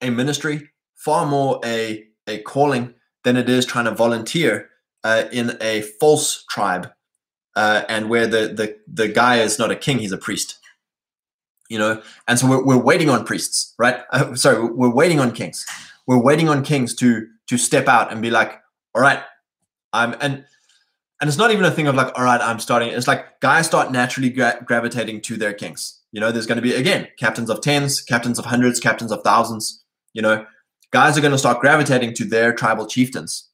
a 0.00 0.10
ministry 0.10 0.70
far 1.04 1.26
more 1.26 1.60
a 1.64 2.06
a 2.26 2.38
calling 2.38 2.94
than 3.24 3.36
it 3.36 3.48
is 3.48 3.66
trying 3.66 3.84
to 3.84 3.90
volunteer 3.90 4.70
uh, 5.04 5.24
in 5.30 5.56
a 5.60 5.82
false 6.00 6.44
tribe, 6.48 6.90
uh, 7.56 7.82
and 7.88 8.08
where 8.08 8.26
the 8.26 8.48
the 8.48 8.76
the 8.86 9.08
guy 9.08 9.36
is 9.36 9.58
not 9.58 9.70
a 9.70 9.76
king, 9.76 9.98
he's 9.98 10.12
a 10.12 10.18
priest. 10.18 10.58
You 11.70 11.78
know, 11.78 12.02
and 12.28 12.38
so 12.38 12.48
we're, 12.48 12.64
we're 12.64 12.82
waiting 12.82 13.08
on 13.08 13.24
priests, 13.24 13.74
right? 13.78 14.00
Uh, 14.12 14.34
sorry, 14.34 14.68
we're 14.68 14.94
waiting 14.94 15.18
on 15.18 15.32
kings. 15.32 15.66
We're 16.06 16.22
waiting 16.22 16.48
on 16.48 16.62
kings 16.62 16.94
to 16.96 17.26
to 17.48 17.58
step 17.58 17.86
out 17.86 18.10
and 18.10 18.22
be 18.22 18.30
like, 18.30 18.60
all 18.94 19.02
right, 19.02 19.22
I'm 19.92 20.14
and 20.20 20.44
and 21.24 21.30
it's 21.30 21.38
not 21.38 21.52
even 21.52 21.64
a 21.64 21.70
thing 21.70 21.86
of 21.86 21.94
like, 21.94 22.12
all 22.18 22.24
right, 22.24 22.38
I'm 22.38 22.58
starting. 22.58 22.90
It's 22.90 23.08
like 23.08 23.40
guys 23.40 23.64
start 23.64 23.90
naturally 23.90 24.28
gra- 24.28 24.62
gravitating 24.62 25.22
to 25.22 25.38
their 25.38 25.54
kings. 25.54 26.02
You 26.12 26.20
know, 26.20 26.30
there's 26.30 26.44
going 26.44 26.56
to 26.56 26.62
be 26.62 26.74
again 26.74 27.08
captains 27.18 27.48
of 27.48 27.62
tens, 27.62 28.02
captains 28.02 28.38
of 28.38 28.44
hundreds, 28.44 28.78
captains 28.78 29.10
of 29.10 29.22
thousands. 29.24 29.82
You 30.12 30.20
know, 30.20 30.44
guys 30.90 31.16
are 31.16 31.22
going 31.22 31.32
to 31.32 31.38
start 31.38 31.60
gravitating 31.62 32.12
to 32.16 32.26
their 32.26 32.52
tribal 32.52 32.86
chieftains. 32.86 33.48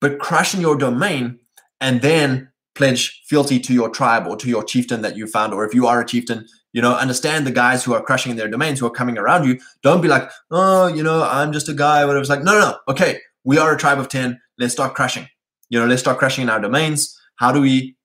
But 0.00 0.18
crushing 0.18 0.60
your 0.60 0.76
domain 0.76 1.38
and 1.80 2.02
then 2.02 2.48
pledge 2.74 3.22
fealty 3.28 3.60
to 3.60 3.72
your 3.72 3.90
tribe 3.90 4.26
or 4.26 4.36
to 4.38 4.48
your 4.48 4.64
chieftain 4.64 5.02
that 5.02 5.16
you 5.16 5.28
found, 5.28 5.54
or 5.54 5.64
if 5.64 5.72
you 5.72 5.86
are 5.86 6.00
a 6.00 6.04
chieftain, 6.04 6.48
you 6.72 6.82
know, 6.82 6.96
understand 6.96 7.46
the 7.46 7.52
guys 7.52 7.84
who 7.84 7.94
are 7.94 8.02
crushing 8.02 8.34
their 8.34 8.48
domains, 8.48 8.80
who 8.80 8.86
are 8.86 8.90
coming 8.90 9.18
around 9.18 9.46
you. 9.46 9.60
Don't 9.84 10.00
be 10.00 10.08
like, 10.08 10.28
oh, 10.50 10.88
you 10.88 11.04
know, 11.04 11.22
I'm 11.22 11.52
just 11.52 11.68
a 11.68 11.74
guy, 11.74 12.04
whatever. 12.04 12.22
It's 12.22 12.28
like, 12.28 12.42
no, 12.42 12.54
no, 12.54 12.70
no. 12.72 12.78
Okay, 12.88 13.20
we 13.44 13.56
are 13.56 13.72
a 13.72 13.78
tribe 13.78 14.00
of 14.00 14.08
10. 14.08 14.40
Let's 14.58 14.72
start 14.72 14.96
crushing. 14.96 15.28
You 15.68 15.80
know, 15.80 15.86
let's 15.86 16.02
start 16.02 16.18
crushing 16.18 16.42
in 16.42 16.50
our 16.50 16.60
domains. 16.60 17.18
How 17.36 17.52
do 17.52 17.60
we 17.60 17.96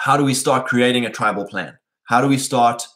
how 0.00 0.16
do 0.16 0.24
we 0.24 0.34
start 0.34 0.66
creating 0.66 1.04
a 1.04 1.10
tribal 1.10 1.46
plan? 1.46 1.76
How 2.04 2.20
do 2.20 2.28
we 2.28 2.38
start 2.38 2.86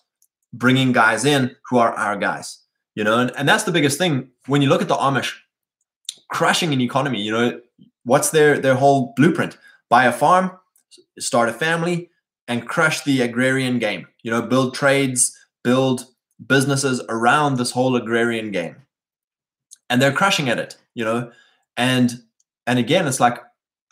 bringing 0.52 0.92
guys 0.92 1.24
in 1.24 1.56
who 1.68 1.78
are 1.78 1.92
our 1.94 2.16
guys? 2.16 2.62
you 2.94 3.04
know 3.04 3.18
and, 3.18 3.32
and 3.36 3.48
that's 3.48 3.64
the 3.64 3.72
biggest 3.72 3.98
thing 3.98 4.28
when 4.46 4.62
you 4.62 4.68
look 4.68 4.82
at 4.82 4.88
the 4.88 4.96
amish 4.96 5.34
crushing 6.28 6.72
an 6.72 6.80
economy 6.80 7.20
you 7.20 7.32
know 7.32 7.60
what's 8.04 8.30
their 8.30 8.58
their 8.58 8.74
whole 8.74 9.12
blueprint 9.16 9.56
buy 9.88 10.04
a 10.04 10.12
farm 10.12 10.50
start 11.18 11.48
a 11.48 11.52
family 11.52 12.10
and 12.48 12.68
crush 12.68 13.02
the 13.04 13.20
agrarian 13.22 13.78
game 13.78 14.06
you 14.22 14.30
know 14.30 14.42
build 14.42 14.74
trades 14.74 15.36
build 15.64 16.06
businesses 16.46 17.00
around 17.08 17.56
this 17.56 17.70
whole 17.70 17.96
agrarian 17.96 18.50
game 18.50 18.76
and 19.88 20.00
they're 20.00 20.12
crushing 20.12 20.48
at 20.48 20.58
it 20.58 20.76
you 20.94 21.04
know 21.04 21.30
and 21.76 22.22
and 22.66 22.78
again 22.78 23.06
it's 23.06 23.20
like 23.20 23.38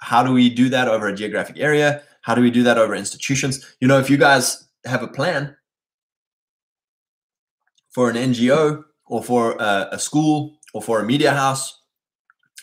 how 0.00 0.22
do 0.22 0.32
we 0.32 0.48
do 0.48 0.68
that 0.68 0.88
over 0.88 1.08
a 1.08 1.14
geographic 1.14 1.56
area 1.58 2.02
how 2.22 2.34
do 2.34 2.42
we 2.42 2.50
do 2.50 2.62
that 2.62 2.78
over 2.78 2.94
institutions 2.94 3.76
you 3.80 3.88
know 3.88 3.98
if 3.98 4.10
you 4.10 4.16
guys 4.16 4.68
have 4.84 5.02
a 5.02 5.08
plan 5.08 5.54
for 7.90 8.08
an 8.08 8.16
ngo 8.16 8.82
or 9.06 9.22
for 9.22 9.56
a, 9.58 9.88
a 9.92 9.98
school 9.98 10.58
or 10.72 10.80
for 10.80 11.00
a 11.00 11.04
media 11.04 11.32
house 11.32 11.80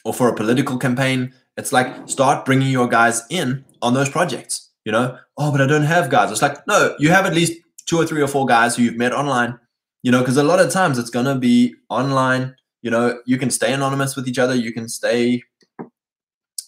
or 0.03 0.13
for 0.13 0.29
a 0.29 0.35
political 0.35 0.77
campaign. 0.77 1.33
It's 1.57 1.73
like 1.73 2.09
start 2.09 2.45
bringing 2.45 2.71
your 2.71 2.87
guys 2.87 3.23
in 3.29 3.65
on 3.81 3.93
those 3.93 4.09
projects. 4.09 4.71
You 4.85 4.93
know, 4.93 5.17
oh, 5.37 5.51
but 5.51 5.59
I 5.59 5.67
don't 5.67 5.83
have 5.83 6.09
guys. 6.09 6.31
It's 6.31 6.41
like 6.41 6.65
no, 6.65 6.95
you 6.97 7.09
have 7.09 7.25
at 7.25 7.33
least 7.33 7.61
two 7.85 7.97
or 7.97 8.05
three 8.05 8.21
or 8.21 8.27
four 8.27 8.45
guys 8.45 8.75
who 8.75 8.83
you've 8.83 8.95
met 8.95 9.11
online. 9.11 9.59
You 10.01 10.11
know, 10.11 10.19
because 10.19 10.37
a 10.37 10.43
lot 10.43 10.59
of 10.59 10.71
times 10.71 10.97
it's 10.97 11.09
gonna 11.09 11.37
be 11.37 11.75
online. 11.89 12.55
You 12.81 12.91
know, 12.91 13.19
you 13.25 13.37
can 13.37 13.49
stay 13.49 13.73
anonymous 13.73 14.15
with 14.15 14.27
each 14.29 14.39
other. 14.39 14.55
You 14.55 14.71
can 14.71 14.87
stay 14.87 15.43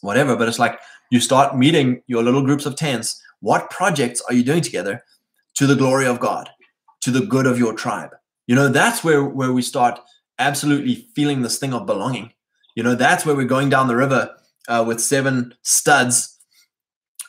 whatever, 0.01 0.35
but 0.35 0.47
it's 0.47 0.59
like 0.59 0.79
you 1.11 1.19
start 1.19 1.57
meeting 1.57 2.01
your 2.07 2.23
little 2.23 2.43
groups 2.43 2.65
of 2.65 2.75
tens. 2.75 3.21
What 3.41 3.69
projects 3.69 4.21
are 4.27 4.33
you 4.33 4.43
doing 4.43 4.61
together 4.61 5.03
to 5.55 5.65
the 5.67 5.75
glory 5.75 6.05
of 6.05 6.19
God, 6.19 6.49
to 7.01 7.11
the 7.11 7.25
good 7.25 7.45
of 7.45 7.57
your 7.57 7.73
tribe? 7.73 8.11
you 8.49 8.55
know 8.55 8.67
that's 8.67 9.03
where 9.03 9.23
where 9.23 9.53
we 9.53 9.61
start 9.61 9.99
absolutely 10.39 11.07
feeling 11.15 11.43
this 11.43 11.59
thing 11.59 11.71
of 11.71 11.85
belonging. 11.85 12.33
You 12.75 12.81
know 12.81 12.95
that's 12.95 13.23
where 13.23 13.35
we're 13.35 13.45
going 13.45 13.69
down 13.69 13.87
the 13.87 13.95
river 13.95 14.35
uh, 14.67 14.83
with 14.87 14.99
seven 14.99 15.53
studs 15.61 16.35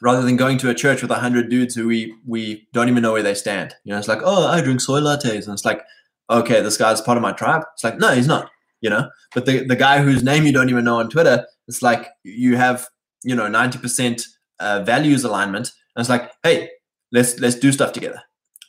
rather 0.00 0.22
than 0.22 0.36
going 0.36 0.56
to 0.56 0.70
a 0.70 0.74
church 0.74 1.02
with 1.02 1.10
a 1.10 1.16
hundred 1.16 1.50
dudes 1.50 1.74
who 1.74 1.86
we 1.86 2.14
we 2.26 2.66
don't 2.72 2.88
even 2.88 3.02
know 3.02 3.12
where 3.12 3.22
they 3.22 3.34
stand. 3.34 3.74
You 3.84 3.92
know 3.92 3.98
it's 3.98 4.08
like 4.08 4.22
oh 4.24 4.46
i 4.46 4.62
drink 4.62 4.80
soy 4.80 5.00
lattes. 5.00 5.44
And 5.44 5.52
it's 5.52 5.66
like 5.66 5.82
okay 6.30 6.62
this 6.62 6.78
guy's 6.78 7.02
part 7.02 7.18
of 7.18 7.22
my 7.22 7.32
tribe. 7.32 7.64
It's 7.74 7.84
like 7.84 7.98
no 7.98 8.14
he's 8.14 8.26
not 8.26 8.50
you 8.80 8.88
know? 8.88 9.10
But 9.34 9.44
the, 9.44 9.66
the 9.66 9.76
guy 9.76 10.00
whose 10.00 10.22
name 10.22 10.46
you 10.46 10.54
don't 10.54 10.70
even 10.70 10.86
know 10.86 11.00
on 11.00 11.10
twitter 11.10 11.46
it's 11.70 11.82
like 11.82 12.08
you 12.24 12.56
have 12.56 12.88
you 13.22 13.36
know 13.36 13.46
90% 13.46 14.26
uh, 14.58 14.80
values 14.80 15.22
alignment 15.22 15.70
and 15.94 16.02
it's 16.02 16.10
like 16.10 16.32
hey 16.42 16.68
let's 17.12 17.38
let's 17.38 17.54
do 17.54 17.70
stuff 17.70 17.92
together. 17.92 18.20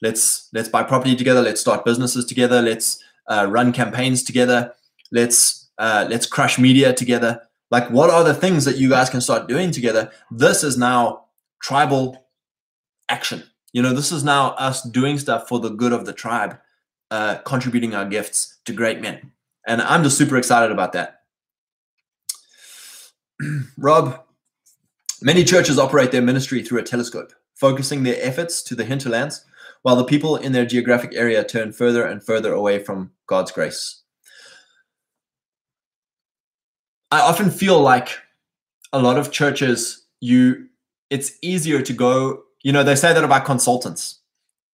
Let's 0.04 0.50
let's 0.54 0.70
buy 0.70 0.84
property 0.84 1.16
together. 1.16 1.42
Let's 1.42 1.62
start 1.62 1.84
businesses 1.84 2.26
together. 2.26 2.62
Let's 2.62 3.04
uh, 3.28 3.48
run 3.50 3.74
campaigns 3.74 4.24
together. 4.24 4.74
Let's 5.12 5.70
uh, 5.80 6.06
let's 6.10 6.28
crush 6.28 6.60
media 6.60 6.94
together. 6.94 7.42
Like 7.72 7.90
what 7.90 8.12
are 8.12 8.24
the 8.24 8.36
things 8.36 8.66
that 8.66 8.78
you 8.78 8.88
guys 8.88 9.10
can 9.10 9.22
start 9.22 9.48
doing 9.48 9.72
together? 9.72 10.12
This 10.30 10.64
is 10.64 10.78
now 10.78 11.26
tribal 11.60 12.28
action. 13.10 13.44
You 13.74 13.82
know 13.82 13.94
this 13.94 14.12
is 14.12 14.24
now 14.24 14.52
us 14.52 14.84
doing 14.84 15.18
stuff 15.18 15.48
for 15.48 15.60
the 15.60 15.70
good 15.70 15.92
of 15.92 16.06
the 16.06 16.14
tribe 16.14 16.60
uh, 17.10 17.38
contributing 17.46 17.96
our 17.96 18.06
gifts 18.06 18.60
to 18.66 18.74
great 18.74 19.02
men. 19.02 19.32
And 19.68 19.80
i'm 19.82 20.04
just 20.04 20.18
super 20.18 20.38
excited 20.38 20.72
about 20.72 20.94
that 20.94 21.21
rob 23.78 24.24
many 25.22 25.44
churches 25.44 25.80
operate 25.80 26.12
their 26.12 26.22
ministry 26.22 26.64
through 26.64 26.80
a 26.80 26.84
telescope 26.84 27.34
focusing 27.62 28.02
their 28.02 28.18
efforts 28.20 28.64
to 28.64 28.74
the 28.74 28.86
hinterlands 28.86 29.46
while 29.84 29.96
the 29.96 30.04
people 30.04 30.36
in 30.36 30.52
their 30.52 30.66
geographic 30.66 31.14
area 31.14 31.44
turn 31.44 31.72
further 31.72 32.04
and 32.04 32.24
further 32.24 32.54
away 32.54 32.80
from 32.80 33.12
God's 33.28 33.52
grace. 33.52 34.02
I 37.12 37.20
often 37.20 37.52
feel 37.52 37.80
like 37.80 38.18
a 38.94 39.00
lot 39.00 39.18
of 39.18 39.32
churches, 39.32 40.06
you 40.22 40.68
it's 41.10 41.34
easier 41.42 41.82
to 41.82 41.94
go, 41.94 42.44
you 42.64 42.72
know, 42.72 42.84
they 42.84 42.96
say 42.96 43.14
that 43.14 43.24
about 43.24 43.46
consultants. 43.46 44.20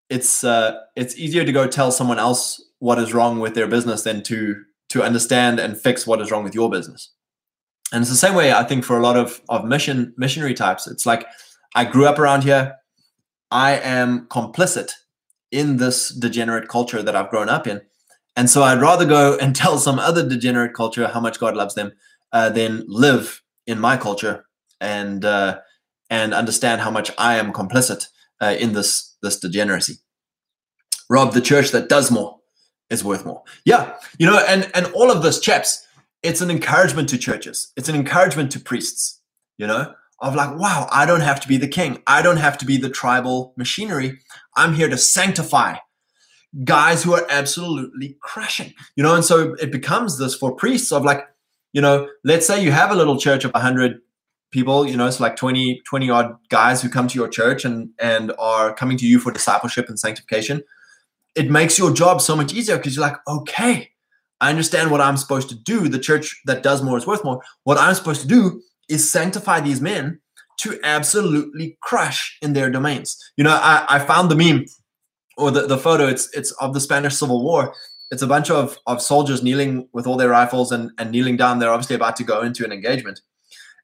It's 0.09 0.43
uh 0.43 0.79
it's 0.95 1.17
easier 1.17 1.43
to 1.43 1.51
go 1.51 1.67
tell 1.67 1.91
someone 1.91 2.19
else 2.19 2.63
what 2.79 2.99
is 2.99 3.13
wrong 3.13 3.39
with 3.39 3.55
their 3.55 3.67
business 3.67 4.03
than 4.03 4.23
to 4.23 4.63
to 4.89 5.03
understand 5.03 5.59
and 5.59 5.77
fix 5.77 6.07
what 6.07 6.21
is 6.21 6.31
wrong 6.31 6.43
with 6.43 6.55
your 6.55 6.69
business. 6.69 7.09
And 7.91 8.01
it's 8.01 8.11
the 8.11 8.17
same 8.17 8.35
way 8.35 8.51
I 8.51 8.63
think 8.63 8.83
for 8.83 8.97
a 8.97 9.01
lot 9.01 9.17
of 9.17 9.41
of 9.49 9.65
mission 9.65 10.13
missionary 10.17 10.53
types. 10.53 10.87
It's 10.87 11.05
like 11.05 11.25
I 11.75 11.85
grew 11.85 12.05
up 12.05 12.19
around 12.19 12.43
here. 12.43 12.75
I 13.49 13.77
am 13.77 14.27
complicit 14.27 14.91
in 15.51 15.77
this 15.77 16.09
degenerate 16.09 16.67
culture 16.67 17.01
that 17.01 17.15
I've 17.15 17.29
grown 17.29 17.49
up 17.49 17.65
in. 17.65 17.81
And 18.35 18.49
so 18.49 18.63
I'd 18.63 18.81
rather 18.81 19.05
go 19.05 19.37
and 19.37 19.55
tell 19.63 19.77
some 19.77 19.99
other 19.99 20.27
degenerate 20.27 20.73
culture 20.73 21.07
how 21.07 21.19
much 21.19 21.39
God 21.39 21.55
loves 21.55 21.75
them 21.75 21.93
uh, 22.33 22.49
than 22.49 22.83
live 22.87 23.41
in 23.65 23.79
my 23.79 23.97
culture 23.97 24.45
and 24.79 25.23
uh, 25.25 25.59
and 26.09 26.33
understand 26.33 26.81
how 26.81 26.91
much 26.91 27.11
I 27.17 27.35
am 27.35 27.53
complicit 27.53 28.07
uh, 28.41 28.55
in 28.59 28.73
this 28.73 29.15
this 29.21 29.39
degeneracy. 29.39 29.95
Rob, 31.09 31.33
the 31.33 31.41
church 31.41 31.71
that 31.71 31.89
does 31.89 32.11
more 32.11 32.37
is 32.89 33.03
worth 33.03 33.25
more. 33.25 33.43
Yeah, 33.65 33.95
you 34.17 34.27
know, 34.27 34.43
and 34.47 34.69
and 34.73 34.87
all 34.87 35.11
of 35.11 35.23
this, 35.23 35.39
chaps, 35.39 35.86
it's 36.23 36.41
an 36.41 36.49
encouragement 36.49 37.09
to 37.09 37.17
churches. 37.17 37.71
It's 37.75 37.89
an 37.89 37.95
encouragement 37.95 38.51
to 38.51 38.59
priests. 38.59 39.21
You 39.57 39.67
know, 39.67 39.93
of 40.19 40.35
like, 40.35 40.57
wow, 40.57 40.87
I 40.91 41.05
don't 41.05 41.21
have 41.21 41.39
to 41.41 41.47
be 41.47 41.57
the 41.57 41.67
king. 41.67 42.01
I 42.07 42.21
don't 42.21 42.37
have 42.37 42.57
to 42.59 42.65
be 42.65 42.77
the 42.77 42.89
tribal 42.89 43.53
machinery. 43.57 44.19
I'm 44.55 44.73
here 44.73 44.89
to 44.89 44.97
sanctify 44.97 45.77
guys 46.63 47.03
who 47.03 47.13
are 47.13 47.25
absolutely 47.29 48.17
crashing, 48.21 48.73
you 48.95 49.03
know. 49.03 49.15
And 49.15 49.23
so 49.23 49.55
it 49.59 49.71
becomes 49.71 50.17
this 50.17 50.35
for 50.35 50.55
priests 50.55 50.91
of 50.91 51.03
like, 51.03 51.27
you 51.73 51.81
know, 51.81 52.07
let's 52.23 52.47
say 52.47 52.63
you 52.63 52.71
have 52.71 52.91
a 52.91 52.95
little 52.95 53.17
church 53.17 53.45
of 53.45 53.53
100 53.53 53.99
people, 54.51 54.87
you 54.87 54.95
know, 54.95 55.07
it's 55.07 55.19
like 55.19 55.35
20, 55.35 55.81
20 55.85 56.09
odd 56.09 56.35
guys 56.49 56.81
who 56.81 56.89
come 56.89 57.07
to 57.07 57.15
your 57.15 57.27
church 57.27 57.65
and, 57.65 57.89
and 57.99 58.31
are 58.39 58.73
coming 58.73 58.97
to 58.97 59.07
you 59.07 59.19
for 59.19 59.31
discipleship 59.31 59.89
and 59.89 59.99
sanctification. 59.99 60.63
It 61.35 61.51
makes 61.51 61.77
your 61.77 61.93
job 61.93 62.21
so 62.21 62.35
much 62.35 62.53
easier 62.53 62.77
because 62.77 62.95
you're 62.95 63.05
like, 63.05 63.17
okay, 63.27 63.91
I 64.39 64.49
understand 64.49 64.91
what 64.91 65.01
I'm 65.01 65.17
supposed 65.17 65.49
to 65.49 65.55
do. 65.55 65.89
The 65.89 65.99
church 65.99 66.39
that 66.45 66.63
does 66.63 66.83
more 66.83 66.97
is 66.97 67.07
worth 67.07 67.23
more. 67.23 67.41
What 67.63 67.77
I'm 67.77 67.95
supposed 67.95 68.21
to 68.21 68.27
do 68.27 68.61
is 68.89 69.09
sanctify 69.09 69.61
these 69.61 69.81
men 69.81 70.19
to 70.59 70.79
absolutely 70.83 71.77
crush 71.81 72.37
in 72.41 72.53
their 72.53 72.69
domains. 72.69 73.17
You 73.37 73.43
know, 73.43 73.51
I, 73.51 73.85
I 73.89 73.99
found 73.99 74.31
the 74.31 74.35
meme 74.35 74.65
or 75.37 75.51
the, 75.51 75.67
the 75.67 75.77
photo, 75.77 76.07
it's 76.07 76.35
it's 76.35 76.51
of 76.53 76.73
the 76.73 76.79
Spanish 76.79 77.15
Civil 77.15 77.43
War. 77.43 77.73
It's 78.09 78.21
a 78.21 78.27
bunch 78.27 78.49
of, 78.49 78.77
of 78.87 79.01
soldiers 79.01 79.43
kneeling 79.43 79.87
with 79.91 80.07
all 80.07 80.17
their 80.17 80.29
rifles 80.29 80.71
and, 80.71 80.91
and 80.97 81.11
kneeling 81.11 81.37
down. 81.37 81.59
They're 81.59 81.71
obviously 81.71 81.95
about 81.95 82.15
to 82.17 82.23
go 82.23 82.41
into 82.41 82.63
an 82.63 82.71
engagement. 82.71 83.19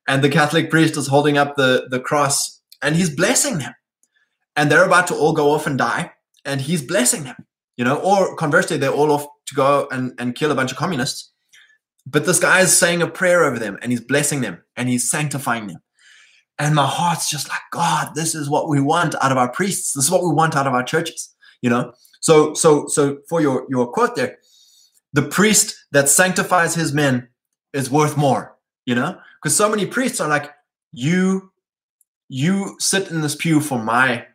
And 0.08 0.24
the 0.24 0.30
Catholic 0.30 0.70
priest 0.70 0.98
is 0.98 1.08
holding 1.08 1.38
up 1.38 1.56
the, 1.56 1.88
the 1.90 2.00
cross 2.00 2.62
and 2.82 2.96
he's 2.96 3.14
blessing 3.14 3.60
them. 3.60 3.74
And 4.56 4.72
they're 4.72 4.86
about 4.86 5.08
to 5.08 5.16
all 5.16 5.34
go 5.34 5.52
off 5.52 5.68
and 5.68 5.78
die. 5.78 6.12
And 6.46 6.62
he's 6.62 6.82
blessing 6.82 7.24
them. 7.24 7.36
You 7.78 7.86
know, 7.86 7.98
or 7.98 8.36
conversely, 8.36 8.78
they're 8.78 8.92
all 8.92 9.12
off 9.12 9.26
to 9.48 9.56
go 9.56 9.88
and, 9.92 10.14
and 10.20 10.36
kill 10.36 10.52
a 10.52 10.56
bunch 10.56 10.72
of 10.72 10.78
communists 10.78 11.34
but 12.06 12.26
this 12.26 12.40
guy 12.40 12.62
is 12.62 12.78
saying 12.78 13.02
a 13.02 13.08
prayer 13.08 13.44
over 13.44 13.58
them 13.58 13.78
and 13.82 13.92
he's 13.92 14.02
blessing 14.02 14.42
them 14.42 14.62
and 14.76 14.90
he's 14.90 15.10
sanctifying 15.10 15.68
them. 15.68 15.82
And 16.60 16.76
my 16.76 16.86
heart's 16.86 17.30
just 17.30 17.50
like, 17.50 17.62
God, 17.72 18.14
this 18.14 18.36
is 18.36 18.50
what 18.50 18.70
we 18.70 18.80
want 18.80 19.16
out 19.22 19.32
of 19.32 19.38
our 19.38 19.50
priests. 19.50 19.94
This 19.94 20.06
is 20.06 20.12
what 20.12 20.24
we 20.24 20.34
want 20.34 20.56
out 20.56 20.68
of 20.68 20.74
our 20.74 20.84
churches, 20.84 21.34
you 21.62 21.70
know? 21.70 21.94
So, 22.22 22.54
so, 22.54 22.88
so 22.88 23.20
for 23.28 23.42
your, 23.42 23.66
your 23.70 23.88
quote 23.88 24.16
there, 24.16 24.38
the 25.14 25.24
priest 25.24 25.76
that 25.92 26.10
sanctifies 26.10 26.76
his 26.76 26.94
men 26.94 27.30
is 27.74 27.90
worth 27.90 28.18
more, 28.18 28.56
you 28.86 28.96
know? 28.96 29.18
Because 29.42 29.56
so 29.56 29.70
many 29.70 29.86
priests 29.86 30.20
are 30.20 30.30
like, 30.30 30.52
you 30.92 31.50
you 32.30 32.76
sit 32.80 33.12
in 33.12 33.22
this 33.22 33.36
pew 33.36 33.60
for 33.60 33.78
my 33.78 34.26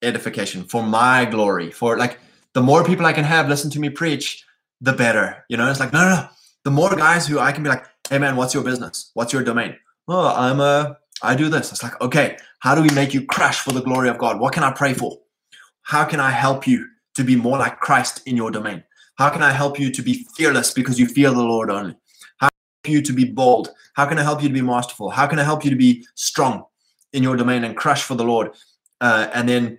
edification, 0.00 0.64
for 0.64 0.82
my 0.82 1.24
glory, 1.24 1.70
for 1.70 1.98
like 1.98 2.18
the 2.54 2.62
more 2.62 2.84
people 2.84 3.06
I 3.06 3.12
can 3.12 3.24
have 3.24 3.48
listen 3.48 3.70
to 3.70 3.80
me 3.80 3.90
preach, 3.90 4.44
the 4.80 4.92
better. 4.92 5.44
You 5.48 5.56
know, 5.56 5.70
it's 5.70 5.80
like, 5.80 5.92
no, 5.92 6.00
no, 6.00 6.16
no. 6.16 6.28
The 6.64 6.70
more 6.70 6.94
guys 6.94 7.26
who 7.26 7.38
I 7.38 7.52
can 7.52 7.62
be 7.62 7.68
like, 7.68 7.84
hey 8.08 8.18
man, 8.18 8.36
what's 8.36 8.54
your 8.54 8.62
business? 8.62 9.10
What's 9.14 9.32
your 9.32 9.42
domain? 9.42 9.76
Oh, 10.08 10.34
I'm 10.34 10.60
a, 10.60 10.98
I 11.22 11.34
do 11.34 11.48
this. 11.48 11.72
It's 11.72 11.82
like, 11.82 12.00
okay, 12.00 12.36
how 12.60 12.74
do 12.74 12.82
we 12.82 12.90
make 12.90 13.14
you 13.14 13.24
crash 13.24 13.60
for 13.60 13.72
the 13.72 13.80
glory 13.80 14.08
of 14.08 14.18
God? 14.18 14.38
What 14.38 14.52
can 14.52 14.64
I 14.64 14.72
pray 14.72 14.94
for? 14.94 15.18
How 15.82 16.04
can 16.04 16.20
I 16.20 16.30
help 16.30 16.66
you 16.66 16.86
to 17.14 17.24
be 17.24 17.36
more 17.36 17.58
like 17.58 17.80
Christ 17.80 18.22
in 18.26 18.36
your 18.36 18.50
domain? 18.50 18.84
How 19.16 19.30
can 19.30 19.42
I 19.42 19.52
help 19.52 19.78
you 19.78 19.90
to 19.90 20.02
be 20.02 20.26
fearless 20.36 20.72
because 20.72 20.98
you 20.98 21.06
fear 21.06 21.30
the 21.30 21.42
Lord 21.42 21.70
only? 21.70 21.96
How 22.38 22.48
can 22.48 22.58
I 22.84 22.88
help 22.88 22.94
you 22.94 23.02
to 23.02 23.12
be 23.12 23.24
bold? 23.24 23.70
How 23.94 24.06
can 24.06 24.18
I 24.18 24.22
help 24.22 24.42
you 24.42 24.48
to 24.48 24.54
be 24.54 24.62
masterful? 24.62 25.10
How 25.10 25.26
can 25.26 25.38
I 25.38 25.44
help 25.44 25.64
you 25.64 25.70
to 25.70 25.76
be 25.76 26.06
strong 26.14 26.64
in 27.12 27.22
your 27.22 27.36
domain 27.36 27.64
and 27.64 27.76
crush 27.76 28.02
for 28.02 28.14
the 28.14 28.24
Lord? 28.24 28.50
Uh, 29.00 29.28
and 29.34 29.48
then, 29.48 29.78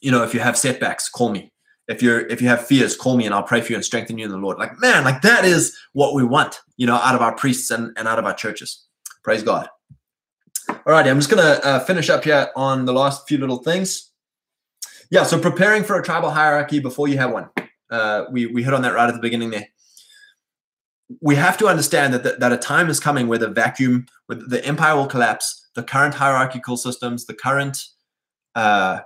you 0.00 0.10
know, 0.10 0.22
if 0.22 0.34
you 0.34 0.40
have 0.40 0.56
setbacks, 0.56 1.08
call 1.08 1.30
me. 1.30 1.51
If 1.92 2.02
you're 2.02 2.20
if 2.26 2.40
you 2.40 2.48
have 2.48 2.66
fears, 2.66 2.96
call 2.96 3.16
me 3.16 3.26
and 3.26 3.34
I'll 3.34 3.42
pray 3.42 3.60
for 3.60 3.72
you 3.72 3.76
and 3.76 3.84
strengthen 3.84 4.16
you 4.16 4.24
in 4.24 4.30
the 4.30 4.38
Lord. 4.38 4.58
Like 4.58 4.80
man, 4.80 5.04
like 5.04 5.20
that 5.22 5.44
is 5.44 5.76
what 5.92 6.14
we 6.14 6.24
want, 6.24 6.60
you 6.78 6.86
know, 6.86 6.94
out 6.94 7.14
of 7.14 7.20
our 7.20 7.34
priests 7.34 7.70
and, 7.70 7.92
and 7.98 8.08
out 8.08 8.18
of 8.18 8.24
our 8.24 8.34
churches. 8.34 8.86
Praise 9.22 9.42
God. 9.42 9.68
All 10.68 10.76
righty, 10.86 11.10
I'm 11.10 11.18
just 11.18 11.30
gonna 11.30 11.60
uh, 11.62 11.80
finish 11.80 12.08
up 12.08 12.24
here 12.24 12.48
on 12.56 12.86
the 12.86 12.92
last 12.94 13.28
few 13.28 13.36
little 13.38 13.58
things. 13.58 14.10
Yeah, 15.10 15.24
so 15.24 15.38
preparing 15.38 15.84
for 15.84 15.98
a 15.98 16.02
tribal 16.02 16.30
hierarchy 16.30 16.80
before 16.80 17.08
you 17.08 17.18
have 17.18 17.30
one. 17.30 17.50
Uh, 17.90 18.24
we 18.30 18.46
we 18.46 18.62
hit 18.62 18.72
on 18.72 18.82
that 18.82 18.94
right 18.94 19.08
at 19.08 19.14
the 19.14 19.20
beginning 19.20 19.50
there. 19.50 19.68
We 21.20 21.34
have 21.34 21.58
to 21.58 21.66
understand 21.66 22.14
that 22.14 22.22
the, 22.22 22.36
that 22.38 22.52
a 22.52 22.56
time 22.56 22.88
is 22.88 22.98
coming 22.98 23.28
where 23.28 23.38
the 23.38 23.48
vacuum, 23.48 24.06
where 24.26 24.38
the 24.38 24.64
empire 24.64 24.96
will 24.96 25.06
collapse. 25.06 25.68
The 25.74 25.82
current 25.82 26.14
hierarchical 26.14 26.78
systems, 26.78 27.26
the 27.26 27.34
current 27.34 27.84
uh, 28.54 29.00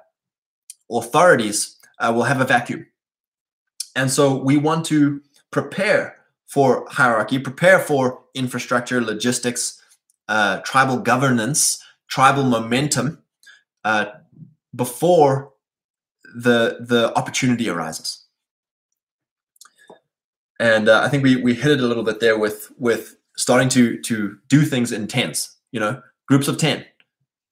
authorities 0.90 1.75
uh, 1.98 2.12
will 2.14 2.24
have 2.24 2.40
a 2.40 2.44
vacuum, 2.44 2.86
and 3.94 4.10
so 4.10 4.36
we 4.36 4.56
want 4.56 4.84
to 4.86 5.22
prepare 5.50 6.16
for 6.46 6.86
hierarchy, 6.88 7.38
prepare 7.38 7.78
for 7.78 8.22
infrastructure, 8.34 9.00
logistics, 9.00 9.82
uh, 10.28 10.58
tribal 10.60 10.98
governance, 10.98 11.82
tribal 12.08 12.44
momentum 12.44 13.22
uh, 13.84 14.06
before 14.74 15.52
the 16.34 16.78
the 16.80 17.12
opportunity 17.16 17.68
arises. 17.68 18.24
And 20.58 20.88
uh, 20.88 21.02
I 21.02 21.08
think 21.08 21.22
we 21.22 21.36
we 21.36 21.54
hit 21.54 21.72
it 21.72 21.80
a 21.80 21.86
little 21.86 22.04
bit 22.04 22.20
there 22.20 22.38
with 22.38 22.70
with 22.78 23.16
starting 23.36 23.68
to 23.70 24.00
to 24.02 24.38
do 24.48 24.62
things 24.62 24.92
in 24.92 25.06
tens, 25.06 25.56
you 25.72 25.80
know, 25.80 26.02
groups 26.28 26.48
of 26.48 26.58
ten, 26.58 26.84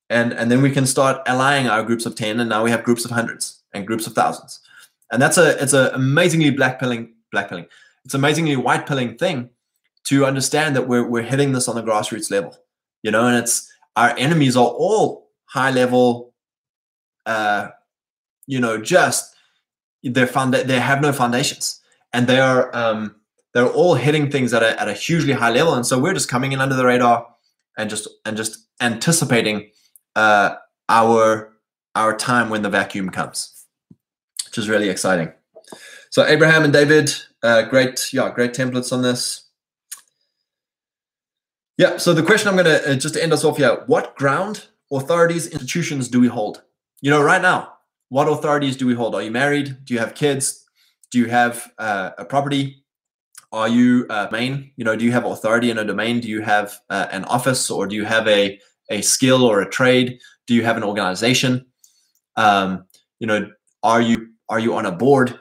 and 0.09 0.33
and 0.33 0.51
then 0.51 0.63
we 0.63 0.71
can 0.71 0.87
start 0.87 1.23
allying 1.27 1.69
our 1.69 1.83
groups 1.83 2.07
of 2.07 2.15
ten, 2.15 2.41
and 2.41 2.49
now 2.49 2.65
we 2.65 2.71
have 2.71 2.85
groups 2.85 3.05
of 3.05 3.11
hundreds 3.11 3.64
and 3.75 3.87
groups 3.87 4.07
of 4.07 4.15
thousands, 4.15 4.61
and 5.13 5.21
that's 5.21 5.37
a 5.37 5.61
it's 5.63 5.73
an 5.73 5.91
amazingly 5.95 6.51
black 6.51 6.79
pilling 6.79 7.15
black 7.31 7.49
pilling. 7.49 7.67
It's 8.05 8.15
amazingly 8.15 8.57
white 8.57 8.87
pilling 8.87 9.17
thing 9.17 9.51
to 10.05 10.25
understand 10.25 10.77
that 10.77 10.89
we're 10.89 11.07
we're 11.07 11.23
hitting 11.23 11.53
this 11.53 11.69
on 11.69 11.75
the 11.75 11.83
grassroots 11.83 12.31
level, 12.31 12.57
you 13.03 13.11
know, 13.11 13.27
and 13.27 13.37
it's 13.37 13.71
our 13.97 14.15
enemies 14.19 14.57
are 14.57 14.67
all 14.67 15.31
high 15.47 15.71
level, 15.71 16.35
uh, 17.27 17.69
you 18.47 18.61
know, 18.61 18.79
just 18.81 19.35
they're 20.03 20.27
found 20.27 20.55
they 20.55 20.81
have 20.81 21.01
no 21.01 21.13
foundations. 21.13 21.81
And 22.13 22.27
they 22.27 22.39
are 22.39 22.75
um, 22.77 23.17
they're 23.55 23.67
all 23.67 23.95
hitting 23.95 24.31
things 24.31 24.53
at 24.53 24.63
a, 24.63 24.81
at 24.81 24.89
a 24.89 24.93
hugely 24.93 25.33
high 25.33 25.51
level. 25.51 25.75
And 25.75 25.87
so 25.87 25.99
we're 25.99 26.15
just 26.15 26.29
coming 26.29 26.53
in 26.53 26.61
under 26.61 26.77
the 26.77 26.85
radar 26.85 27.27
and 27.79 27.89
just 27.89 28.09
and 28.25 28.37
just 28.37 28.67
anticipating 28.81 29.71
uh, 30.17 30.57
our 30.89 31.53
our 31.95 32.17
time 32.17 32.51
when 32.51 32.63
the 32.63 32.71
vacuum 32.71 33.11
comes 33.11 33.54
which 34.55 34.65
is 34.65 34.69
really 34.69 34.89
exciting 34.89 35.33
so 36.11 36.25
abraham 36.27 36.65
and 36.65 36.73
david 36.73 37.13
uh, 37.43 37.63
great 37.63 38.13
yeah 38.13 38.31
great 38.31 38.55
templates 38.55 38.93
on 38.93 39.03
this 39.03 39.49
yeah 41.77 41.97
so 41.97 42.15
the 42.15 42.23
question 42.23 42.49
i'm 42.49 42.55
going 42.55 42.65
to 42.65 42.91
uh, 42.91 42.95
just 42.95 43.15
to 43.15 43.23
end 43.23 43.33
us 43.33 43.45
off 43.45 43.57
here 43.57 43.83
what 43.87 44.15
ground 44.17 44.67
authorities 44.93 45.47
institutions 45.49 46.09
do 46.09 46.21
we 46.21 46.29
hold 46.29 46.63
you 47.01 47.11
know 47.11 47.23
right 47.23 47.43
now 47.43 47.73
what 48.11 48.29
authorities 48.29 48.77
do 48.77 48.87
we 48.87 48.95
hold 48.95 49.15
are 49.15 49.23
you 49.23 49.31
married 49.31 49.77
do 49.85 49.93
you 49.93 50.01
have 50.01 50.15
kids 50.15 50.65
do 51.15 51.21
you 51.21 51.27
have 51.27 51.71
uh, 51.79 52.11
a 52.19 52.25
property? 52.25 52.85
Are 53.53 53.69
you 53.69 54.05
a 54.11 54.27
domain? 54.27 54.73
You 54.75 54.85
know, 54.85 54.97
do 54.97 55.05
you 55.05 55.13
have 55.13 55.25
authority 55.25 55.71
in 55.71 55.79
a 55.79 55.85
domain? 55.85 56.19
Do 56.19 56.27
you 56.29 56.43
have 56.43 56.77
uh, 56.91 57.07
an 57.13 57.25
office, 57.27 57.71
or 57.71 57.87
do 57.87 57.95
you 57.95 58.05
have 58.05 58.27
a 58.27 58.59
a 58.91 59.01
skill 59.01 59.45
or 59.45 59.61
a 59.61 59.71
trade? 59.71 60.19
Do 60.49 60.55
you 60.55 60.65
have 60.65 60.77
an 60.77 60.83
organization? 60.83 61.67
Um, 62.35 62.87
you 63.21 63.29
know, 63.29 63.49
are 63.85 64.01
you 64.01 64.34
are 64.49 64.59
you 64.59 64.75
on 64.75 64.87
a 64.87 64.93
board? 64.93 65.39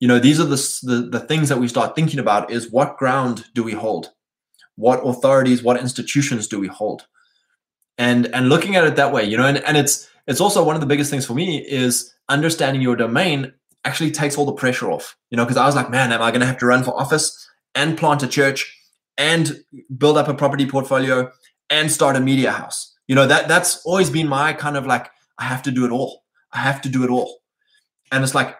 You 0.00 0.08
know, 0.08 0.18
these 0.18 0.40
are 0.40 0.44
the, 0.44 0.56
the 0.82 1.08
the 1.18 1.20
things 1.20 1.48
that 1.48 1.58
we 1.58 1.68
start 1.68 1.94
thinking 1.94 2.20
about. 2.20 2.50
Is 2.50 2.70
what 2.70 2.96
ground 2.96 3.46
do 3.54 3.62
we 3.62 3.72
hold? 3.72 4.10
What 4.76 5.00
authorities, 5.06 5.62
what 5.62 5.80
institutions 5.80 6.48
do 6.48 6.58
we 6.58 6.66
hold? 6.66 7.06
And 7.96 8.26
and 8.34 8.48
looking 8.48 8.76
at 8.76 8.84
it 8.84 8.96
that 8.96 9.12
way, 9.12 9.24
you 9.24 9.36
know, 9.36 9.46
and, 9.46 9.58
and 9.58 9.76
it's 9.76 10.08
it's 10.26 10.40
also 10.40 10.64
one 10.64 10.74
of 10.74 10.80
the 10.80 10.86
biggest 10.86 11.10
things 11.10 11.26
for 11.26 11.34
me 11.34 11.58
is 11.58 12.12
understanding 12.28 12.82
your 12.82 12.96
domain 12.96 13.52
actually 13.84 14.10
takes 14.10 14.36
all 14.36 14.46
the 14.46 14.52
pressure 14.52 14.90
off. 14.90 15.16
You 15.30 15.36
know, 15.36 15.44
because 15.44 15.56
I 15.56 15.66
was 15.66 15.76
like, 15.76 15.90
man, 15.90 16.12
am 16.12 16.22
I 16.22 16.30
going 16.30 16.40
to 16.40 16.46
have 16.46 16.58
to 16.58 16.66
run 16.66 16.82
for 16.82 16.98
office 16.98 17.48
and 17.74 17.96
plant 17.96 18.22
a 18.22 18.28
church 18.28 18.76
and 19.16 19.64
build 19.96 20.16
up 20.16 20.28
a 20.28 20.34
property 20.34 20.66
portfolio 20.66 21.30
and 21.70 21.90
start 21.90 22.16
a 22.16 22.20
media 22.20 22.50
house? 22.50 22.96
You 23.06 23.14
know, 23.14 23.26
that 23.26 23.48
that's 23.48 23.84
always 23.84 24.10
been 24.10 24.28
my 24.28 24.52
kind 24.54 24.76
of 24.76 24.86
like, 24.86 25.08
I 25.38 25.44
have 25.44 25.62
to 25.62 25.70
do 25.70 25.84
it 25.84 25.90
all. 25.90 26.24
I 26.52 26.58
have 26.58 26.80
to 26.82 26.88
do 26.88 27.04
it 27.04 27.10
all. 27.10 27.40
And 28.14 28.22
it's 28.22 28.34
like, 28.34 28.56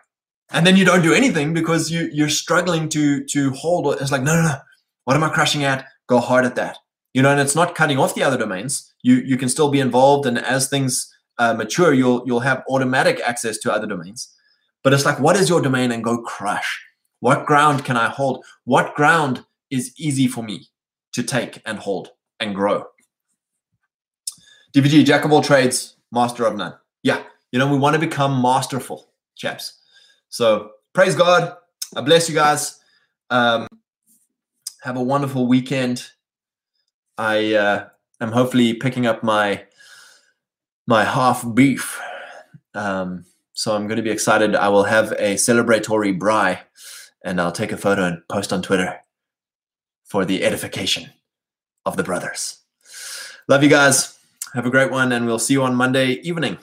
and 0.50 0.66
then 0.66 0.76
you 0.76 0.84
don't 0.84 1.02
do 1.02 1.14
anything 1.14 1.54
because 1.54 1.88
you 1.90 2.10
you're 2.12 2.28
struggling 2.28 2.88
to 2.88 3.24
to 3.26 3.50
hold 3.52 3.86
it. 3.86 4.00
It's 4.00 4.10
like, 4.10 4.22
no, 4.22 4.34
no, 4.34 4.42
no. 4.42 4.56
What 5.04 5.16
am 5.16 5.22
I 5.22 5.28
crushing 5.28 5.62
at? 5.62 5.86
Go 6.08 6.18
hard 6.18 6.44
at 6.44 6.56
that. 6.56 6.78
You 7.12 7.22
know, 7.22 7.30
and 7.30 7.40
it's 7.40 7.54
not 7.54 7.76
cutting 7.76 7.96
off 7.98 8.16
the 8.16 8.24
other 8.24 8.36
domains. 8.36 8.92
You 9.02 9.14
you 9.14 9.36
can 9.36 9.48
still 9.48 9.70
be 9.70 9.78
involved, 9.78 10.26
and 10.26 10.38
as 10.38 10.68
things 10.68 11.08
uh, 11.38 11.54
mature, 11.54 11.94
you'll 11.94 12.24
you'll 12.26 12.40
have 12.40 12.64
automatic 12.68 13.20
access 13.24 13.56
to 13.58 13.72
other 13.72 13.86
domains. 13.86 14.28
But 14.82 14.92
it's 14.92 15.04
like, 15.04 15.20
what 15.20 15.36
is 15.36 15.48
your 15.48 15.62
domain 15.62 15.92
and 15.92 16.02
go 16.02 16.20
crush? 16.20 16.82
What 17.20 17.46
ground 17.46 17.84
can 17.84 17.96
I 17.96 18.08
hold? 18.08 18.44
What 18.64 18.96
ground 18.96 19.44
is 19.70 19.94
easy 19.96 20.26
for 20.26 20.42
me 20.42 20.66
to 21.12 21.22
take 21.22 21.62
and 21.64 21.78
hold 21.78 22.10
and 22.40 22.56
grow? 22.56 22.86
DVG, 24.74 25.04
jack 25.04 25.24
of 25.24 25.32
all 25.32 25.42
trades, 25.42 25.96
master 26.10 26.44
of 26.44 26.56
none. 26.56 26.74
Yeah, 27.04 27.22
you 27.52 27.60
know, 27.60 27.70
we 27.70 27.78
want 27.78 27.94
to 27.94 28.00
become 28.00 28.42
masterful, 28.42 29.08
chaps. 29.36 29.80
So 30.28 30.72
praise 30.92 31.14
God. 31.14 31.56
I 31.96 32.00
bless 32.00 32.28
you 32.28 32.34
guys. 32.34 32.80
Um, 33.30 33.68
have 34.82 34.96
a 34.96 35.02
wonderful 35.02 35.46
weekend. 35.46 36.04
I 37.16 37.54
uh, 37.54 37.88
am 38.20 38.32
hopefully 38.32 38.74
picking 38.74 39.06
up 39.06 39.22
my 39.22 39.64
my 40.86 41.04
half 41.04 41.44
beef. 41.54 42.00
Um, 42.74 43.24
so 43.52 43.74
I'm 43.74 43.86
going 43.86 43.96
to 43.96 44.02
be 44.02 44.10
excited. 44.10 44.54
I 44.56 44.68
will 44.68 44.84
have 44.84 45.12
a 45.12 45.34
celebratory 45.34 46.18
braai 46.18 46.58
and 47.24 47.40
I'll 47.40 47.52
take 47.52 47.72
a 47.72 47.76
photo 47.76 48.04
and 48.04 48.28
post 48.28 48.52
on 48.52 48.62
Twitter 48.62 49.00
for 50.04 50.24
the 50.24 50.44
edification 50.44 51.10
of 51.86 51.96
the 51.96 52.02
brothers. 52.02 52.58
Love 53.48 53.62
you 53.62 53.70
guys. 53.70 54.18
Have 54.54 54.66
a 54.66 54.70
great 54.70 54.90
one, 54.90 55.10
and 55.10 55.26
we'll 55.26 55.40
see 55.40 55.54
you 55.54 55.64
on 55.64 55.74
Monday 55.74 56.12
evening. 56.22 56.58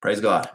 Praise 0.00 0.20
God. 0.20 0.48